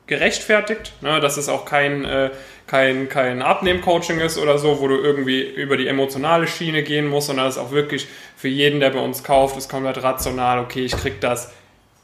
gerechtfertigt, 0.07 0.93
ne, 1.01 1.21
dass 1.21 1.37
es 1.37 1.49
auch 1.49 1.65
kein, 1.65 2.05
äh, 2.05 2.31
kein, 2.67 3.09
kein 3.09 3.41
Abnehm-Coaching 3.41 4.21
ist 4.21 4.37
oder 4.37 4.59
so, 4.59 4.81
wo 4.81 4.89
du 4.89 4.97
irgendwie 4.97 5.41
über 5.41 5.77
die 5.77 5.87
emotionale 5.87 6.47
Schiene 6.47 6.83
gehen 6.83 7.07
musst, 7.07 7.29
sondern 7.29 7.47
es 7.47 7.57
ist 7.57 7.63
auch 7.63 7.71
wirklich 7.71 8.07
für 8.37 8.49
jeden, 8.49 8.81
der 8.81 8.91
bei 8.91 8.99
uns 8.99 9.25
kauft, 9.25 9.57
ist 9.57 9.71
komplett 9.71 10.03
rational, 10.03 10.59
okay, 10.59 10.85
ich 10.85 10.93
krieg 10.93 11.21
das 11.21 11.53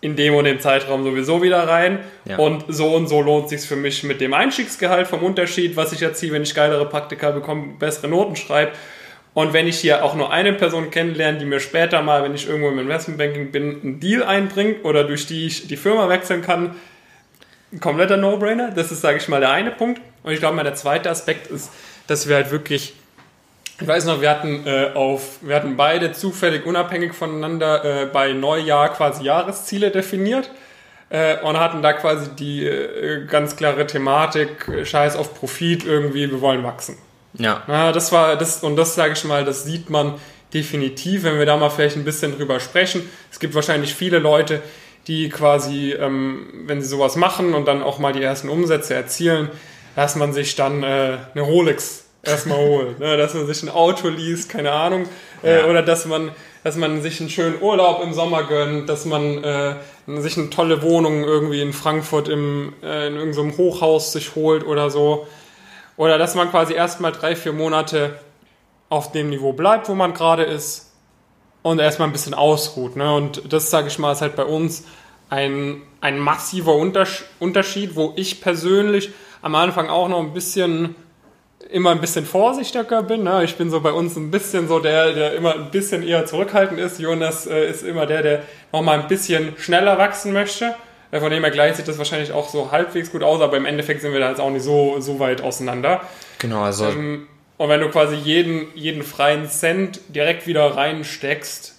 in 0.00 0.14
dem 0.14 0.34
und 0.34 0.44
dem 0.44 0.60
Zeitraum 0.60 1.02
sowieso 1.02 1.42
wieder 1.42 1.66
rein. 1.68 1.98
Ja. 2.24 2.38
Und 2.38 2.64
so 2.68 2.94
und 2.94 3.08
so 3.08 3.20
lohnt 3.20 3.48
sich 3.48 3.62
für 3.62 3.76
mich 3.76 4.04
mit 4.04 4.20
dem 4.20 4.32
Einstiegsgehalt 4.32 5.08
vom 5.08 5.22
Unterschied, 5.22 5.76
was 5.76 5.92
ich 5.92 6.02
erziehe, 6.02 6.32
wenn 6.32 6.42
ich 6.42 6.54
geilere 6.54 6.88
Praktika 6.88 7.32
bekomme, 7.32 7.74
bessere 7.78 8.08
Noten 8.08 8.36
schreibe. 8.36 8.72
Und 9.34 9.52
wenn 9.52 9.66
ich 9.66 9.78
hier 9.78 10.04
auch 10.04 10.14
nur 10.14 10.32
eine 10.32 10.52
Person 10.52 10.90
kennenlerne, 10.90 11.38
die 11.38 11.44
mir 11.44 11.60
später 11.60 12.02
mal, 12.02 12.22
wenn 12.22 12.34
ich 12.34 12.48
irgendwo 12.48 12.70
im 12.70 12.78
Investmentbanking 12.78 13.50
bin, 13.50 13.80
einen 13.82 14.00
Deal 14.00 14.22
einbringt 14.22 14.84
oder 14.84 15.04
durch 15.04 15.26
die 15.26 15.46
ich 15.46 15.66
die 15.66 15.76
Firma 15.76 16.08
wechseln 16.08 16.42
kann, 16.42 16.74
ein 17.72 17.80
kompletter 17.80 18.16
No-Brainer. 18.16 18.70
Das 18.70 18.90
ist, 18.90 19.00
sage 19.00 19.18
ich 19.18 19.28
mal, 19.28 19.40
der 19.40 19.50
eine 19.50 19.70
Punkt. 19.70 20.00
Und 20.22 20.32
ich 20.32 20.40
glaube 20.40 20.56
mal, 20.56 20.64
der 20.64 20.74
zweite 20.74 21.10
Aspekt 21.10 21.48
ist, 21.48 21.70
dass 22.06 22.28
wir 22.28 22.36
halt 22.36 22.50
wirklich 22.50 22.94
ich 23.80 23.86
weiß 23.86 24.06
noch, 24.06 24.20
wir 24.20 24.30
hatten 24.30 24.66
äh, 24.66 24.90
auf, 24.94 25.38
wir 25.40 25.54
hatten 25.54 25.76
beide 25.76 26.12
zufällig 26.12 26.66
unabhängig 26.66 27.12
voneinander 27.12 27.84
äh, 27.84 28.06
bei 28.06 28.32
Neujahr 28.32 28.92
quasi 28.92 29.24
Jahresziele 29.24 29.90
definiert 29.90 30.50
äh, 31.10 31.40
und 31.40 31.58
hatten 31.58 31.80
da 31.80 31.92
quasi 31.92 32.30
die 32.34 32.64
äh, 32.64 33.24
ganz 33.26 33.56
klare 33.56 33.86
Thematik, 33.86 34.68
äh, 34.68 34.84
Scheiß 34.84 35.16
auf 35.16 35.34
Profit 35.34 35.84
irgendwie, 35.84 36.30
wir 36.30 36.40
wollen 36.40 36.64
wachsen. 36.64 36.98
Ja. 37.34 37.62
Na, 37.68 37.92
das 37.92 38.10
war 38.10 38.36
das 38.36 38.64
und 38.64 38.76
das 38.76 38.96
sage 38.96 39.12
ich 39.12 39.24
mal, 39.24 39.44
das 39.44 39.64
sieht 39.64 39.90
man 39.90 40.14
definitiv, 40.52 41.22
wenn 41.22 41.38
wir 41.38 41.46
da 41.46 41.56
mal 41.56 41.70
vielleicht 41.70 41.96
ein 41.96 42.04
bisschen 42.04 42.36
drüber 42.36 42.58
sprechen. 42.58 43.08
Es 43.30 43.38
gibt 43.38 43.54
wahrscheinlich 43.54 43.94
viele 43.94 44.18
Leute, 44.18 44.60
die 45.06 45.28
quasi, 45.28 45.92
ähm, 45.92 46.64
wenn 46.66 46.82
sie 46.82 46.88
sowas 46.88 47.14
machen 47.14 47.54
und 47.54 47.66
dann 47.66 47.82
auch 47.82 48.00
mal 48.00 48.12
die 48.12 48.22
ersten 48.22 48.48
Umsätze 48.48 48.94
erzielen, 48.94 49.50
dass 49.94 50.16
man 50.16 50.32
sich 50.32 50.56
dann 50.56 50.82
äh, 50.82 51.18
eine 51.34 51.42
Rolex 51.42 52.07
erstmal 52.22 52.58
holt. 52.58 52.98
Ne? 52.98 53.16
Dass 53.16 53.34
man 53.34 53.46
sich 53.46 53.62
ein 53.62 53.68
Auto 53.68 54.08
liest, 54.08 54.48
keine 54.48 54.72
Ahnung. 54.72 55.06
Äh, 55.42 55.60
ja. 55.60 55.66
Oder 55.66 55.82
dass 55.82 56.06
man, 56.06 56.30
dass 56.64 56.76
man 56.76 57.02
sich 57.02 57.20
einen 57.20 57.30
schönen 57.30 57.60
Urlaub 57.60 58.02
im 58.02 58.12
Sommer 58.12 58.44
gönnt, 58.44 58.88
dass 58.88 59.04
man 59.04 59.42
äh, 59.44 59.76
sich 60.06 60.36
eine 60.36 60.50
tolle 60.50 60.82
Wohnung 60.82 61.24
irgendwie 61.24 61.60
in 61.60 61.72
Frankfurt 61.72 62.28
im, 62.28 62.74
äh, 62.82 63.08
in 63.08 63.16
irgendeinem 63.16 63.56
Hochhaus 63.56 64.12
sich 64.12 64.34
holt 64.34 64.66
oder 64.66 64.90
so. 64.90 65.26
Oder 65.96 66.18
dass 66.18 66.34
man 66.34 66.50
quasi 66.50 66.74
erstmal 66.74 67.12
drei, 67.12 67.34
vier 67.34 67.52
Monate 67.52 68.18
auf 68.88 69.12
dem 69.12 69.30
Niveau 69.30 69.52
bleibt, 69.52 69.88
wo 69.88 69.94
man 69.94 70.14
gerade 70.14 70.44
ist 70.44 70.92
und 71.62 71.78
erstmal 71.78 72.08
ein 72.08 72.12
bisschen 72.12 72.34
ausruht. 72.34 72.96
Ne? 72.96 73.12
Und 73.12 73.52
das, 73.52 73.70
sage 73.70 73.88
ich 73.88 73.98
mal, 73.98 74.12
ist 74.12 74.22
halt 74.22 74.36
bei 74.36 74.44
uns 74.44 74.84
ein, 75.28 75.82
ein 76.00 76.18
massiver 76.18 76.74
Unterschied, 76.74 77.96
wo 77.96 78.12
ich 78.16 78.40
persönlich 78.40 79.10
am 79.42 79.54
Anfang 79.54 79.88
auch 79.88 80.08
noch 80.08 80.20
ein 80.20 80.32
bisschen 80.32 80.94
immer 81.70 81.90
ein 81.90 82.00
bisschen 82.00 82.24
vorsichtiger 82.24 83.02
bin. 83.02 83.24
Ne? 83.24 83.44
Ich 83.44 83.56
bin 83.56 83.70
so 83.70 83.80
bei 83.80 83.92
uns 83.92 84.16
ein 84.16 84.30
bisschen 84.30 84.68
so 84.68 84.78
der, 84.78 85.12
der 85.12 85.34
immer 85.34 85.54
ein 85.54 85.70
bisschen 85.70 86.02
eher 86.02 86.26
zurückhaltend 86.26 86.80
ist. 86.80 86.98
Jonas 86.98 87.46
äh, 87.46 87.68
ist 87.68 87.82
immer 87.82 88.06
der, 88.06 88.22
der 88.22 88.42
nochmal 88.72 89.00
ein 89.00 89.08
bisschen 89.08 89.54
schneller 89.58 89.98
wachsen 89.98 90.32
möchte. 90.32 90.74
Äh, 91.10 91.20
von 91.20 91.30
dem 91.30 91.42
her 91.42 91.50
gleich 91.50 91.76
sieht 91.76 91.88
das 91.88 91.98
wahrscheinlich 91.98 92.32
auch 92.32 92.48
so 92.48 92.70
halbwegs 92.72 93.12
gut 93.12 93.22
aus, 93.22 93.40
aber 93.40 93.56
im 93.56 93.66
Endeffekt 93.66 94.00
sind 94.00 94.12
wir 94.12 94.20
da 94.20 94.30
jetzt 94.30 94.40
auch 94.40 94.50
nicht 94.50 94.62
so, 94.62 94.98
so 95.00 95.18
weit 95.18 95.42
auseinander. 95.42 96.00
Genau, 96.38 96.62
also. 96.62 96.86
Ähm, 96.86 97.26
und 97.56 97.68
wenn 97.68 97.80
du 97.80 97.88
quasi 97.88 98.14
jeden, 98.14 98.68
jeden 98.74 99.02
freien 99.02 99.48
Cent 99.48 100.00
direkt 100.08 100.46
wieder 100.46 100.76
reinsteckst, 100.76 101.74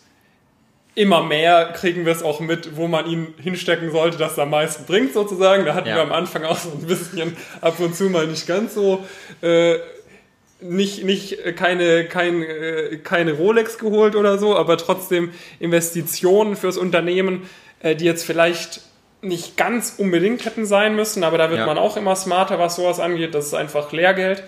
immer 0.95 1.23
mehr 1.23 1.73
kriegen 1.73 2.05
wir 2.05 2.11
es 2.11 2.23
auch 2.23 2.39
mit, 2.39 2.75
wo 2.75 2.87
man 2.87 3.05
ihn 3.09 3.33
hinstecken 3.41 3.91
sollte, 3.91 4.17
dass 4.17 4.37
er 4.37 4.43
am 4.43 4.49
meisten 4.49 4.85
bringt 4.85 5.13
sozusagen. 5.13 5.65
Da 5.65 5.73
hatten 5.73 5.89
ja. 5.89 5.95
wir 5.95 6.01
am 6.01 6.11
Anfang 6.11 6.43
auch 6.43 6.57
so 6.57 6.71
ein 6.71 6.87
bisschen 6.87 7.37
ab 7.61 7.79
und 7.79 7.95
zu 7.95 8.09
mal 8.09 8.27
nicht 8.27 8.47
ganz 8.47 8.73
so 8.73 9.05
äh, 9.41 9.75
nicht, 10.61 11.03
nicht 11.03 11.45
äh, 11.45 11.53
keine, 11.53 12.05
kein, 12.05 12.43
äh, 12.43 12.97
keine 13.03 13.33
Rolex 13.33 13.77
geholt 13.77 14.15
oder 14.15 14.37
so, 14.37 14.55
aber 14.55 14.77
trotzdem 14.77 15.31
Investitionen 15.59 16.55
fürs 16.55 16.77
Unternehmen, 16.77 17.49
äh, 17.81 17.95
die 17.95 18.05
jetzt 18.05 18.25
vielleicht 18.25 18.81
nicht 19.21 19.57
ganz 19.57 19.95
unbedingt 19.97 20.45
hätten 20.45 20.65
sein 20.65 20.95
müssen, 20.95 21.23
aber 21.23 21.37
da 21.37 21.49
wird 21.49 21.59
ja. 21.59 21.65
man 21.65 21.77
auch 21.77 21.97
immer 21.97 22.15
smarter, 22.15 22.57
was 22.57 22.77
sowas 22.77 22.99
angeht. 22.99 23.35
Das 23.35 23.47
ist 23.47 23.53
einfach 23.53 23.91
Lehrgeld. 23.91 24.43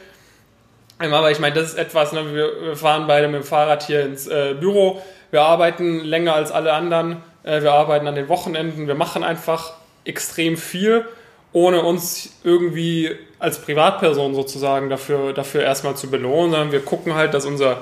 Aber 1.03 1.31
ich 1.31 1.39
meine, 1.39 1.55
das 1.55 1.69
ist 1.69 1.77
etwas, 1.77 2.11
ne, 2.11 2.33
wir 2.33 2.75
fahren 2.75 3.07
beide 3.07 3.27
mit 3.27 3.41
dem 3.41 3.45
Fahrrad 3.45 3.83
hier 3.83 4.03
ins 4.05 4.27
äh, 4.27 4.55
Büro 4.59 5.01
wir 5.31 5.41
arbeiten 5.41 6.01
länger 6.01 6.35
als 6.35 6.51
alle 6.51 6.73
anderen, 6.73 7.23
äh, 7.43 7.61
wir 7.61 7.71
arbeiten 7.71 8.05
an 8.07 8.15
den 8.15 8.27
Wochenenden, 8.27 8.87
wir 8.87 8.95
machen 8.95 9.23
einfach 9.23 9.73
extrem 10.03 10.57
viel, 10.57 11.05
ohne 11.53 11.81
uns 11.81 12.29
irgendwie 12.43 13.15
als 13.39 13.59
Privatperson 13.59 14.35
sozusagen 14.35 14.89
dafür, 14.89 15.33
dafür 15.33 15.63
erstmal 15.63 15.95
zu 15.95 16.09
belohnen, 16.09 16.51
sondern 16.51 16.71
wir 16.71 16.81
gucken 16.81 17.15
halt, 17.15 17.33
dass 17.33 17.45
unser, 17.45 17.81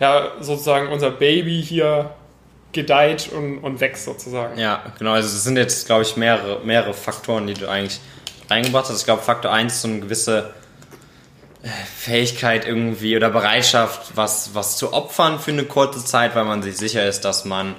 ja, 0.00 0.32
sozusagen 0.40 0.88
unser 0.88 1.10
Baby 1.10 1.62
hier 1.62 2.10
gedeiht 2.72 3.30
und, 3.32 3.58
und 3.58 3.80
wächst 3.80 4.04
sozusagen. 4.04 4.58
Ja, 4.58 4.82
genau. 4.98 5.12
Also 5.12 5.28
es 5.28 5.44
sind 5.44 5.56
jetzt, 5.56 5.86
glaube 5.86 6.02
ich, 6.02 6.16
mehrere, 6.16 6.60
mehrere 6.64 6.92
Faktoren, 6.92 7.46
die 7.46 7.54
du 7.54 7.68
eigentlich 7.68 8.00
reingebracht 8.50 8.88
hast. 8.88 8.98
Ich 8.98 9.04
glaube, 9.04 9.22
Faktor 9.22 9.52
1 9.52 9.72
ist 9.72 9.82
so 9.82 9.88
eine 9.88 10.00
gewisse 10.00 10.52
Fähigkeit 11.96 12.66
irgendwie 12.66 13.16
oder 13.16 13.30
Bereitschaft, 13.30 14.12
was, 14.16 14.54
was 14.54 14.76
zu 14.76 14.92
opfern 14.92 15.38
für 15.38 15.52
eine 15.52 15.64
kurze 15.64 16.04
Zeit, 16.04 16.34
weil 16.34 16.44
man 16.44 16.62
sich 16.62 16.76
sicher 16.76 17.06
ist, 17.06 17.24
dass 17.24 17.44
man 17.44 17.74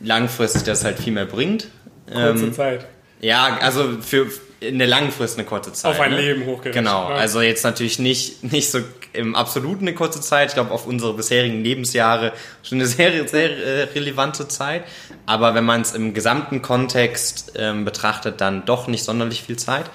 langfristig 0.00 0.64
das 0.64 0.84
halt 0.84 0.98
viel 0.98 1.12
mehr 1.12 1.26
bringt. 1.26 1.68
Kurze 2.06 2.44
ähm, 2.44 2.52
Zeit. 2.52 2.86
Ja, 3.20 3.58
also 3.60 3.98
für 4.00 4.30
in 4.60 4.78
der 4.78 4.88
langen 4.88 5.12
Frist 5.12 5.38
eine 5.38 5.46
kurze 5.46 5.72
Zeit. 5.72 5.92
Auf 5.92 6.00
ein 6.00 6.10
ne? 6.10 6.20
Leben 6.20 6.46
hochgerechnet. 6.46 6.74
Genau, 6.74 7.06
also 7.06 7.40
jetzt 7.40 7.62
natürlich 7.64 7.98
nicht, 7.98 8.42
nicht 8.52 8.70
so 8.70 8.80
im 9.12 9.34
Absoluten 9.34 9.86
eine 9.86 9.94
kurze 9.94 10.20
Zeit. 10.20 10.48
Ich 10.48 10.54
glaube, 10.54 10.72
auf 10.72 10.86
unsere 10.86 11.14
bisherigen 11.14 11.62
Lebensjahre 11.62 12.32
schon 12.62 12.78
eine 12.78 12.86
sehr, 12.86 13.28
sehr 13.28 13.50
äh, 13.56 13.82
relevante 13.94 14.48
Zeit. 14.48 14.84
Aber 15.26 15.54
wenn 15.54 15.64
man 15.64 15.80
es 15.80 15.94
im 15.94 16.12
gesamten 16.12 16.60
Kontext 16.60 17.52
ähm, 17.56 17.84
betrachtet, 17.84 18.40
dann 18.40 18.64
doch 18.64 18.88
nicht 18.88 19.04
sonderlich 19.04 19.42
viel 19.42 19.56
Zeit. 19.56 19.86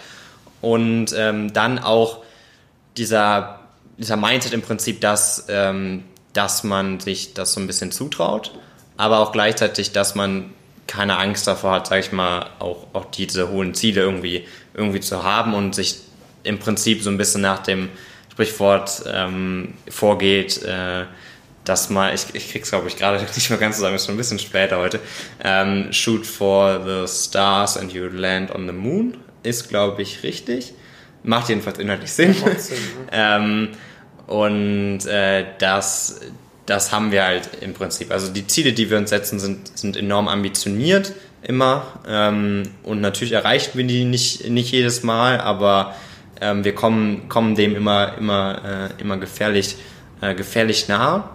Und 0.62 1.14
ähm, 1.16 1.52
dann 1.52 1.78
auch 1.80 2.23
dieser, 2.98 3.60
dieser 3.98 4.18
Mindset 4.18 4.54
im 4.54 4.62
Prinzip, 4.62 5.02
dass, 5.02 5.46
ähm, 5.50 6.04
dass 6.34 6.64
man 6.64 7.00
sich 7.00 7.34
das 7.34 7.54
so 7.54 7.60
ein 7.60 7.68
bisschen 7.68 7.92
zutraut, 7.92 8.54
aber 8.98 9.20
auch 9.20 9.32
gleichzeitig, 9.32 9.92
dass 9.92 10.16
man 10.16 10.54
keine 10.88 11.18
Angst 11.18 11.48
davor 11.48 11.74
hat, 11.74 11.88
sage 11.88 12.02
ich 12.02 12.12
mal, 12.12 12.50
auch, 12.60 12.88
auch 12.94 13.06
diese 13.06 13.50
hohen 13.50 13.74
Ziele 13.74 14.02
irgendwie, 14.02 14.46
irgendwie 14.74 15.00
zu 15.00 15.24
haben 15.24 15.54
und 15.54 15.74
sich 15.74 16.00
im 16.44 16.60
Prinzip 16.60 17.02
so 17.02 17.10
ein 17.10 17.18
bisschen 17.18 17.42
nach 17.42 17.60
dem 17.60 17.90
Sprichwort 18.32 19.04
ähm, 19.08 19.76
vorgeht, 19.90 20.62
äh, 20.64 21.06
dass 21.64 21.90
man, 21.90 22.14
ich, 22.14 22.26
ich 22.34 22.52
krieg's 22.52 22.70
glaube 22.70 22.88
ich 22.88 22.98
gerade 22.98 23.24
nicht 23.36 23.50
mehr 23.50 23.60
ganz 23.60 23.78
zusammen, 23.78 23.96
ist 23.96 24.06
schon 24.06 24.16
ein 24.16 24.18
bisschen 24.18 24.40
später 24.40 24.78
heute, 24.78 25.00
ähm, 25.44 25.94
shoot 25.94 26.26
for 26.26 26.82
the 26.86 27.08
stars 27.08 27.78
and 27.78 27.94
you 27.94 28.08
land 28.08 28.54
on 28.54 28.68
the 28.68 28.74
moon, 28.74 29.18
ist 29.44 29.70
glaube 29.70 30.02
ich 30.02 30.24
richtig. 30.24 30.74
Macht 31.24 31.50
jedenfalls 31.50 31.80
inhaltlich 31.80 32.12
Sinn. 32.12 32.34
Sinn 32.34 32.78
ähm, 33.12 33.70
und 34.28 35.06
äh, 35.06 35.46
das, 35.58 36.22
das 36.66 36.92
haben 36.92 37.12
wir 37.12 37.24
halt 37.24 37.50
im 37.62 37.74
Prinzip. 37.74 38.12
Also 38.12 38.32
die 38.32 38.48
Ziele, 38.48 38.74
die 38.74 38.90
wir 38.90 38.98
uns 38.98 39.10
setzen, 39.10 39.40
sind, 39.40 39.78
sind 39.78 39.98
enorm 39.98 40.28
ambitioniert 40.28 41.14
immer. 41.42 41.86
Ähm, 42.08 42.64
und 42.84 43.02
natürlich 43.02 43.34
erreichen 43.34 43.72
wir 43.78 43.86
die 43.86 44.06
nicht, 44.06 44.50
nicht 44.50 44.72
jedes 44.72 45.04
Mal, 45.04 45.40
aber 45.40 45.96
ähm, 46.42 46.64
wir 46.64 46.74
kommen, 46.74 47.30
kommen 47.30 47.56
dem 47.56 47.76
immer, 47.76 48.18
immer, 48.18 48.90
äh, 48.98 49.02
immer 49.02 49.18
gefährlich, 49.18 49.76
äh, 50.22 50.36
gefährlich 50.36 50.88
nah. 50.88 51.30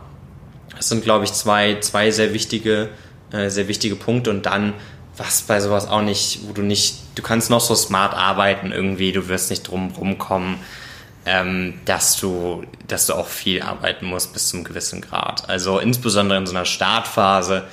Das 0.76 0.88
sind, 0.88 1.04
glaube 1.04 1.24
ich, 1.24 1.32
zwei, 1.32 1.78
zwei 1.80 2.10
sehr 2.10 2.32
wichtige, 2.32 2.88
äh, 3.32 3.48
sehr 3.48 3.68
wichtige 3.68 3.96
Punkte. 3.96 4.30
Und 4.30 4.46
dann 4.46 4.74
was 5.16 5.42
bei 5.42 5.60
sowas 5.60 5.88
auch 5.88 6.02
nicht, 6.02 6.40
wo 6.46 6.52
du 6.52 6.62
nicht, 6.62 7.07
du 7.18 7.22
kannst 7.22 7.50
noch 7.50 7.60
so 7.60 7.74
smart 7.74 8.14
arbeiten 8.14 8.70
irgendwie, 8.70 9.10
du 9.10 9.28
wirst 9.28 9.50
nicht 9.50 9.66
drum 9.66 9.90
rumkommen, 9.90 10.58
ähm, 11.26 11.74
dass 11.84 12.16
du, 12.16 12.64
dass 12.86 13.06
du 13.06 13.14
auch 13.14 13.26
viel 13.26 13.60
arbeiten 13.60 14.06
musst 14.06 14.32
bis 14.32 14.48
zum 14.48 14.62
gewissen 14.62 15.00
Grad. 15.00 15.48
Also 15.48 15.80
insbesondere 15.80 16.38
in 16.38 16.46
so 16.46 16.54
einer 16.54 16.64
Startphase 16.64 17.64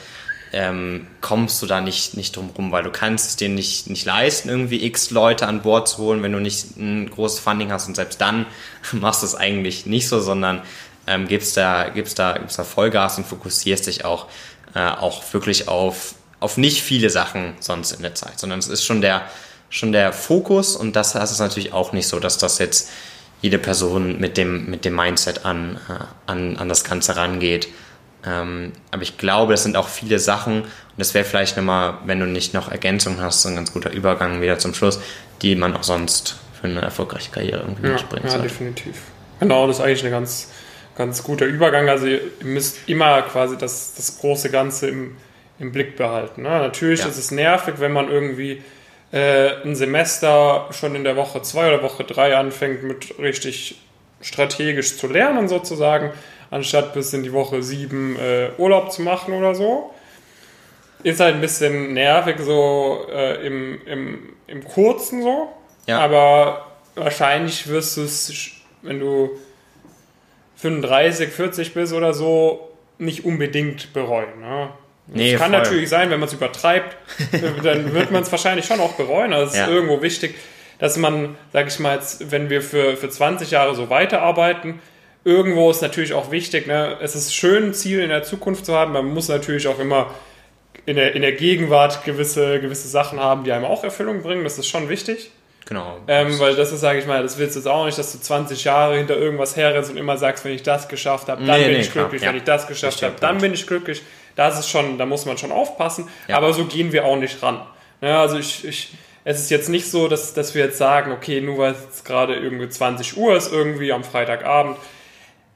ähm, 0.51 1.07
kommst 1.21 1.61
du 1.61 1.67
da 1.67 1.79
nicht, 1.79 2.17
nicht 2.17 2.35
drum 2.35 2.49
rum, 2.57 2.71
weil 2.71 2.83
du 2.83 2.89
kannst 2.89 3.29
es 3.29 3.35
dir 3.35 3.49
nicht, 3.49 3.87
nicht 3.87 4.05
leisten, 4.05 4.49
irgendwie 4.49 4.83
x 4.83 5.11
Leute 5.11 5.47
an 5.47 5.61
Bord 5.61 5.87
zu 5.87 5.97
holen, 5.99 6.23
wenn 6.23 6.31
du 6.31 6.39
nicht 6.39 6.75
ein 6.77 7.09
großes 7.09 7.39
Funding 7.39 7.71
hast 7.71 7.87
und 7.87 7.95
selbst 7.95 8.19
dann 8.21 8.47
machst 8.93 9.21
du 9.21 9.27
es 9.27 9.35
eigentlich 9.35 9.85
nicht 9.85 10.07
so, 10.07 10.19
sondern 10.19 10.61
ähm, 11.05 11.27
gibst, 11.27 11.55
da, 11.55 11.89
gibst, 11.89 12.17
da, 12.17 12.37
gibst 12.39 12.57
da 12.57 12.63
Vollgas 12.63 13.19
und 13.19 13.27
fokussierst 13.27 13.85
dich 13.85 14.05
auch, 14.05 14.25
äh, 14.73 14.87
auch 14.87 15.21
wirklich 15.33 15.67
auf, 15.67 16.15
auf 16.45 16.57
nicht 16.57 16.83
viele 16.83 17.09
Sachen 17.09 17.55
sonst 17.59 17.91
in 17.91 18.03
der 18.03 18.13
Zeit, 18.13 18.39
sondern 18.39 18.59
es 18.59 18.67
ist 18.67 18.85
schon 18.85 19.01
der, 19.01 19.23
schon 19.69 19.91
der 19.91 20.13
Fokus 20.13 20.75
und 20.75 20.95
das, 20.95 21.13
das 21.13 21.31
ist 21.31 21.39
natürlich 21.39 21.73
auch 21.73 21.91
nicht 21.91 22.07
so, 22.07 22.19
dass 22.19 22.37
das 22.37 22.59
jetzt 22.59 22.91
jede 23.41 23.57
Person 23.57 24.19
mit 24.19 24.37
dem, 24.37 24.69
mit 24.69 24.85
dem 24.85 24.95
Mindset 24.95 25.43
an, 25.43 25.79
äh, 25.89 26.03
an, 26.27 26.57
an 26.57 26.69
das 26.69 26.83
Ganze 26.83 27.15
rangeht. 27.15 27.67
Ähm, 28.23 28.73
aber 28.91 29.01
ich 29.01 29.17
glaube, 29.17 29.55
es 29.55 29.63
sind 29.63 29.75
auch 29.75 29.87
viele 29.87 30.19
Sachen 30.19 30.61
und 30.61 30.97
das 30.97 31.15
wäre 31.15 31.25
vielleicht 31.25 31.57
nochmal, 31.57 31.97
wenn 32.05 32.19
du 32.19 32.27
nicht 32.27 32.53
noch 32.53 32.71
Ergänzungen 32.71 33.19
hast, 33.21 33.41
so 33.41 33.49
ein 33.49 33.55
ganz 33.55 33.73
guter 33.73 33.91
Übergang 33.91 34.39
wieder 34.39 34.59
zum 34.59 34.75
Schluss, 34.75 34.99
die 35.41 35.55
man 35.55 35.75
auch 35.75 35.83
sonst 35.83 36.35
für 36.61 36.67
eine 36.67 36.81
erfolgreiche 36.81 37.31
Karriere 37.31 37.61
irgendwie 37.61 37.87
ja, 37.87 37.93
mitbringt. 37.93 38.31
Ja, 38.31 38.37
definitiv. 38.37 39.01
Genau, 39.39 39.65
das 39.65 39.79
ist 39.79 39.83
eigentlich 39.83 40.05
ein 40.05 40.11
ganz, 40.11 40.51
ganz 40.95 41.23
guter 41.23 41.47
Übergang. 41.47 41.89
Also 41.89 42.05
ihr 42.05 42.21
müsst 42.43 42.87
immer 42.87 43.23
quasi 43.23 43.57
das, 43.57 43.95
das 43.95 44.19
große 44.19 44.51
Ganze 44.51 44.87
im, 44.89 45.17
im 45.59 45.71
Blick 45.71 45.95
behalten. 45.95 46.43
Ne? 46.43 46.49
Natürlich 46.49 47.01
ja. 47.01 47.07
ist 47.07 47.17
es 47.17 47.31
nervig, 47.31 47.75
wenn 47.79 47.91
man 47.91 48.09
irgendwie 48.09 48.61
äh, 49.11 49.61
ein 49.63 49.75
Semester 49.75 50.67
schon 50.71 50.95
in 50.95 51.03
der 51.03 51.15
Woche 51.15 51.41
zwei 51.41 51.67
oder 51.67 51.81
Woche 51.83 52.03
drei 52.03 52.35
anfängt, 52.35 52.83
mit 52.83 53.17
richtig 53.19 53.81
strategisch 54.21 54.97
zu 54.97 55.07
lernen 55.07 55.47
sozusagen, 55.47 56.11
anstatt 56.51 56.93
bis 56.93 57.13
in 57.13 57.23
die 57.23 57.33
Woche 57.33 57.63
sieben 57.63 58.17
äh, 58.17 58.49
Urlaub 58.57 58.91
zu 58.91 59.01
machen 59.01 59.33
oder 59.33 59.55
so. 59.55 59.91
Ist 61.03 61.19
halt 61.19 61.35
ein 61.35 61.41
bisschen 61.41 61.93
nervig 61.93 62.37
so 62.39 63.05
äh, 63.11 63.45
im, 63.45 63.79
im, 63.85 64.29
im 64.47 64.63
Kurzen 64.63 65.21
so, 65.21 65.49
ja. 65.85 65.99
aber 65.99 66.65
wahrscheinlich 66.95 67.67
wirst 67.67 67.97
du 67.97 68.01
es, 68.01 68.51
wenn 68.81 68.99
du 68.99 69.29
35, 70.57 71.29
40 71.29 71.73
bist 71.73 71.93
oder 71.93 72.13
so, 72.13 72.71
nicht 72.97 73.23
unbedingt 73.23 73.93
bereuen. 73.93 74.39
Ne? 74.41 74.69
Nee, 75.07 75.33
das 75.33 75.41
kann 75.41 75.51
voll. 75.51 75.61
natürlich 75.61 75.89
sein, 75.89 76.09
wenn 76.09 76.19
man 76.19 76.27
es 76.27 76.33
übertreibt, 76.33 76.97
dann 77.63 77.93
wird 77.93 78.11
man 78.11 78.23
es 78.23 78.31
wahrscheinlich 78.31 78.65
schon 78.65 78.79
auch 78.79 78.93
bereuen. 78.93 79.33
Also 79.33 79.51
es 79.51 79.57
ja. 79.57 79.65
ist 79.65 79.71
irgendwo 79.71 80.01
wichtig, 80.01 80.35
dass 80.79 80.97
man, 80.97 81.35
sag 81.53 81.67
ich 81.67 81.79
mal 81.79 81.95
jetzt, 81.95 82.31
wenn 82.31 82.49
wir 82.49 82.61
für, 82.61 82.97
für 82.97 83.09
20 83.09 83.51
Jahre 83.51 83.75
so 83.75 83.89
weiterarbeiten, 83.89 84.79
irgendwo 85.23 85.71
ist 85.71 85.81
natürlich 85.81 86.13
auch 86.13 86.31
wichtig, 86.31 86.67
ne? 86.67 86.97
es 87.01 87.15
ist 87.15 87.33
schön, 87.33 87.67
ein 87.67 87.73
Ziel 87.73 87.99
in 87.99 88.09
der 88.09 88.23
Zukunft 88.23 88.65
zu 88.65 88.75
haben, 88.75 88.93
man 88.93 89.05
muss 89.05 89.27
natürlich 89.27 89.67
auch 89.67 89.79
immer 89.79 90.11
in 90.85 90.95
der, 90.95 91.15
in 91.15 91.21
der 91.21 91.31
Gegenwart 91.31 92.03
gewisse, 92.05 92.59
gewisse 92.59 92.87
Sachen 92.87 93.19
haben, 93.19 93.43
die 93.43 93.51
einem 93.51 93.65
auch 93.65 93.83
Erfüllung 93.83 94.21
bringen, 94.21 94.43
das 94.43 94.59
ist 94.59 94.67
schon 94.67 94.87
wichtig. 94.87 95.31
Genau. 95.67 95.97
Ähm, 96.07 96.39
weil 96.39 96.55
das 96.55 96.71
ist, 96.71 96.81
sage 96.81 96.99
ich 96.99 97.07
mal, 97.07 97.23
das 97.23 97.39
willst 97.39 97.55
du 97.55 97.59
jetzt 97.59 97.67
auch 97.67 97.85
nicht, 97.85 97.97
dass 97.97 98.11
du 98.11 98.19
20 98.19 98.63
Jahre 98.63 98.97
hinter 98.97 99.17
irgendwas 99.17 99.55
herrennst 99.55 99.89
und 99.89 99.97
immer 99.97 100.15
sagst, 100.15 100.45
wenn 100.45 100.53
ich 100.53 100.61
das 100.61 100.87
geschafft 100.87 101.27
habe, 101.27 101.43
dann 101.43 101.59
nee, 101.59 101.65
bin 101.65 101.73
nee, 101.73 101.81
ich 101.81 101.91
glücklich, 101.91 102.21
wenn 102.21 102.35
ich 102.35 102.43
das 102.43 102.67
geschafft 102.67 103.01
habe, 103.01 103.15
dann 103.19 103.39
bin 103.39 103.51
ich 103.51 103.65
glücklich. 103.65 104.03
Das 104.35 104.59
ist 104.59 104.69
schon, 104.69 104.97
da 104.97 105.05
muss 105.05 105.25
man 105.25 105.37
schon 105.37 105.51
aufpassen. 105.51 106.09
Ja. 106.27 106.37
Aber 106.37 106.53
so 106.53 106.65
gehen 106.65 106.91
wir 106.91 107.05
auch 107.05 107.17
nicht 107.17 107.41
ran. 107.41 107.61
Ja, 108.01 108.21
also 108.21 108.37
ich, 108.37 108.65
ich, 108.65 108.93
es 109.23 109.39
ist 109.39 109.49
jetzt 109.49 109.69
nicht 109.69 109.89
so, 109.89 110.07
dass, 110.07 110.33
dass 110.33 110.53
wir 110.53 110.65
jetzt 110.65 110.77
sagen, 110.77 111.11
okay, 111.11 111.41
nur 111.41 111.57
weil 111.57 111.75
es 111.91 112.03
gerade 112.03 112.35
irgendwie 112.35 112.69
20 112.69 113.17
Uhr 113.17 113.35
ist, 113.35 113.51
irgendwie 113.51 113.91
am 113.91 114.03
Freitagabend, 114.03 114.77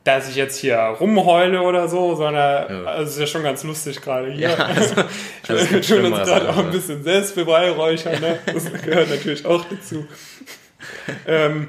dass 0.03 0.29
ich 0.29 0.35
jetzt 0.35 0.57
hier 0.57 0.77
rumheule 0.77 1.61
oder 1.61 1.87
so, 1.87 2.15
sondern 2.15 2.83
ja. 2.83 2.89
also 2.89 3.03
es 3.03 3.11
ist 3.11 3.19
ja 3.19 3.27
schon 3.27 3.43
ganz 3.43 3.63
lustig 3.63 4.01
gerade 4.01 4.31
hier. 4.31 4.49
Ja, 4.49 4.55
also, 5.47 5.63
ich 5.63 5.71
will 5.71 5.83
schon 5.83 6.05
uns 6.05 6.27
gerade 6.27 6.49
auch 6.49 6.57
ein 6.57 6.71
bisschen 6.71 7.03
selbst 7.03 7.35
beweihräuchern, 7.35 8.19
ne? 8.19 8.39
das 8.45 8.71
gehört 8.81 9.09
natürlich 9.09 9.45
auch 9.45 9.63
dazu. 9.65 10.07
ähm, 11.27 11.67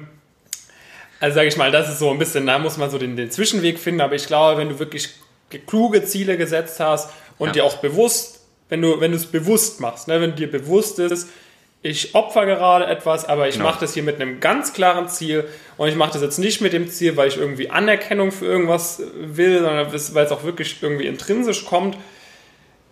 also 1.18 1.34
sage 1.34 1.48
ich 1.48 1.56
mal, 1.56 1.70
das 1.70 1.90
ist 1.90 1.98
so 1.98 2.10
ein 2.10 2.18
bisschen, 2.18 2.46
da 2.46 2.58
muss 2.58 2.78
man 2.78 2.88
so 2.88 2.96
den, 2.96 3.16
den 3.16 3.30
Zwischenweg 3.30 3.78
finden, 3.78 4.00
aber 4.00 4.14
ich 4.14 4.26
glaube, 4.26 4.58
wenn 4.58 4.70
du 4.70 4.78
wirklich 4.78 5.10
kluge 5.58 6.04
Ziele 6.04 6.36
gesetzt 6.36 6.80
hast 6.80 7.10
und 7.38 7.48
ja. 7.48 7.52
dir 7.52 7.64
auch 7.64 7.78
bewusst, 7.78 8.40
wenn 8.68 8.82
du, 8.82 9.00
wenn 9.00 9.10
du 9.10 9.16
es 9.16 9.26
bewusst 9.26 9.80
machst, 9.80 10.08
ne, 10.08 10.20
wenn 10.20 10.36
dir 10.36 10.50
bewusst 10.50 10.98
ist, 10.98 11.28
ich 11.82 12.14
opfer 12.14 12.44
gerade 12.44 12.86
etwas, 12.86 13.24
aber 13.24 13.48
ich 13.48 13.54
genau. 13.54 13.66
mache 13.66 13.80
das 13.80 13.94
hier 13.94 14.02
mit 14.02 14.20
einem 14.20 14.40
ganz 14.40 14.74
klaren 14.74 15.08
Ziel 15.08 15.48
und 15.78 15.88
ich 15.88 15.94
mache 15.94 16.12
das 16.12 16.20
jetzt 16.20 16.38
nicht 16.38 16.60
mit 16.60 16.74
dem 16.74 16.90
Ziel, 16.90 17.16
weil 17.16 17.28
ich 17.28 17.38
irgendwie 17.38 17.70
Anerkennung 17.70 18.32
für 18.32 18.44
irgendwas 18.44 19.02
will, 19.14 19.60
sondern 19.60 19.90
weil 19.90 20.24
es 20.24 20.32
auch 20.32 20.44
wirklich 20.44 20.82
irgendwie 20.82 21.06
intrinsisch 21.06 21.64
kommt. 21.64 21.96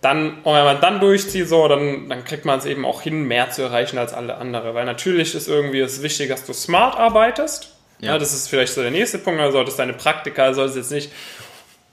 Dann, 0.01 0.39
und 0.43 0.55
wenn 0.55 0.63
man 0.63 0.81
dann 0.81 0.99
durchzieht, 1.01 1.47
so, 1.47 1.67
dann, 1.67 2.09
dann 2.09 2.23
kriegt 2.23 2.45
man 2.45 2.57
es 2.57 2.65
eben 2.65 2.85
auch 2.85 3.01
hin, 3.01 3.25
mehr 3.25 3.51
zu 3.51 3.63
erreichen 3.63 3.97
als 3.97 4.13
alle 4.13 4.37
andere. 4.37 4.73
Weil 4.73 4.85
natürlich 4.85 5.35
ist 5.35 5.47
irgendwie 5.47 5.81
es 5.81 6.01
wichtig, 6.01 6.29
dass 6.29 6.45
du 6.45 6.53
smart 6.53 6.97
arbeitest. 6.97 7.75
Ja. 7.99 8.13
ja. 8.13 8.17
das 8.17 8.33
ist 8.33 8.47
vielleicht 8.47 8.73
so 8.73 8.81
der 8.81 8.91
nächste 8.91 9.17
Punkt. 9.19 9.41
Also 9.41 9.57
solltest 9.57 9.77
deine 9.77 9.93
Praktika, 9.93 10.53
solltest 10.53 10.77
jetzt 10.77 10.91
nicht 10.91 11.11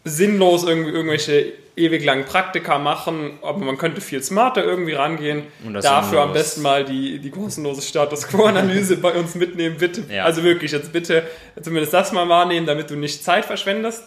sinnlos 0.06 0.64
irgendwie 0.64 0.90
irgendwelche 0.92 1.52
ewig 1.76 2.04
langen 2.04 2.24
Praktika 2.24 2.78
machen, 2.78 3.38
aber 3.42 3.58
man 3.58 3.76
könnte 3.76 4.00
viel 4.00 4.22
smarter 4.22 4.64
irgendwie 4.64 4.94
rangehen. 4.94 5.42
Dafür 5.82 6.22
am 6.22 6.32
besten 6.32 6.62
mal 6.62 6.84
die, 6.84 7.18
die 7.18 7.30
kostenlose 7.30 7.82
Status 7.82 8.28
Quo-Analyse 8.28 8.96
bei 8.96 9.12
uns 9.12 9.34
mitnehmen, 9.34 9.76
bitte. 9.78 10.04
Ja. 10.08 10.24
Also 10.24 10.42
wirklich, 10.42 10.72
jetzt 10.72 10.92
bitte 10.92 11.24
zumindest 11.60 11.92
das 11.92 12.12
mal 12.12 12.28
wahrnehmen, 12.28 12.66
damit 12.66 12.88
du 12.88 12.96
nicht 12.96 13.22
Zeit 13.22 13.44
verschwendest. 13.44 14.04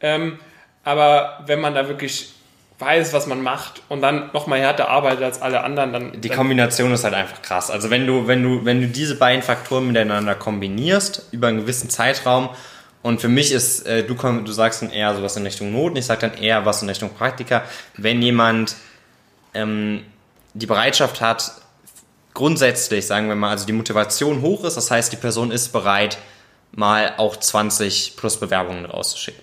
Ähm, 0.00 0.38
aber 0.84 1.42
wenn 1.46 1.60
man 1.60 1.74
da 1.74 1.88
wirklich 1.88 2.34
weiß, 2.78 3.12
was 3.12 3.26
man 3.26 3.42
macht 3.42 3.82
und 3.88 4.00
dann 4.02 4.30
nochmal 4.32 4.60
härter 4.60 4.88
arbeitet 4.88 5.24
als 5.24 5.42
alle 5.42 5.64
anderen, 5.64 5.92
dann. 5.92 6.20
Die 6.20 6.28
dann 6.28 6.36
Kombination 6.36 6.92
ist 6.92 7.02
halt 7.02 7.14
einfach 7.14 7.42
krass. 7.42 7.70
Also 7.70 7.90
wenn 7.90 8.06
du, 8.06 8.28
wenn 8.28 8.42
du, 8.44 8.64
wenn 8.64 8.80
du 8.80 8.86
diese 8.86 9.16
beiden 9.16 9.42
Faktoren 9.42 9.88
miteinander 9.88 10.36
kombinierst 10.36 11.28
über 11.32 11.48
einen 11.48 11.62
gewissen 11.62 11.90
Zeitraum 11.90 12.50
und 13.02 13.20
für 13.20 13.28
mich 13.28 13.52
ist, 13.52 13.86
äh, 13.86 14.04
du, 14.04 14.14
komm, 14.14 14.44
du 14.44 14.52
sagst 14.52 14.82
dann 14.82 14.90
eher 14.90 15.14
sowas 15.14 15.36
in 15.36 15.44
Richtung 15.44 15.72
Noten, 15.72 15.96
ich 15.96 16.06
sage 16.06 16.28
dann 16.28 16.34
eher 16.34 16.64
was 16.66 16.82
in 16.82 16.88
Richtung 16.88 17.10
Praktika. 17.10 17.62
Wenn 17.96 18.20
jemand 18.22 18.76
ähm, 19.54 20.04
die 20.54 20.66
Bereitschaft 20.66 21.20
hat, 21.20 21.52
grundsätzlich, 22.34 23.06
sagen 23.06 23.28
wir 23.28 23.36
mal, 23.36 23.50
also 23.50 23.66
die 23.66 23.72
Motivation 23.72 24.42
hoch 24.42 24.64
ist, 24.64 24.76
das 24.76 24.90
heißt, 24.90 25.12
die 25.12 25.16
Person 25.16 25.50
ist 25.50 25.72
bereit, 25.72 26.18
mal 26.72 27.14
auch 27.16 27.36
20 27.36 28.14
plus 28.16 28.38
Bewerbungen 28.38 28.84
rauszuschicken. 28.84 29.42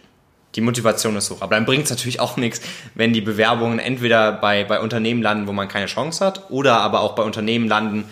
Die 0.55 0.61
Motivation 0.61 1.15
ist 1.17 1.29
hoch. 1.29 1.41
Aber 1.41 1.55
dann 1.55 1.65
bringt 1.65 1.85
es 1.85 1.89
natürlich 1.89 2.19
auch 2.19 2.37
nichts, 2.37 2.61
wenn 2.93 3.11
die 3.11 3.21
Bewerbungen 3.21 3.79
entweder 3.79 4.31
bei, 4.31 4.63
bei 4.63 4.79
Unternehmen 4.79 5.21
landen, 5.21 5.47
wo 5.47 5.51
man 5.51 5.67
keine 5.67 5.87
Chance 5.87 6.23
hat, 6.23 6.49
oder 6.49 6.79
aber 6.79 7.01
auch 7.01 7.15
bei 7.15 7.23
Unternehmen 7.23 7.67
landen, 7.67 8.05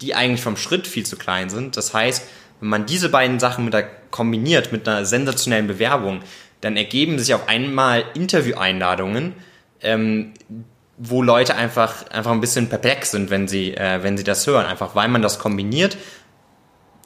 die 0.00 0.14
eigentlich 0.14 0.42
vom 0.42 0.56
Schritt 0.56 0.86
viel 0.86 1.04
zu 1.04 1.16
klein 1.16 1.50
sind. 1.50 1.76
Das 1.76 1.92
heißt, 1.92 2.22
wenn 2.60 2.68
man 2.68 2.86
diese 2.86 3.08
beiden 3.08 3.38
Sachen 3.38 3.64
mit 3.64 3.74
der, 3.74 3.88
kombiniert 4.10 4.72
mit 4.72 4.88
einer 4.88 5.04
sensationellen 5.04 5.66
Bewerbung, 5.66 6.20
dann 6.60 6.76
ergeben 6.76 7.18
sich 7.18 7.34
auf 7.34 7.48
einmal 7.48 8.04
Intervieweinladungen, 8.14 9.34
ähm, 9.80 10.34
wo 10.96 11.22
Leute 11.22 11.54
einfach, 11.54 12.08
einfach 12.10 12.32
ein 12.32 12.40
bisschen 12.40 12.68
perplex 12.68 13.12
sind, 13.12 13.30
wenn 13.30 13.46
sie, 13.46 13.76
äh, 13.76 14.02
wenn 14.02 14.16
sie 14.16 14.24
das 14.24 14.46
hören. 14.46 14.66
Einfach 14.66 14.94
weil 14.94 15.08
man 15.08 15.22
das 15.22 15.38
kombiniert, 15.38 15.96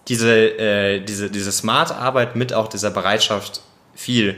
diese, 0.08 0.58
äh, 0.58 1.00
diese, 1.00 1.30
diese 1.30 1.52
smart 1.52 1.92
Arbeit 1.92 2.34
mit 2.34 2.54
auch 2.54 2.68
dieser 2.68 2.90
Bereitschaft, 2.90 3.60
viel 3.94 4.36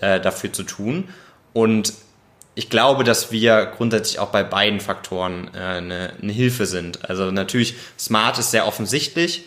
äh, 0.00 0.20
dafür 0.20 0.52
zu 0.52 0.62
tun. 0.62 1.08
Und 1.54 1.94
ich 2.54 2.68
glaube, 2.68 3.04
dass 3.04 3.32
wir 3.32 3.72
grundsätzlich 3.76 4.18
auch 4.18 4.28
bei 4.28 4.44
beiden 4.44 4.80
Faktoren 4.80 5.50
äh, 5.54 5.58
eine, 5.58 6.12
eine 6.20 6.32
Hilfe 6.32 6.66
sind. 6.66 7.08
Also 7.08 7.30
natürlich, 7.30 7.74
smart 7.98 8.38
ist 8.38 8.50
sehr 8.50 8.66
offensichtlich 8.66 9.44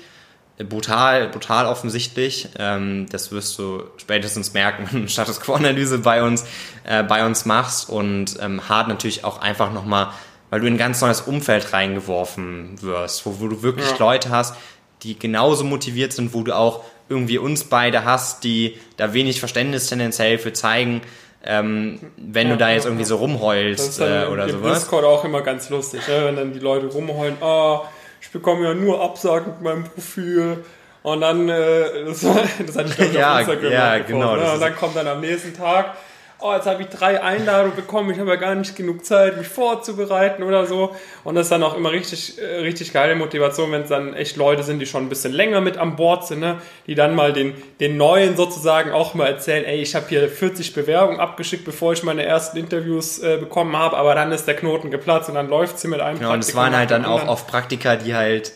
brutal, 0.58 1.30
brutal 1.30 1.66
offensichtlich. 1.66 2.50
Ähm, 2.60 3.08
das 3.10 3.32
wirst 3.32 3.58
du 3.58 3.84
spätestens 3.98 4.54
merken, 4.54 4.84
wenn 4.88 4.92
du 4.92 4.98
eine 5.00 5.10
Status 5.10 5.42
Quo-Analyse 5.42 6.00
bei 6.00 6.24
uns, 6.24 6.46
äh, 6.84 7.04
bei 7.04 7.26
uns 7.26 7.46
machst 7.46 7.90
und 7.90 8.38
ähm, 8.42 8.68
hart 8.70 8.88
natürlich 8.88 9.24
auch 9.24 9.42
einfach 9.42 9.72
nochmal, 9.74 10.10
weil 10.50 10.62
du 10.62 10.68
in 10.68 10.76
ein 10.76 10.78
ganz 10.78 11.02
neues 11.02 11.22
Umfeld 11.22 11.74
reingeworfen 11.74 12.82
wirst, 12.82 13.26
wo, 13.26 13.40
wo 13.40 13.48
du 13.48 13.64
wirklich 13.64 13.90
ja. 13.90 13.98
Leute 13.98 14.30
hast, 14.30 14.56
die 15.02 15.18
genauso 15.18 15.64
motiviert 15.64 16.14
sind, 16.14 16.34
wo 16.34 16.44
du 16.44 16.56
auch 16.56 16.84
irgendwie 17.10 17.38
uns 17.38 17.66
beide 17.66 18.06
hast, 18.06 18.44
die 18.44 18.78
da 18.98 19.14
wenig 19.14 19.40
Verständnis 19.40 19.88
tendenziell 19.88 20.40
für 20.40 20.54
zeigen, 20.54 21.02
ähm, 21.46 22.00
wenn 22.16 22.48
ja, 22.48 22.54
du 22.54 22.60
da 22.60 22.72
jetzt 22.72 22.86
irgendwie 22.86 23.04
so 23.04 23.18
rumheulst 23.18 23.80
das 23.80 23.90
ist 23.90 24.00
dann 24.00 24.30
äh, 24.30 24.32
oder 24.32 24.48
sowas. 24.48 24.70
Das 24.70 24.80
Discord 24.84 25.04
auch 25.04 25.26
immer 25.26 25.42
ganz 25.42 25.70
lustig, 25.70 26.08
ne? 26.08 26.26
wenn 26.26 26.36
dann 26.38 26.54
die 26.54 26.60
Leute 26.60 26.88
rumheulen, 26.88 27.36
oh, 27.42 27.82
ich 28.24 28.32
bekomme 28.32 28.64
ja 28.64 28.74
nur 28.74 29.04
Absagen 29.04 29.52
mit 29.52 29.62
meinem 29.62 29.84
Profil. 29.84 30.64
Und 31.04 31.22
dann, 31.22 31.50
äh, 31.50 32.06
das, 32.06 32.22
das 32.22 32.78
hatte 32.78 32.90
ich 32.90 32.96
glaube 32.96 33.12
ich 33.12 33.14
ja, 33.14 33.34
auf 33.34 33.40
Instagram 33.42 33.72
ja, 33.72 33.98
genau, 34.00 34.36
ne? 34.38 34.54
Und 34.54 34.62
dann 34.62 34.76
kommt 34.76 34.96
dann 34.96 35.08
am 35.08 35.20
nächsten 35.20 35.54
Tag, 35.54 35.98
oh, 36.44 36.54
jetzt 36.54 36.68
habe 36.68 36.84
ich 36.84 36.90
drei 36.90 37.24
Einladungen 37.24 37.76
bekommen, 37.76 38.12
ich 38.12 38.20
habe 38.20 38.30
ja 38.30 38.36
gar 38.36 38.54
nicht 38.54 38.76
genug 38.76 39.06
Zeit, 39.06 39.38
mich 39.38 39.48
vorzubereiten 39.48 40.44
oder 40.44 40.66
so. 40.66 40.94
Und 41.24 41.36
das 41.36 41.46
ist 41.46 41.52
dann 41.52 41.64
auch 41.64 41.76
immer 41.76 41.92
richtig, 41.92 42.38
äh, 42.38 42.58
richtig 42.58 42.92
geile 42.92 43.16
Motivation, 43.16 43.72
wenn 43.72 43.84
es 43.84 43.90
dann 43.90 44.14
echt 44.14 44.36
Leute 44.36 44.64
sind, 44.64 44.80
die 44.80 44.86
schon 44.86 45.04
ein 45.04 45.10
bisschen 45.10 45.32
länger 45.32 45.62
mit 45.62 45.78
an 45.78 45.96
Bord 45.96 46.28
sind, 46.28 46.42
ne? 46.42 46.58
die 46.86 46.96
dann 46.96 47.16
mal 47.16 47.32
den, 47.32 47.54
den 47.80 47.96
Neuen 47.96 48.36
sozusagen 48.36 48.92
auch 48.92 49.14
mal 49.14 49.28
erzählen, 49.28 49.64
ey, 49.64 49.82
ich 49.82 49.96
habe 49.96 50.06
hier 50.10 50.28
40 50.28 50.74
Bewerbungen 50.74 51.22
abgeschickt, 51.22 51.64
bevor 51.64 51.94
ich 51.94 52.04
meine 52.04 52.26
ersten 52.26 52.58
Interviews 52.58 53.20
äh, 53.20 53.38
bekommen 53.38 53.78
habe, 53.78 53.96
aber 53.96 54.14
dann 54.14 54.34
ist 54.34 54.46
der 54.46 54.56
Knoten 54.56 54.92
geplatzt 54.92 55.30
und 55.30 55.36
dann 55.36 55.48
läuft 55.50 55.80
sie 55.80 55.88
mit 55.88 56.02
einem 56.02 56.20
Genau, 56.20 56.34
und 56.34 56.40
es 56.40 56.54
waren 56.54 56.76
halt 56.76 56.92
dann 56.92 57.06
auch 57.06 57.26
auf 57.26 57.48
Praktika, 57.48 57.96
die 57.96 58.16
halt 58.16 58.52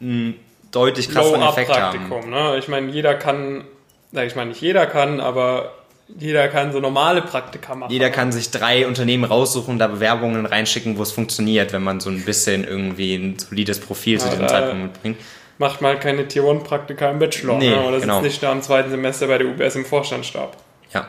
einen 0.00 0.34
deutlich 0.72 1.10
krasseren 1.10 1.42
Effekt 1.42 1.78
haben. 1.78 2.30
Ne? 2.30 2.56
Ich 2.58 2.66
meine, 2.66 2.90
jeder 2.90 3.14
kann, 3.14 3.64
ich 4.12 4.34
meine 4.34 4.50
nicht 4.50 4.60
jeder 4.60 4.86
kann, 4.86 5.20
aber 5.20 5.72
jeder 6.18 6.48
kann 6.48 6.72
so 6.72 6.80
normale 6.80 7.22
Praktika 7.22 7.74
machen. 7.74 7.90
Jeder 7.90 8.10
kann 8.10 8.32
sich 8.32 8.50
drei 8.50 8.86
Unternehmen 8.86 9.24
raussuchen, 9.24 9.78
da 9.78 9.86
Bewerbungen 9.86 10.46
reinschicken, 10.46 10.98
wo 10.98 11.02
es 11.02 11.12
funktioniert, 11.12 11.72
wenn 11.72 11.82
man 11.82 12.00
so 12.00 12.10
ein 12.10 12.24
bisschen 12.24 12.64
irgendwie 12.64 13.14
ein 13.14 13.38
solides 13.38 13.80
Profil 13.80 14.14
ja, 14.14 14.18
zu 14.20 14.28
diesem 14.30 14.48
Zeitpunkt 14.48 14.82
mitbringt. 14.82 15.18
Macht 15.58 15.82
mal 15.82 15.98
keine 15.98 16.26
Tier 16.26 16.44
1 16.44 16.64
Praktika 16.64 17.10
im 17.10 17.18
Bachelor. 17.18 17.58
Nee, 17.58 17.70
ne? 17.70 17.82
Oder 17.82 18.00
genau. 18.00 18.14
sitzt 18.14 18.24
nicht 18.24 18.42
da 18.42 18.52
im 18.52 18.62
zweiten 18.62 18.90
Semester 18.90 19.26
bei 19.26 19.38
der 19.38 19.46
UBS 19.46 19.76
im 19.76 19.84
Vorstandsstab. 19.84 20.56
Ja, 20.92 21.08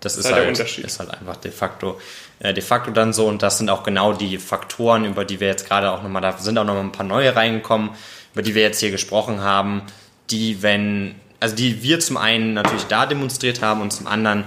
das, 0.00 0.14
ist, 0.14 0.26
ist 0.26 0.32
halt, 0.32 0.42
der 0.42 0.48
Unterschied. 0.48 0.84
ist 0.84 0.98
halt 0.98 1.10
einfach 1.12 1.36
de 1.36 1.52
facto, 1.52 2.00
äh, 2.40 2.52
de 2.52 2.62
facto 2.62 2.90
dann 2.90 3.12
so 3.12 3.26
und 3.26 3.42
das 3.42 3.58
sind 3.58 3.70
auch 3.70 3.84
genau 3.84 4.12
die 4.12 4.38
Faktoren, 4.38 5.04
über 5.04 5.24
die 5.24 5.38
wir 5.38 5.48
jetzt 5.48 5.68
gerade 5.68 5.92
auch 5.92 6.02
nochmal, 6.02 6.22
da 6.22 6.36
sind 6.36 6.58
auch 6.58 6.64
nochmal 6.64 6.82
ein 6.82 6.92
paar 6.92 7.06
neue 7.06 7.34
reingekommen, 7.34 7.90
über 8.34 8.42
die 8.42 8.54
wir 8.54 8.62
jetzt 8.62 8.80
hier 8.80 8.90
gesprochen 8.90 9.40
haben, 9.40 9.82
die, 10.30 10.62
wenn 10.62 11.14
also 11.40 11.54
die 11.54 11.82
wir 11.82 12.00
zum 12.00 12.16
einen 12.16 12.54
natürlich 12.54 12.84
da 12.84 13.06
demonstriert 13.06 13.62
haben 13.62 13.80
und 13.80 13.92
zum 13.92 14.06
anderen, 14.06 14.44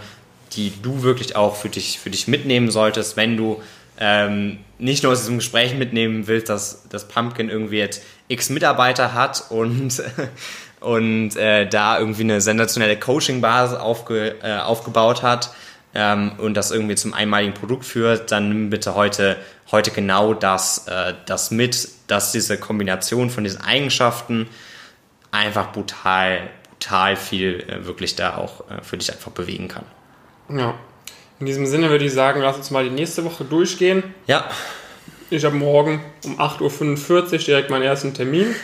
die 0.54 0.74
du 0.82 1.04
wirklich 1.04 1.36
auch 1.36 1.56
für 1.56 1.70
dich, 1.70 2.00
für 2.00 2.10
dich 2.10 2.28
mitnehmen 2.28 2.72
solltest, 2.72 3.18
wenn 3.18 3.38
du 3.38 3.62
ähm, 4.00 4.60
nicht 4.78 5.04
nur 5.04 5.12
aus 5.12 5.20
diesem 5.20 5.38
Gespräch 5.38 5.76
mitnehmen 5.76 6.28
willst, 6.28 6.50
dass, 6.50 6.88
dass 6.90 7.08
Pumpkin 7.08 7.50
irgendwie 7.50 7.78
jetzt 7.78 8.02
x 8.28 8.50
Mitarbeiter 8.50 9.14
hat 9.14 9.46
und, 9.50 10.02
und 10.80 11.36
äh, 11.36 11.68
da 11.68 12.00
irgendwie 12.00 12.24
eine 12.24 12.42
sensationelle 12.42 12.98
Coaching-Basis 12.98 13.78
aufge, 13.78 14.36
äh, 14.42 14.58
aufgebaut 14.58 15.22
hat 15.22 15.52
ähm, 15.94 16.32
und 16.38 16.54
das 16.54 16.72
irgendwie 16.72 16.96
zum 16.96 17.14
einmaligen 17.14 17.54
Produkt 17.54 17.86
führt, 17.86 18.32
dann 18.32 18.50
nimm 18.50 18.70
bitte 18.70 18.96
heute, 18.96 19.38
heute 19.72 19.92
genau 19.92 20.34
das, 20.34 20.88
äh, 20.88 21.14
das 21.26 21.52
mit, 21.52 21.90
dass 22.08 22.32
diese 22.32 22.58
Kombination 22.58 23.30
von 23.30 23.44
diesen 23.44 23.62
Eigenschaften 23.62 24.48
einfach 25.32 25.72
brutal 25.74 26.50
total 26.80 27.16
viel 27.16 27.66
äh, 27.68 27.86
wirklich 27.86 28.16
da 28.16 28.38
auch 28.38 28.62
äh, 28.70 28.82
für 28.82 28.98
dich 28.98 29.12
einfach 29.12 29.32
bewegen 29.32 29.68
kann. 29.68 29.86
Ja. 30.50 30.76
In 31.40 31.46
diesem 31.46 31.66
Sinne 31.66 31.90
würde 31.90 32.06
ich 32.06 32.14
sagen, 32.14 32.42
lass 32.42 32.58
uns 32.58 32.72
mal 32.72 32.84
die 32.84 32.90
nächste 32.90 33.24
Woche 33.24 33.46
durchgehen. 33.46 34.04
Ja. 34.28 34.50
Ich 35.30 35.46
habe 35.46 35.56
morgen 35.56 36.04
um 36.26 36.40
8.45 36.40 37.34
Uhr 37.34 37.38
direkt 37.40 37.70
meinen 37.70 37.84
ersten 37.84 38.14
Termin. 38.14 38.56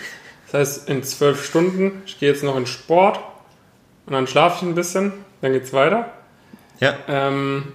Das 0.46 0.60
heißt, 0.60 0.90
in 0.90 1.04
zwölf 1.04 1.46
Stunden. 1.46 2.02
Ich 2.06 2.20
gehe 2.20 2.30
jetzt 2.30 2.44
noch 2.44 2.58
in 2.58 2.66
Sport 2.66 3.20
und 4.06 4.14
dann 4.14 4.28
schlafe 4.28 4.58
ich 4.58 4.62
ein 4.64 4.76
bisschen. 4.76 5.14
Dann 5.42 5.54
geht 5.54 5.64
es 5.64 5.74
weiter. 5.74 6.12
Ja. 6.80 6.96
Ähm, 7.08 7.74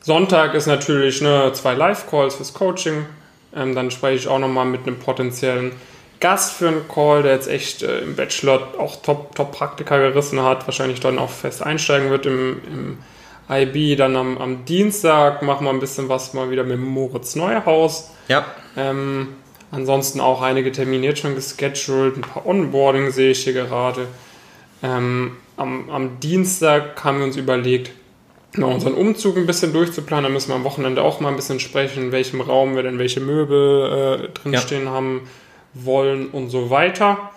Sonntag 0.00 0.54
ist 0.54 0.66
natürlich 0.66 1.20
ne, 1.20 1.50
zwei 1.52 1.74
Live-Calls 1.74 2.36
fürs 2.36 2.54
Coaching. 2.54 3.04
Ähm, 3.54 3.74
dann 3.74 3.90
spreche 3.90 4.16
ich 4.16 4.28
auch 4.28 4.38
nochmal 4.38 4.64
mit 4.64 4.86
einem 4.86 4.98
potenziellen 4.98 5.72
Gast 6.20 6.52
für 6.52 6.68
einen 6.68 6.86
Call, 6.86 7.22
der 7.22 7.32
jetzt 7.32 7.48
echt 7.48 7.82
äh, 7.82 8.00
im 8.00 8.14
Bachelor 8.14 8.74
auch 8.78 8.96
Top-Praktika 9.02 9.96
Top 9.96 10.12
gerissen 10.12 10.42
hat, 10.42 10.66
wahrscheinlich 10.66 11.00
dann 11.00 11.18
auch 11.18 11.30
fest 11.30 11.62
einsteigen 11.62 12.10
wird 12.10 12.26
im, 12.26 12.60
im 12.66 12.98
IB. 13.50 13.96
Dann 13.96 14.14
am, 14.16 14.38
am, 14.38 14.64
Dienstag 14.66 15.42
machen 15.42 15.64
wir 15.64 15.70
ein 15.70 15.80
bisschen 15.80 16.10
was 16.10 16.34
mal 16.34 16.50
wieder 16.50 16.62
mit 16.62 16.78
Moritz 16.78 17.36
Neuhaus. 17.36 18.10
Ja. 18.28 18.44
Ähm, 18.76 19.28
ansonsten 19.70 20.20
auch 20.20 20.42
einige 20.42 20.70
Termine 20.72 21.06
jetzt 21.06 21.20
schon 21.20 21.34
gescheduled, 21.34 22.16
ein 22.16 22.20
paar 22.20 22.46
Onboarding 22.46 23.10
sehe 23.10 23.30
ich 23.30 23.42
hier 23.42 23.54
gerade. 23.54 24.06
Ähm, 24.82 25.36
am, 25.56 25.88
am, 25.88 26.20
Dienstag 26.20 27.02
haben 27.02 27.18
wir 27.18 27.24
uns 27.24 27.36
überlegt, 27.36 27.92
noch 28.54 28.74
unseren 28.74 28.94
Umzug 28.94 29.36
ein 29.36 29.46
bisschen 29.46 29.72
durchzuplanen. 29.72 30.24
Da 30.24 30.30
müssen 30.30 30.48
wir 30.48 30.56
am 30.56 30.64
Wochenende 30.64 31.02
auch 31.02 31.20
mal 31.20 31.28
ein 31.28 31.36
bisschen 31.36 31.60
sprechen, 31.60 32.04
in 32.04 32.12
welchem 32.12 32.40
Raum 32.40 32.74
wir 32.74 32.82
denn 32.82 32.98
welche 32.98 33.20
Möbel 33.20 34.26
äh, 34.26 34.28
drinstehen 34.38 34.84
ja. 34.84 34.90
haben 34.90 35.22
wollen 35.74 36.28
und 36.28 36.50
so 36.50 36.70
weiter. 36.70 37.30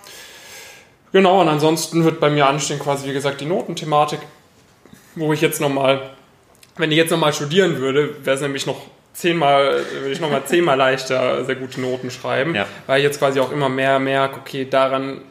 Genau, 1.11 1.41
und 1.41 1.47
ansonsten 1.47 2.03
wird 2.03 2.19
bei 2.19 2.29
mir 2.29 2.47
anstehen 2.47 2.79
quasi, 2.79 3.07
wie 3.07 3.13
gesagt, 3.13 3.39
die 3.41 3.45
Notenthematik, 3.45 4.19
wo 5.15 5.31
ich 5.31 5.41
jetzt 5.41 5.61
nochmal, 5.61 6.09
wenn 6.77 6.91
ich 6.91 6.97
jetzt 6.97 7.11
nochmal 7.11 7.34
studieren 7.34 7.77
würde, 7.77 8.25
wäre 8.25 8.36
es 8.36 8.41
nämlich 8.41 8.65
noch 8.65 8.81
zehnmal, 9.13 9.86
würde 9.99 10.11
ich 10.11 10.19
nochmal 10.19 10.43
zehnmal 10.45 10.77
leichter 10.77 11.45
sehr 11.45 11.55
gute 11.55 11.79
Noten 11.79 12.09
schreiben, 12.09 12.55
ja. 12.55 12.65
weil 12.88 12.99
ich 12.99 13.03
jetzt 13.03 13.19
quasi 13.19 13.39
auch 13.39 13.51
immer 13.51 13.69
mehr 13.69 13.99
merke, 13.99 14.39
okay, 14.39 14.67
daran 14.67 15.21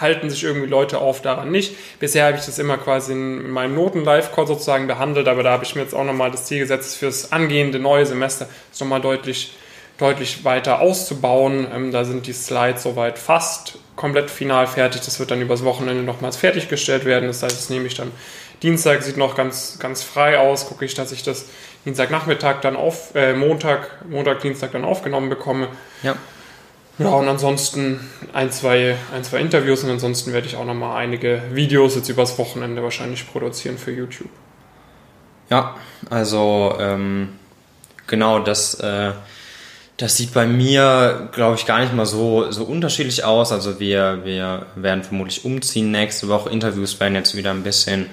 halten 0.00 0.28
sich 0.28 0.44
irgendwie 0.44 0.66
Leute 0.66 0.98
auf, 0.98 1.22
daran 1.22 1.50
nicht. 1.50 1.74
Bisher 1.98 2.26
habe 2.26 2.36
ich 2.36 2.44
das 2.44 2.58
immer 2.58 2.76
quasi 2.76 3.12
in 3.12 3.50
meinem 3.50 3.74
Noten-Live-Call 3.74 4.46
sozusagen 4.46 4.86
behandelt, 4.86 5.28
aber 5.28 5.42
da 5.42 5.52
habe 5.52 5.64
ich 5.64 5.74
mir 5.74 5.82
jetzt 5.82 5.94
auch 5.94 6.04
nochmal 6.04 6.30
das 6.30 6.44
Ziel 6.44 6.58
gesetzt, 6.58 6.98
fürs 6.98 7.32
angehende 7.32 7.78
neue 7.78 8.04
Semester 8.04 8.46
das 8.70 8.80
nochmal 8.80 9.00
deutlich 9.00 9.54
deutlich 9.98 10.44
weiter 10.44 10.80
auszubauen. 10.80 11.66
Ähm, 11.72 11.92
da 11.92 12.04
sind 12.04 12.26
die 12.26 12.32
Slides 12.32 12.84
soweit 12.84 13.18
fast 13.18 13.78
komplett 13.96 14.30
final 14.30 14.66
fertig. 14.66 15.02
Das 15.02 15.18
wird 15.18 15.30
dann 15.30 15.42
übers 15.42 15.64
Wochenende 15.64 16.02
nochmals 16.02 16.36
fertiggestellt 16.36 17.04
werden. 17.04 17.26
Das 17.26 17.42
heißt, 17.42 17.56
das 17.56 17.68
nehme 17.68 17.86
ich 17.86 17.94
dann 17.94 18.12
Dienstag, 18.62 19.02
sieht 19.02 19.16
noch 19.16 19.36
ganz, 19.36 19.78
ganz 19.78 20.02
frei 20.02 20.38
aus. 20.38 20.66
Gucke 20.66 20.84
ich, 20.84 20.94
dass 20.94 21.12
ich 21.12 21.22
das 21.22 21.46
Dienstagnachmittag 21.84 22.60
dann 22.60 22.76
auf, 22.76 23.14
äh, 23.14 23.34
Montag, 23.34 24.04
Montag, 24.08 24.40
Dienstag 24.40 24.72
dann 24.72 24.84
aufgenommen 24.84 25.28
bekomme. 25.28 25.68
Ja. 26.02 26.16
Ja, 26.98 27.10
und 27.10 27.28
ansonsten 27.28 28.00
ein, 28.32 28.50
zwei, 28.50 28.96
ein, 29.14 29.22
zwei 29.22 29.38
Interviews 29.38 29.84
und 29.84 29.90
ansonsten 29.90 30.32
werde 30.32 30.48
ich 30.48 30.56
auch 30.56 30.64
nochmal 30.64 30.96
einige 30.96 31.42
Videos 31.52 31.94
jetzt 31.94 32.08
übers 32.08 32.36
Wochenende 32.38 32.82
wahrscheinlich 32.82 33.30
produzieren 33.30 33.78
für 33.78 33.92
YouTube. 33.92 34.30
Ja, 35.48 35.76
also 36.10 36.76
ähm, 36.80 37.38
genau 38.08 38.40
das. 38.40 38.74
Äh 38.80 39.12
das 39.98 40.16
sieht 40.16 40.32
bei 40.32 40.46
mir, 40.46 41.28
glaube 41.32 41.56
ich, 41.56 41.66
gar 41.66 41.80
nicht 41.80 41.92
mal 41.92 42.06
so, 42.06 42.52
so 42.52 42.62
unterschiedlich 42.62 43.24
aus. 43.24 43.50
Also 43.50 43.80
wir, 43.80 44.24
wir 44.24 44.66
werden 44.76 45.02
vermutlich 45.02 45.44
umziehen 45.44 45.90
nächste 45.90 46.28
Woche. 46.28 46.50
Interviews 46.50 47.00
werden 47.00 47.16
jetzt 47.16 47.36
wieder 47.36 47.50
ein 47.50 47.64
bisschen, 47.64 48.06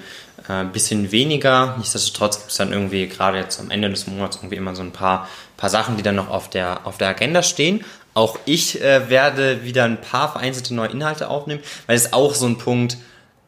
äh, 0.48 0.64
bisschen 0.64 1.12
weniger. 1.12 1.76
Nichtsdestotrotz 1.78 2.38
gibt 2.38 2.50
es 2.50 2.56
dann 2.56 2.72
irgendwie 2.72 3.06
gerade 3.06 3.38
jetzt 3.38 3.60
am 3.60 3.70
Ende 3.70 3.88
des 3.88 4.08
Monats 4.08 4.36
irgendwie 4.36 4.56
immer 4.56 4.74
so 4.74 4.82
ein 4.82 4.90
paar, 4.90 5.28
paar 5.56 5.70
Sachen, 5.70 5.96
die 5.96 6.02
dann 6.02 6.16
noch 6.16 6.28
auf 6.28 6.50
der, 6.50 6.84
auf 6.88 6.98
der 6.98 7.08
Agenda 7.08 7.44
stehen. 7.44 7.84
Auch 8.14 8.36
ich 8.46 8.82
äh, 8.82 9.08
werde 9.08 9.62
wieder 9.62 9.84
ein 9.84 10.00
paar 10.00 10.32
vereinzelte 10.32 10.74
neue 10.74 10.88
Inhalte 10.88 11.30
aufnehmen, 11.30 11.62
weil 11.86 11.94
es 11.94 12.12
auch 12.12 12.34
so 12.34 12.46
ein 12.46 12.58
Punkt, 12.58 12.96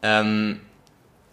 ähm, 0.05 0.61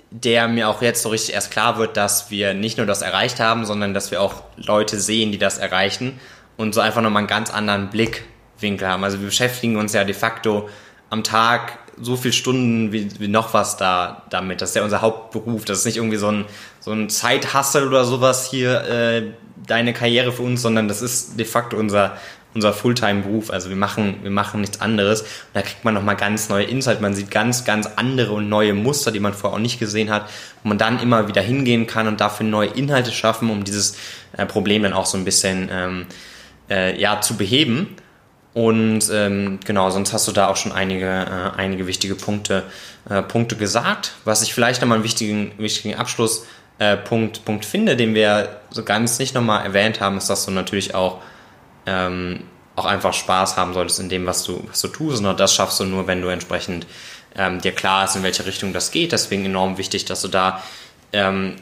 der 0.09 0.47
mir 0.47 0.69
auch 0.69 0.81
jetzt 0.81 1.03
so 1.03 1.09
richtig 1.09 1.35
erst 1.35 1.51
klar 1.51 1.77
wird, 1.77 1.97
dass 1.97 2.31
wir 2.31 2.55
nicht 2.55 2.77
nur 2.77 2.87
das 2.87 3.03
erreicht 3.03 3.39
haben, 3.39 3.65
sondern 3.65 3.93
dass 3.93 4.09
wir 4.09 4.21
auch 4.21 4.41
Leute 4.57 4.99
sehen, 4.99 5.31
die 5.31 5.37
das 5.37 5.59
erreichen 5.59 6.19
und 6.57 6.73
so 6.73 6.81
einfach 6.81 7.01
nochmal 7.01 7.21
einen 7.21 7.27
ganz 7.27 7.51
anderen 7.51 7.89
Blickwinkel 7.89 8.87
haben. 8.87 9.03
Also 9.03 9.19
wir 9.19 9.27
beschäftigen 9.27 9.77
uns 9.77 9.93
ja 9.93 10.03
de 10.03 10.13
facto 10.13 10.69
am 11.09 11.23
Tag 11.23 11.79
so 12.01 12.15
viele 12.15 12.33
Stunden 12.33 12.91
wie, 12.91 13.09
wie 13.19 13.27
noch 13.27 13.53
was 13.53 13.77
da 13.77 14.23
damit. 14.29 14.61
Das 14.61 14.69
ist 14.69 14.75
ja 14.75 14.83
unser 14.83 15.01
Hauptberuf. 15.01 15.65
Das 15.65 15.79
ist 15.79 15.85
nicht 15.85 15.97
irgendwie 15.97 16.17
so 16.17 16.29
ein, 16.29 16.45
so 16.79 16.91
ein 16.91 17.09
Zeithassel 17.09 17.87
oder 17.87 18.05
sowas 18.05 18.49
hier, 18.49 18.81
äh, 18.81 19.23
deine 19.65 19.93
Karriere 19.93 20.31
für 20.31 20.43
uns, 20.43 20.61
sondern 20.61 20.87
das 20.87 21.01
ist 21.01 21.39
de 21.39 21.45
facto 21.45 21.77
unser, 21.77 22.17
unser 22.53 22.73
Fulltime-Beruf. 22.73 23.49
Also 23.49 23.69
wir 23.69 23.77
machen, 23.77 24.19
wir 24.23 24.31
machen 24.31 24.61
nichts 24.61 24.81
anderes. 24.81 25.21
Und 25.21 25.29
da 25.53 25.61
kriegt 25.61 25.85
man 25.85 25.93
nochmal 25.93 26.17
ganz 26.17 26.49
neue 26.49 26.65
Insight. 26.65 27.01
Man 27.01 27.13
sieht 27.13 27.31
ganz, 27.31 27.63
ganz 27.63 27.87
andere 27.95 28.33
und 28.33 28.49
neue 28.49 28.73
Muster, 28.73 29.11
die 29.11 29.19
man 29.19 29.33
vorher 29.33 29.55
auch 29.55 29.61
nicht 29.61 29.79
gesehen 29.79 30.09
hat, 30.09 30.29
wo 30.63 30.69
man 30.69 30.77
dann 30.77 30.99
immer 30.99 31.27
wieder 31.27 31.41
hingehen 31.41 31.87
kann 31.87 32.07
und 32.07 32.19
dafür 32.19 32.45
neue 32.45 32.69
Inhalte 32.69 33.11
schaffen, 33.11 33.49
um 33.49 33.63
dieses 33.63 33.95
äh, 34.35 34.45
Problem 34.45 34.83
dann 34.83 34.93
auch 34.93 35.05
so 35.05 35.17
ein 35.17 35.23
bisschen 35.23 35.69
ähm, 35.71 36.05
äh, 36.69 36.99
ja, 36.99 37.21
zu 37.21 37.37
beheben. 37.37 37.95
Und 38.53 39.09
ähm, 39.11 39.59
genau, 39.65 39.89
sonst 39.89 40.13
hast 40.13 40.27
du 40.29 40.31
da 40.31 40.47
auch 40.47 40.55
schon 40.55 40.71
einige, 40.71 41.05
äh, 41.05 41.59
einige 41.59 41.87
wichtige 41.87 42.15
Punkte, 42.15 42.63
äh, 43.09 43.21
Punkte 43.21 43.57
gesagt. 43.57 44.13
Was 44.23 44.41
ich 44.43 44.53
vielleicht 44.53 44.81
nochmal 44.81 44.97
einen 44.97 45.03
wichtigen, 45.03 45.51
wichtigen 45.57 45.95
Abschlusspunkt 45.95 46.47
äh, 46.79 46.95
Punkt, 47.41 47.65
finde, 47.65 47.97
den 47.97 48.15
wir 48.15 48.61
so 48.69 48.83
ganz 48.83 49.19
nicht 49.19 49.35
nochmal 49.35 49.65
erwähnt 49.65 49.99
haben, 49.99 50.17
ist, 50.17 50.29
dass 50.29 50.45
du 50.45 50.51
natürlich 50.51 50.95
auch, 50.95 51.19
ähm, 51.85 52.43
auch 52.77 52.85
einfach 52.85 53.13
Spaß 53.13 53.57
haben 53.57 53.73
solltest 53.73 53.99
in 53.99 54.07
dem, 54.07 54.25
was 54.25 54.45
du, 54.45 54.63
was 54.69 54.79
du 54.79 54.87
tust. 54.87 55.23
Und 55.23 55.37
das 55.37 55.53
schaffst 55.53 55.81
du 55.81 55.83
nur, 55.83 56.07
wenn 56.07 56.21
du 56.21 56.29
entsprechend 56.29 56.87
ähm, 57.35 57.59
dir 57.59 57.73
klar 57.73 58.05
ist, 58.05 58.15
in 58.15 58.23
welche 58.23 58.45
Richtung 58.45 58.71
das 58.71 58.91
geht. 58.91 59.11
Deswegen 59.11 59.43
enorm 59.43 59.77
wichtig, 59.77 60.05
dass 60.05 60.21
du 60.21 60.29
da 60.29 60.63
ähm, 61.11 61.57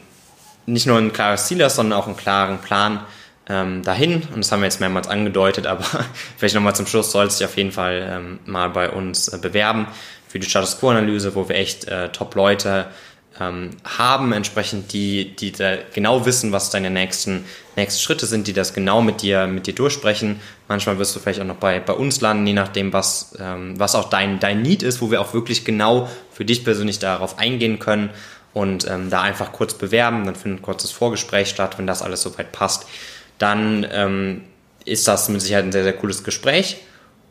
nicht 0.66 0.86
nur 0.86 0.98
ein 0.98 1.12
klares 1.12 1.46
Ziel 1.46 1.62
hast, 1.64 1.74
sondern 1.74 1.98
auch 1.98 2.06
einen 2.06 2.16
klaren 2.16 2.58
Plan 2.58 3.00
ähm, 3.48 3.82
dahin. 3.82 4.22
Und 4.34 4.38
das 4.38 4.52
haben 4.52 4.60
wir 4.60 4.66
jetzt 4.66 4.80
mehrmals 4.80 5.08
angedeutet, 5.08 5.66
aber 5.66 5.84
vielleicht 6.36 6.54
nochmal 6.54 6.74
zum 6.74 6.86
Schluss 6.86 7.12
sollst 7.12 7.40
du 7.40 7.44
dich 7.44 7.50
auf 7.50 7.56
jeden 7.56 7.72
Fall 7.72 8.08
ähm, 8.10 8.38
mal 8.46 8.70
bei 8.70 8.90
uns 8.90 9.28
äh, 9.28 9.38
bewerben 9.38 9.86
für 10.28 10.38
die 10.38 10.48
Status 10.48 10.78
Quo-Analyse, 10.80 11.34
wo 11.34 11.48
wir 11.48 11.56
echt 11.56 11.86
äh, 11.86 12.08
Top-Leute 12.10 12.86
ähm, 13.40 13.70
haben, 13.84 14.32
entsprechend 14.32 14.92
die, 14.92 15.34
die 15.34 15.52
da 15.52 15.76
genau 15.92 16.24
wissen, 16.24 16.52
was 16.52 16.70
deine 16.70 16.90
nächsten, 16.90 17.44
nächsten 17.76 18.00
Schritte 18.00 18.26
sind, 18.26 18.46
die 18.46 18.52
das 18.52 18.74
genau 18.74 19.02
mit 19.02 19.22
dir, 19.22 19.46
mit 19.46 19.66
dir 19.66 19.74
durchsprechen. 19.74 20.40
Manchmal 20.68 20.98
wirst 20.98 21.14
du 21.16 21.20
vielleicht 21.20 21.40
auch 21.40 21.44
noch 21.44 21.56
bei, 21.56 21.80
bei 21.80 21.92
uns 21.92 22.20
landen, 22.20 22.46
je 22.46 22.52
nachdem, 22.52 22.92
was, 22.92 23.36
ähm, 23.40 23.78
was 23.78 23.94
auch 23.94 24.08
dein, 24.08 24.38
dein 24.38 24.62
Need 24.62 24.82
ist, 24.82 25.00
wo 25.00 25.10
wir 25.10 25.20
auch 25.20 25.34
wirklich 25.34 25.64
genau 25.64 26.08
für 26.32 26.44
dich 26.44 26.64
persönlich 26.64 27.00
darauf 27.00 27.38
eingehen 27.38 27.78
können 27.78 28.10
und 28.52 28.88
ähm, 28.88 29.10
da 29.10 29.20
einfach 29.22 29.52
kurz 29.52 29.74
bewerben, 29.74 30.24
dann 30.24 30.36
findet 30.36 30.60
ein 30.60 30.62
kurzes 30.62 30.92
Vorgespräch 30.92 31.48
statt, 31.48 31.76
wenn 31.76 31.86
das 31.86 32.02
alles 32.02 32.22
soweit 32.22 32.52
passt. 32.52 32.86
Dann 33.38 33.86
ähm, 33.90 34.42
ist 34.84 35.08
das 35.08 35.28
mit 35.28 35.40
Sicherheit 35.40 35.64
ein 35.64 35.72
sehr, 35.72 35.84
sehr 35.84 35.94
cooles 35.94 36.24
Gespräch 36.24 36.78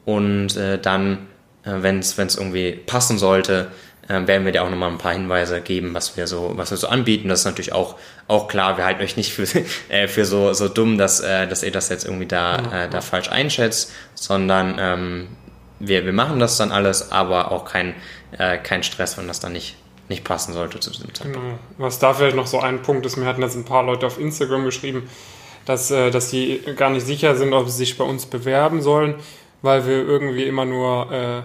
und 0.06 0.56
äh, 0.58 0.80
dann, 0.80 1.28
äh, 1.64 1.72
wenn 1.82 2.00
es 2.00 2.18
irgendwie 2.18 2.72
passen 2.72 3.18
sollte, 3.18 3.70
äh, 4.08 4.28
werden 4.28 4.46
wir 4.46 4.52
dir 4.52 4.64
auch 4.64 4.70
nochmal 4.70 4.90
ein 4.90 4.98
paar 4.98 5.14
Hinweise 5.14 5.62
geben, 5.62 5.94
was 5.94 6.18
wir 6.18 6.28
so, 6.28 6.52
was 6.56 6.72
wir 6.72 6.78
so 6.78 6.88
anbieten. 6.88 7.30
Das 7.30 7.40
ist 7.40 7.46
natürlich 7.46 7.74
auch, 7.74 7.96
auch 8.28 8.48
klar, 8.48 8.78
wir 8.78 8.86
halten 8.86 9.02
euch 9.02 9.16
nicht 9.16 9.34
für, 9.34 9.48
äh, 9.90 10.08
für 10.08 10.26
so, 10.26 10.54
so 10.54 10.68
dumm, 10.68 10.98
dass, 10.98 11.22
äh, 11.22 11.48
dass 11.48 11.64
ihr 11.64 11.72
das 11.72 11.90
jetzt 11.90 12.06
irgendwie 12.06 12.26
da, 12.26 12.86
äh, 12.86 12.90
da 12.90 13.02
falsch 13.02 13.30
einschätzt, 13.30 13.92
sondern 14.16 14.76
ähm, 14.80 15.28
wir, 15.80 16.06
wir 16.06 16.14
machen 16.14 16.40
das 16.40 16.58
dann 16.58 16.72
alles, 16.72 17.12
aber 17.12 17.52
auch 17.52 17.66
kein, 17.66 17.96
äh, 18.38 18.58
kein 18.58 18.84
Stress, 18.84 19.18
wenn 19.18 19.28
das 19.28 19.40
dann 19.40 19.54
nicht, 19.54 19.76
nicht 20.10 20.24
passen 20.24 20.54
sollte 20.54 20.80
zu 20.80 20.92
diesem 20.92 21.14
Zeitpunkt. 21.14 21.40
Genau. 21.40 21.60
Was 21.78 22.00
da 22.00 22.14
vielleicht 22.14 22.36
noch 22.36 22.48
so 22.48 22.60
ein 22.60 22.82
Punkt 22.82 23.06
ist, 23.06 23.18
mir 23.18 23.26
hatten 23.26 23.42
jetzt 23.42 23.56
ein 23.56 23.66
paar 23.66 23.84
Leute 23.84 24.06
auf 24.06 24.20
Instagram 24.20 24.66
geschrieben, 24.66 25.10
dass, 25.66 25.92
äh, 25.92 26.12
dass 26.12 26.30
die 26.30 26.62
gar 26.76 26.90
nicht 26.90 27.06
sicher 27.06 27.36
sind, 27.36 27.54
ob 27.54 27.68
sie 27.68 27.78
sich 27.78 27.98
bei 27.98 28.04
uns 28.04 28.26
bewerben 28.26 28.82
sollen, 28.82 29.16
weil 29.62 29.88
wir 29.88 29.98
irgendwie 29.98 30.44
immer 30.44 30.66
nur 30.66 31.12
äh, 31.12 31.42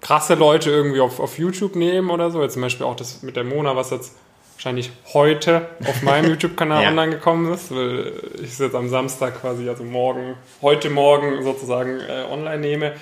krasse 0.00 0.34
Leute 0.34 0.70
irgendwie 0.70 1.00
auf, 1.00 1.20
auf 1.20 1.38
YouTube 1.38 1.76
nehmen 1.76 2.10
oder 2.10 2.30
so. 2.30 2.42
Jetzt 2.42 2.54
zum 2.54 2.62
Beispiel 2.62 2.86
auch 2.86 2.96
das 2.96 3.22
mit 3.22 3.36
der 3.36 3.44
Mona, 3.44 3.76
was 3.76 3.90
jetzt 3.90 4.16
wahrscheinlich 4.54 4.90
heute 5.12 5.68
auf 5.86 6.02
meinem 6.02 6.30
YouTube-Kanal 6.30 6.82
ja. 6.82 6.88
online 6.88 7.12
gekommen 7.12 7.52
ist, 7.52 7.70
weil 7.70 8.12
ich 8.36 8.50
es 8.50 8.58
jetzt 8.58 8.74
am 8.74 8.88
Samstag 8.88 9.40
quasi, 9.40 9.68
also 9.68 9.84
morgen, 9.84 10.34
heute 10.62 10.90
Morgen 10.90 11.42
sozusagen 11.42 12.00
äh, 12.00 12.24
online 12.30 12.58
nehme. 12.58 12.92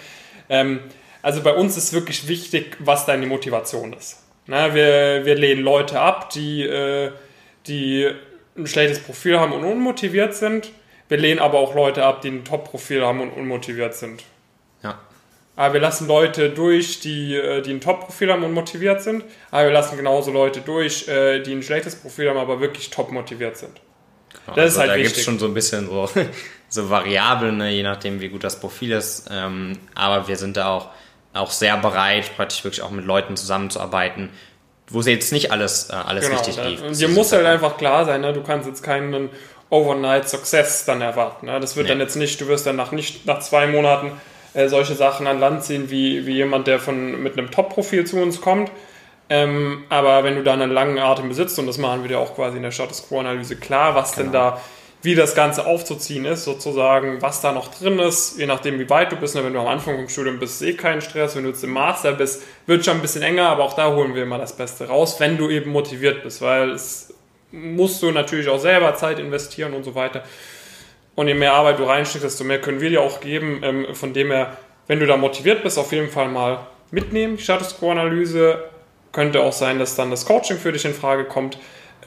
Ähm, 0.49 0.81
also 1.23 1.43
bei 1.43 1.55
uns 1.55 1.77
ist 1.77 1.93
wirklich 1.93 2.29
wichtig, 2.29 2.77
was 2.79 3.07
deine 3.07 3.27
Motivation 3.27 3.93
ist. 3.95 4.23
Na, 4.47 4.75
wir, 4.75 5.25
wir 5.25 5.35
lehnen 5.35 5.63
Leute 5.63 6.01
ab, 6.01 6.31
die, 6.31 6.63
äh, 6.63 7.11
die 7.67 8.09
ein 8.57 8.67
schlechtes 8.67 9.01
Profil 9.01 9.39
haben 9.39 9.53
und 9.53 9.65
unmotiviert 9.65 10.35
sind. 10.35 10.71
Wir 11.09 11.19
lehnen 11.19 11.41
aber 11.41 11.59
auch 11.59 11.75
Leute 11.75 12.05
ab, 12.05 12.23
die 12.23 12.29
ein 12.29 12.45
Top-Profil 12.45 13.05
haben 13.05 13.21
und 13.21 13.31
unmotiviert 13.31 13.95
sind. 13.95 14.25
Ja. 14.83 14.99
Aber 15.55 15.75
wir 15.75 15.81
lassen 15.81 16.07
Leute 16.07 16.51
durch, 16.51 17.01
die, 17.01 17.35
äh, 17.35 17.63
die 17.63 17.73
ein 17.73 17.81
Top-Profil 17.81 18.33
haben 18.33 18.45
und 18.45 18.53
motiviert 18.53 19.03
sind. 19.03 19.25
Aber 19.51 19.65
wir 19.65 19.73
lassen 19.73 19.97
genauso 19.97 20.33
Leute 20.33 20.61
durch, 20.61 21.09
äh, 21.09 21.41
die 21.41 21.53
ein 21.53 21.63
schlechtes 21.63 21.97
Profil 21.97 22.29
haben, 22.29 22.39
aber 22.39 22.61
wirklich 22.61 22.91
top 22.91 23.13
motiviert 23.13 23.57
sind. 23.57 23.81
Genau, 24.31 24.57
das 24.57 24.59
also 24.59 24.75
ist 24.75 24.79
halt 24.81 24.91
da 24.91 24.97
gibt 24.97 25.17
es 25.17 25.23
schon 25.23 25.39
so 25.39 25.47
ein 25.47 25.55
bisschen 25.55 25.87
so, 25.87 26.09
so 26.69 26.91
Variablen, 26.91 27.57
ne, 27.57 27.71
je 27.71 27.83
nachdem, 27.83 28.21
wie 28.21 28.29
gut 28.29 28.45
das 28.45 28.59
Profil 28.59 28.93
ist. 28.93 29.29
Ähm, 29.31 29.79
aber 29.95 30.29
wir 30.29 30.37
sind 30.37 30.57
da 30.57 30.69
auch 30.69 30.89
auch 31.37 31.51
sehr 31.51 31.77
bereit, 31.77 32.35
praktisch 32.37 32.65
wirklich 32.65 32.83
auch 32.83 32.91
mit 32.91 33.05
Leuten 33.05 33.37
zusammenzuarbeiten, 33.37 34.31
wo 34.91 35.01
es 35.01 35.07
jetzt 35.07 35.33
nicht 35.33 35.51
alles, 35.51 35.91
äh, 35.91 35.95
alles 35.95 36.27
genau, 36.27 36.37
richtig 36.41 36.63
lief. 36.65 36.83
Und 36.83 36.99
dir 36.99 37.09
muss 37.09 37.33
halt 37.33 37.47
einfach 37.47 37.77
klar 37.77 38.05
sein, 38.05 38.21
ne? 38.21 38.33
du 38.33 38.43
kannst 38.43 38.69
jetzt 38.69 38.83
keinen 38.83 39.31
Overnight 39.71 40.29
Success 40.29 40.85
dann 40.85 41.01
erwarten. 41.01 41.47
Ne? 41.47 41.59
Das 41.61 41.77
wird 41.77 41.87
nee. 41.87 41.93
dann 41.93 42.01
jetzt 42.01 42.17
nicht, 42.17 42.41
du 42.41 42.47
wirst 42.47 42.67
dann 42.67 42.77
nach, 42.77 42.93
nicht, 42.93 43.27
nach 43.27 43.41
zwei 43.41 43.67
Monaten 43.67 44.13
äh, 44.55 44.69
solche 44.69 44.95
Sachen 44.95 45.27
an 45.27 45.41
Land 45.41 45.65
ziehen, 45.65 45.91
wie, 45.91 46.27
wie 46.27 46.35
jemand, 46.35 46.67
der 46.67 46.79
von, 46.79 47.23
mit 47.23 47.37
einem 47.37 47.51
Top-Profil 47.51 48.07
zu 48.07 48.19
uns 48.19 48.41
kommt. 48.41 48.71
Ähm, 49.29 49.85
aber 49.89 50.23
wenn 50.23 50.37
du 50.37 50.45
da 50.45 50.53
einen 50.53 50.71
langen 50.71 50.99
Atem 50.99 51.29
besitzt, 51.29 51.59
und 51.59 51.67
das 51.67 51.79
machen 51.79 52.03
wir 52.03 52.09
dir 52.09 52.21
auch 52.21 52.37
quasi 52.37 52.57
in 52.59 52.63
der 52.63 52.71
Status 52.71 53.09
Quo-Analyse 53.09 53.57
klar, 53.57 53.97
was 53.97 54.13
genau. 54.13 54.23
denn 54.23 54.33
da 54.33 54.61
wie 55.07 55.15
das 55.15 55.35
Ganze 55.35 55.67
aufzuziehen 55.67 56.25
ist, 56.25 56.45
sozusagen, 56.45 57.23
was 57.23 57.41
da 57.41 57.53
noch 57.53 57.69
drin 57.69 57.99
ist, 58.01 58.39
je 58.39 58.47
nachdem, 58.47 58.79
wie 58.81 58.91
weit 58.91 59.13
du 59.13 59.17
bist. 59.17 59.37
Ne, 59.37 59.45
wenn 59.45 59.55
du 59.55 59.61
am 59.61 59.69
Anfang 59.69 59.97
vom 59.97 60.09
Studium 60.09 60.39
bist, 60.39 60.61
ist 60.61 60.69
eh 60.69 60.75
kein 60.75 61.01
Stress. 61.01 61.37
Wenn 61.37 61.45
du 61.45 61.51
jetzt 61.51 61.63
im 61.63 61.71
Master 61.71 62.13
bist, 62.13 62.43
wird 62.67 62.85
schon 62.85 62.97
ein 62.97 63.03
bisschen 63.03 63.23
enger, 63.23 63.49
aber 63.49 63.63
auch 63.63 63.75
da 63.75 63.95
holen 63.95 64.15
wir 64.15 64.25
immer 64.25 64.37
das 64.37 64.57
Beste 64.57 64.89
raus, 64.89 65.19
wenn 65.21 65.39
du 65.39 65.49
eben 65.49 65.71
motiviert 65.71 66.25
bist, 66.25 66.43
weil 66.43 66.71
es 66.71 67.15
musst 67.53 68.03
du 68.03 68.11
natürlich 68.11 68.49
auch 68.49 68.59
selber 68.59 68.97
Zeit 68.97 69.21
investieren 69.21 69.75
und 69.75 69.85
so 69.85 69.95
weiter. 69.95 70.25
Und 71.15 71.29
je 71.29 71.35
mehr 71.35 71.55
Arbeit 71.55 71.79
du 71.79 71.85
reinsteckst, 71.85 72.25
desto 72.25 72.43
mehr 72.43 72.61
können 72.61 72.81
wir 72.81 72.91
dir 72.91 73.01
auch 73.01 73.21
geben. 73.21 73.61
Ähm, 73.63 73.95
von 73.95 74.13
dem 74.13 74.33
her, 74.33 74.57
wenn 74.89 74.99
du 74.99 75.07
da 75.07 75.17
motiviert 75.17 75.63
bist, 75.63 75.79
auf 75.79 75.93
jeden 75.93 76.11
Fall 76.11 76.29
mal 76.29 76.67
mitnehmen. 76.91 77.37
Die 77.37 77.43
Status 77.45 77.79
Quo-Analyse 77.79 78.65
könnte 79.13 79.41
auch 79.41 79.53
sein, 79.53 79.79
dass 79.79 79.95
dann 79.95 80.11
das 80.11 80.27
Coaching 80.27 80.59
für 80.59 80.73
dich 80.73 80.85
in 80.85 80.93
Frage 80.93 81.25
kommt. 81.25 81.59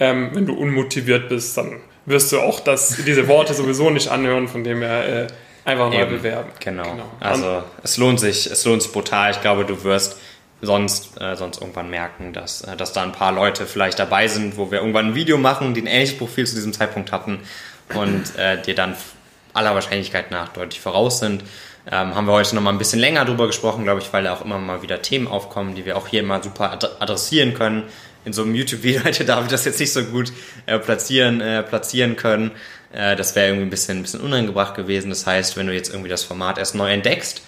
Ähm, 0.02 0.32
wenn 0.34 0.46
du 0.46 0.54
unmotiviert 0.54 1.30
bist, 1.30 1.58
dann 1.58 1.82
wirst 2.10 2.32
du 2.32 2.40
auch 2.42 2.60
das, 2.60 2.98
diese 3.06 3.28
Worte 3.28 3.54
sowieso 3.54 3.92
nicht 3.92 4.10
anhören, 4.10 4.48
von 4.48 4.64
dem 4.64 4.82
her 4.82 5.26
äh, 5.26 5.28
einfach 5.64 5.92
mal 5.92 6.08
bewerben. 6.08 6.50
Genau. 6.60 6.84
genau. 6.84 7.12
Also 7.20 7.64
es 7.84 7.98
lohnt 7.98 8.20
sich, 8.20 8.48
es 8.48 8.66
lohnt 8.66 8.82
sich 8.82 8.92
brutal. 8.92 9.32
Ich 9.32 9.42
glaube, 9.42 9.64
du 9.64 9.84
wirst 9.84 10.18
sonst, 10.62 11.22
äh, 11.22 11.36
sonst 11.36 11.62
irgendwann 11.62 11.90
merken, 11.90 12.34
dass, 12.34 12.62
äh, 12.62 12.76
dass 12.76 12.94
da 12.94 13.04
ein 13.04 13.12
paar 13.12 13.32
Leute 13.32 13.68
vielleicht 13.68 14.00
dabei 14.00 14.28
sind, 14.28 14.58
wo 14.58 14.72
wir 14.72 14.80
irgendwann 14.80 15.10
ein 15.10 15.16
Video 15.16 15.38
machen, 15.38 15.76
die 15.76 15.82
ein 15.82 15.88
ähnliches 15.88 16.18
Profil 16.18 16.48
zu 16.48 16.56
diesem 16.56 16.74
Zeitpunkt 16.74 17.12
hatten 17.12 17.40
und 17.94 18.36
äh, 18.38 18.60
dir 18.60 18.74
dann 18.74 18.96
aller 19.54 19.76
Wahrscheinlichkeit 19.76 20.32
nach 20.32 20.50
deutlich 20.50 20.82
voraus 20.82 21.20
sind. 21.20 21.44
Ähm, 21.92 22.14
haben 22.16 22.26
wir 22.26 22.34
heute 22.34 22.56
noch 22.56 22.62
mal 22.62 22.72
ein 22.72 22.78
bisschen 22.78 23.00
länger 23.00 23.24
drüber 23.26 23.48
gesprochen, 23.48 23.84
glaube 23.84 24.02
ich, 24.02 24.12
weil 24.12 24.24
da 24.24 24.34
auch 24.34 24.44
immer 24.44 24.58
mal 24.58 24.82
wieder 24.82 25.02
Themen 25.02 25.28
aufkommen, 25.28 25.76
die 25.76 25.86
wir 25.86 25.96
auch 25.96 26.08
hier 26.08 26.22
immer 26.22 26.42
super 26.42 26.78
adressieren 27.00 27.54
können 27.54 27.84
in 28.26 28.34
so 28.34 28.44
einem 28.44 28.56
YouTube-Video 28.56 29.02
hätte 29.04 29.26
David 29.26 29.52
das 29.52 29.66
jetzt 29.66 29.80
nicht 29.80 29.94
so 29.94 30.04
gut 30.04 30.32
äh, 30.66 30.80
platzieren, 30.80 31.42
äh, 31.42 31.64
platzieren 31.64 32.16
können. 32.16 32.52
Äh, 32.92 33.16
das 33.16 33.36
wäre 33.36 33.48
irgendwie 33.48 33.66
ein 33.66 33.70
bisschen, 33.70 34.00
ein 34.00 34.02
bisschen 34.02 34.22
unangebracht 34.22 34.76
gewesen. 34.76 35.10
Das 35.10 35.26
heißt, 35.26 35.58
wenn 35.58 35.68
du 35.68 35.74
jetzt 35.74 35.90
irgendwie 35.90 36.10
das 36.10 36.24
Format 36.24 36.58
erst 36.58 36.76
neu 36.76 36.92
entdeckst, 36.92 37.42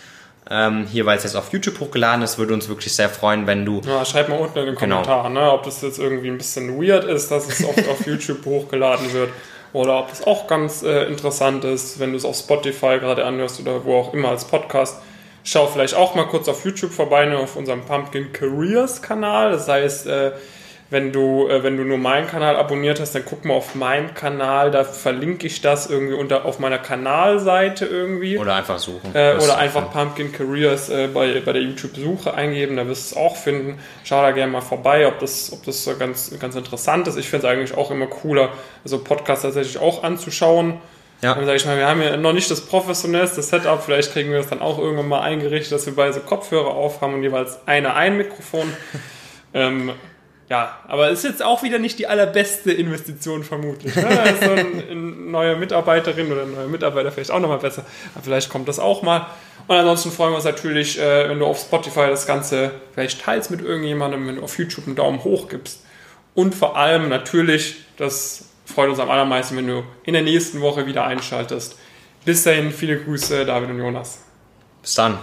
ähm, 0.50 0.88
hier, 0.92 1.06
weil 1.06 1.18
es 1.18 1.24
jetzt 1.24 1.36
auf 1.36 1.54
YouTube 1.54 1.80
hochgeladen 1.80 2.24
ist, 2.24 2.38
würde 2.38 2.54
uns 2.54 2.68
wirklich 2.68 2.94
sehr 2.94 3.10
freuen, 3.10 3.48
wenn 3.48 3.64
du. 3.66 3.82
Ja, 3.86 4.04
schreib 4.04 4.28
mal 4.28 4.38
unten 4.38 4.60
in 4.60 4.66
den. 4.66 4.76
Kommentaren, 4.76 5.34
genau. 5.34 5.46
ne, 5.46 5.52
ob 5.54 5.64
das 5.64 5.82
jetzt 5.82 6.00
irgendwie 6.00 6.30
ein 6.30 6.38
bisschen 6.38 6.82
weird 6.82 7.06
ist, 7.06 7.32
dass 7.32 7.48
es 7.48 7.64
oft 7.64 7.88
auf 7.88 8.06
YouTube 8.06 8.46
hochgeladen 8.46 9.14
wird. 9.14 9.30
Oder 9.74 10.00
ob 10.00 10.10
das 10.10 10.28
auch 10.28 10.48
ganz 10.48 10.84
äh, 10.84 11.04
interessant 11.06 11.64
ist, 11.64 12.00
wenn 12.00 12.12
du 12.12 12.18
es 12.18 12.26
auf 12.26 12.36
Spotify 12.36 12.98
gerade 13.00 13.24
anhörst 13.24 13.62
oder 13.62 13.86
wo 13.86 13.96
auch 13.96 14.14
immer 14.14 14.30
als 14.30 14.44
Podcast. 14.44 15.02
Schau 15.44 15.68
vielleicht 15.68 15.96
auch 15.96 16.14
mal 16.16 16.26
kurz 16.26 16.50
auf 16.50 16.66
YouTube 16.66 16.92
vorbei, 16.92 17.26
ne, 17.26 17.38
auf 17.38 17.56
unserem 17.56 17.82
Pumpkin 17.86 18.34
Careers 18.34 19.02
Kanal. 19.02 19.52
Das 19.52 19.68
heißt, 19.70 20.08
äh, 20.08 20.32
wenn 20.92 21.14
du, 21.14 21.48
äh, 21.48 21.64
wenn 21.64 21.78
du 21.78 21.86
nur 21.86 21.98
meinen 21.98 22.28
Kanal 22.28 22.58
abonniert 22.58 23.00
hast, 23.00 23.16
dann 23.16 23.24
guck 23.26 23.46
mal 23.46 23.54
auf 23.54 23.76
meinen 23.76 24.14
Kanal, 24.14 24.72
da 24.72 24.84
verlinke 24.84 25.48
ich 25.48 25.62
das 25.62 25.90
irgendwie 25.90 26.16
unter 26.16 26.44
auf 26.44 26.60
meiner 26.60 26.80
Kanalseite 26.80 27.86
irgendwie. 27.86 28.38
Oder 28.38 28.56
einfach 28.56 28.78
suchen. 28.78 29.16
Äh, 29.16 29.38
oder 29.42 29.58
einfach 29.58 29.90
Pumpkin 29.90 30.34
Careers 30.34 30.90
äh, 30.90 31.08
bei, 31.08 31.40
bei 31.40 31.54
der 31.54 31.62
YouTube-Suche 31.62 32.34
eingeben, 32.34 32.76
da 32.76 32.86
wirst 32.88 33.12
du 33.12 33.16
es 33.16 33.22
auch 33.22 33.38
finden. 33.38 33.80
Schau 34.04 34.22
da 34.22 34.32
gerne 34.32 34.52
mal 34.52 34.60
vorbei, 34.60 35.08
ob 35.08 35.20
das, 35.20 35.54
ob 35.54 35.64
das 35.64 35.82
so 35.86 35.96
ganz, 35.96 36.38
ganz 36.38 36.58
interessant 36.58 37.08
ist. 37.08 37.16
Ich 37.16 37.30
finde 37.30 37.48
es 37.48 37.54
eigentlich 37.54 37.78
auch 37.78 37.90
immer 37.90 38.08
cooler, 38.08 38.50
so 38.84 39.02
Podcasts 39.02 39.44
tatsächlich 39.44 39.80
auch 39.80 40.04
anzuschauen. 40.04 40.82
Ja. 41.22 41.36
Dann 41.36 41.46
sage 41.46 41.56
ich 41.56 41.66
mal, 41.66 41.78
wir 41.78 41.88
haben 41.88 42.02
ja 42.02 42.18
noch 42.18 42.34
nicht 42.34 42.52
das 42.52 42.66
professionellste 42.66 43.42
Setup, 43.42 43.82
vielleicht 43.82 44.12
kriegen 44.12 44.32
wir 44.32 44.40
das 44.40 44.50
dann 44.50 44.62
auch 44.62 44.78
irgendwann 44.78 45.08
mal 45.08 45.22
eingerichtet, 45.22 45.72
dass 45.72 45.86
wir 45.86 45.96
beide 45.96 46.12
so 46.12 46.20
Kopfhörer 46.20 46.72
aufhaben 46.72 47.14
und 47.14 47.24
jeweils 47.24 47.60
einer 47.66 47.96
ein 47.96 48.18
Mikrofon. 48.18 48.74
ähm, 49.54 49.94
ja, 50.52 50.78
aber 50.86 51.08
ist 51.08 51.24
jetzt 51.24 51.42
auch 51.42 51.64
wieder 51.64 51.80
nicht 51.80 51.98
die 51.98 52.08
allerbeste 52.08 52.74
Investition 52.74 53.46
vermutlich. 53.46 53.96
Ne? 53.96 54.04
Da 54.04 54.24
ist 54.24 54.44
so 54.44 54.52
ein, 54.52 54.84
ein 54.92 55.32
neue 55.32 55.56
Mitarbeiterin 55.56 56.30
oder 56.30 56.42
ein 56.42 56.52
neuer 56.52 56.68
Mitarbeiter 56.68 57.10
vielleicht 57.10 57.32
auch 57.32 57.40
nochmal 57.40 57.60
besser. 57.60 57.86
Aber 58.14 58.26
vielleicht 58.26 58.50
kommt 58.50 58.68
das 58.68 58.78
auch 58.78 59.02
mal. 59.02 59.28
Und 59.68 59.78
ansonsten 59.78 60.12
freuen 60.12 60.32
wir 60.34 60.36
uns 60.36 60.44
natürlich, 60.44 61.00
äh, 61.00 61.30
wenn 61.30 61.40
du 61.40 61.46
auf 61.46 61.58
Spotify 61.58 62.08
das 62.10 62.28
Ganze 62.28 62.72
vielleicht 62.94 63.22
teilst 63.22 63.50
mit 63.50 63.62
irgendjemandem, 63.62 64.28
wenn 64.28 64.36
du 64.36 64.44
auf 64.44 64.60
YouTube 64.60 64.88
einen 64.88 64.98
Daumen 64.98 65.24
hoch 65.24 65.48
gibst. 65.48 65.86
Und 66.36 66.54
vor 66.54 66.76
allem 66.76 67.08
natürlich, 67.08 67.86
das 67.96 68.50
freut 68.66 68.90
uns 68.90 69.00
am 69.00 69.10
allermeisten, 69.10 69.56
wenn 69.56 69.68
du 69.68 69.84
in 70.04 70.12
der 70.12 70.24
nächsten 70.24 70.60
Woche 70.60 70.86
wieder 70.86 71.06
einschaltest. 71.06 71.78
Bis 72.26 72.44
dahin, 72.44 72.74
viele 72.74 73.02
Grüße, 73.02 73.46
David 73.46 73.70
und 73.70 73.78
Jonas. 73.78 74.26
Bis 74.82 74.96
dann. 74.96 75.18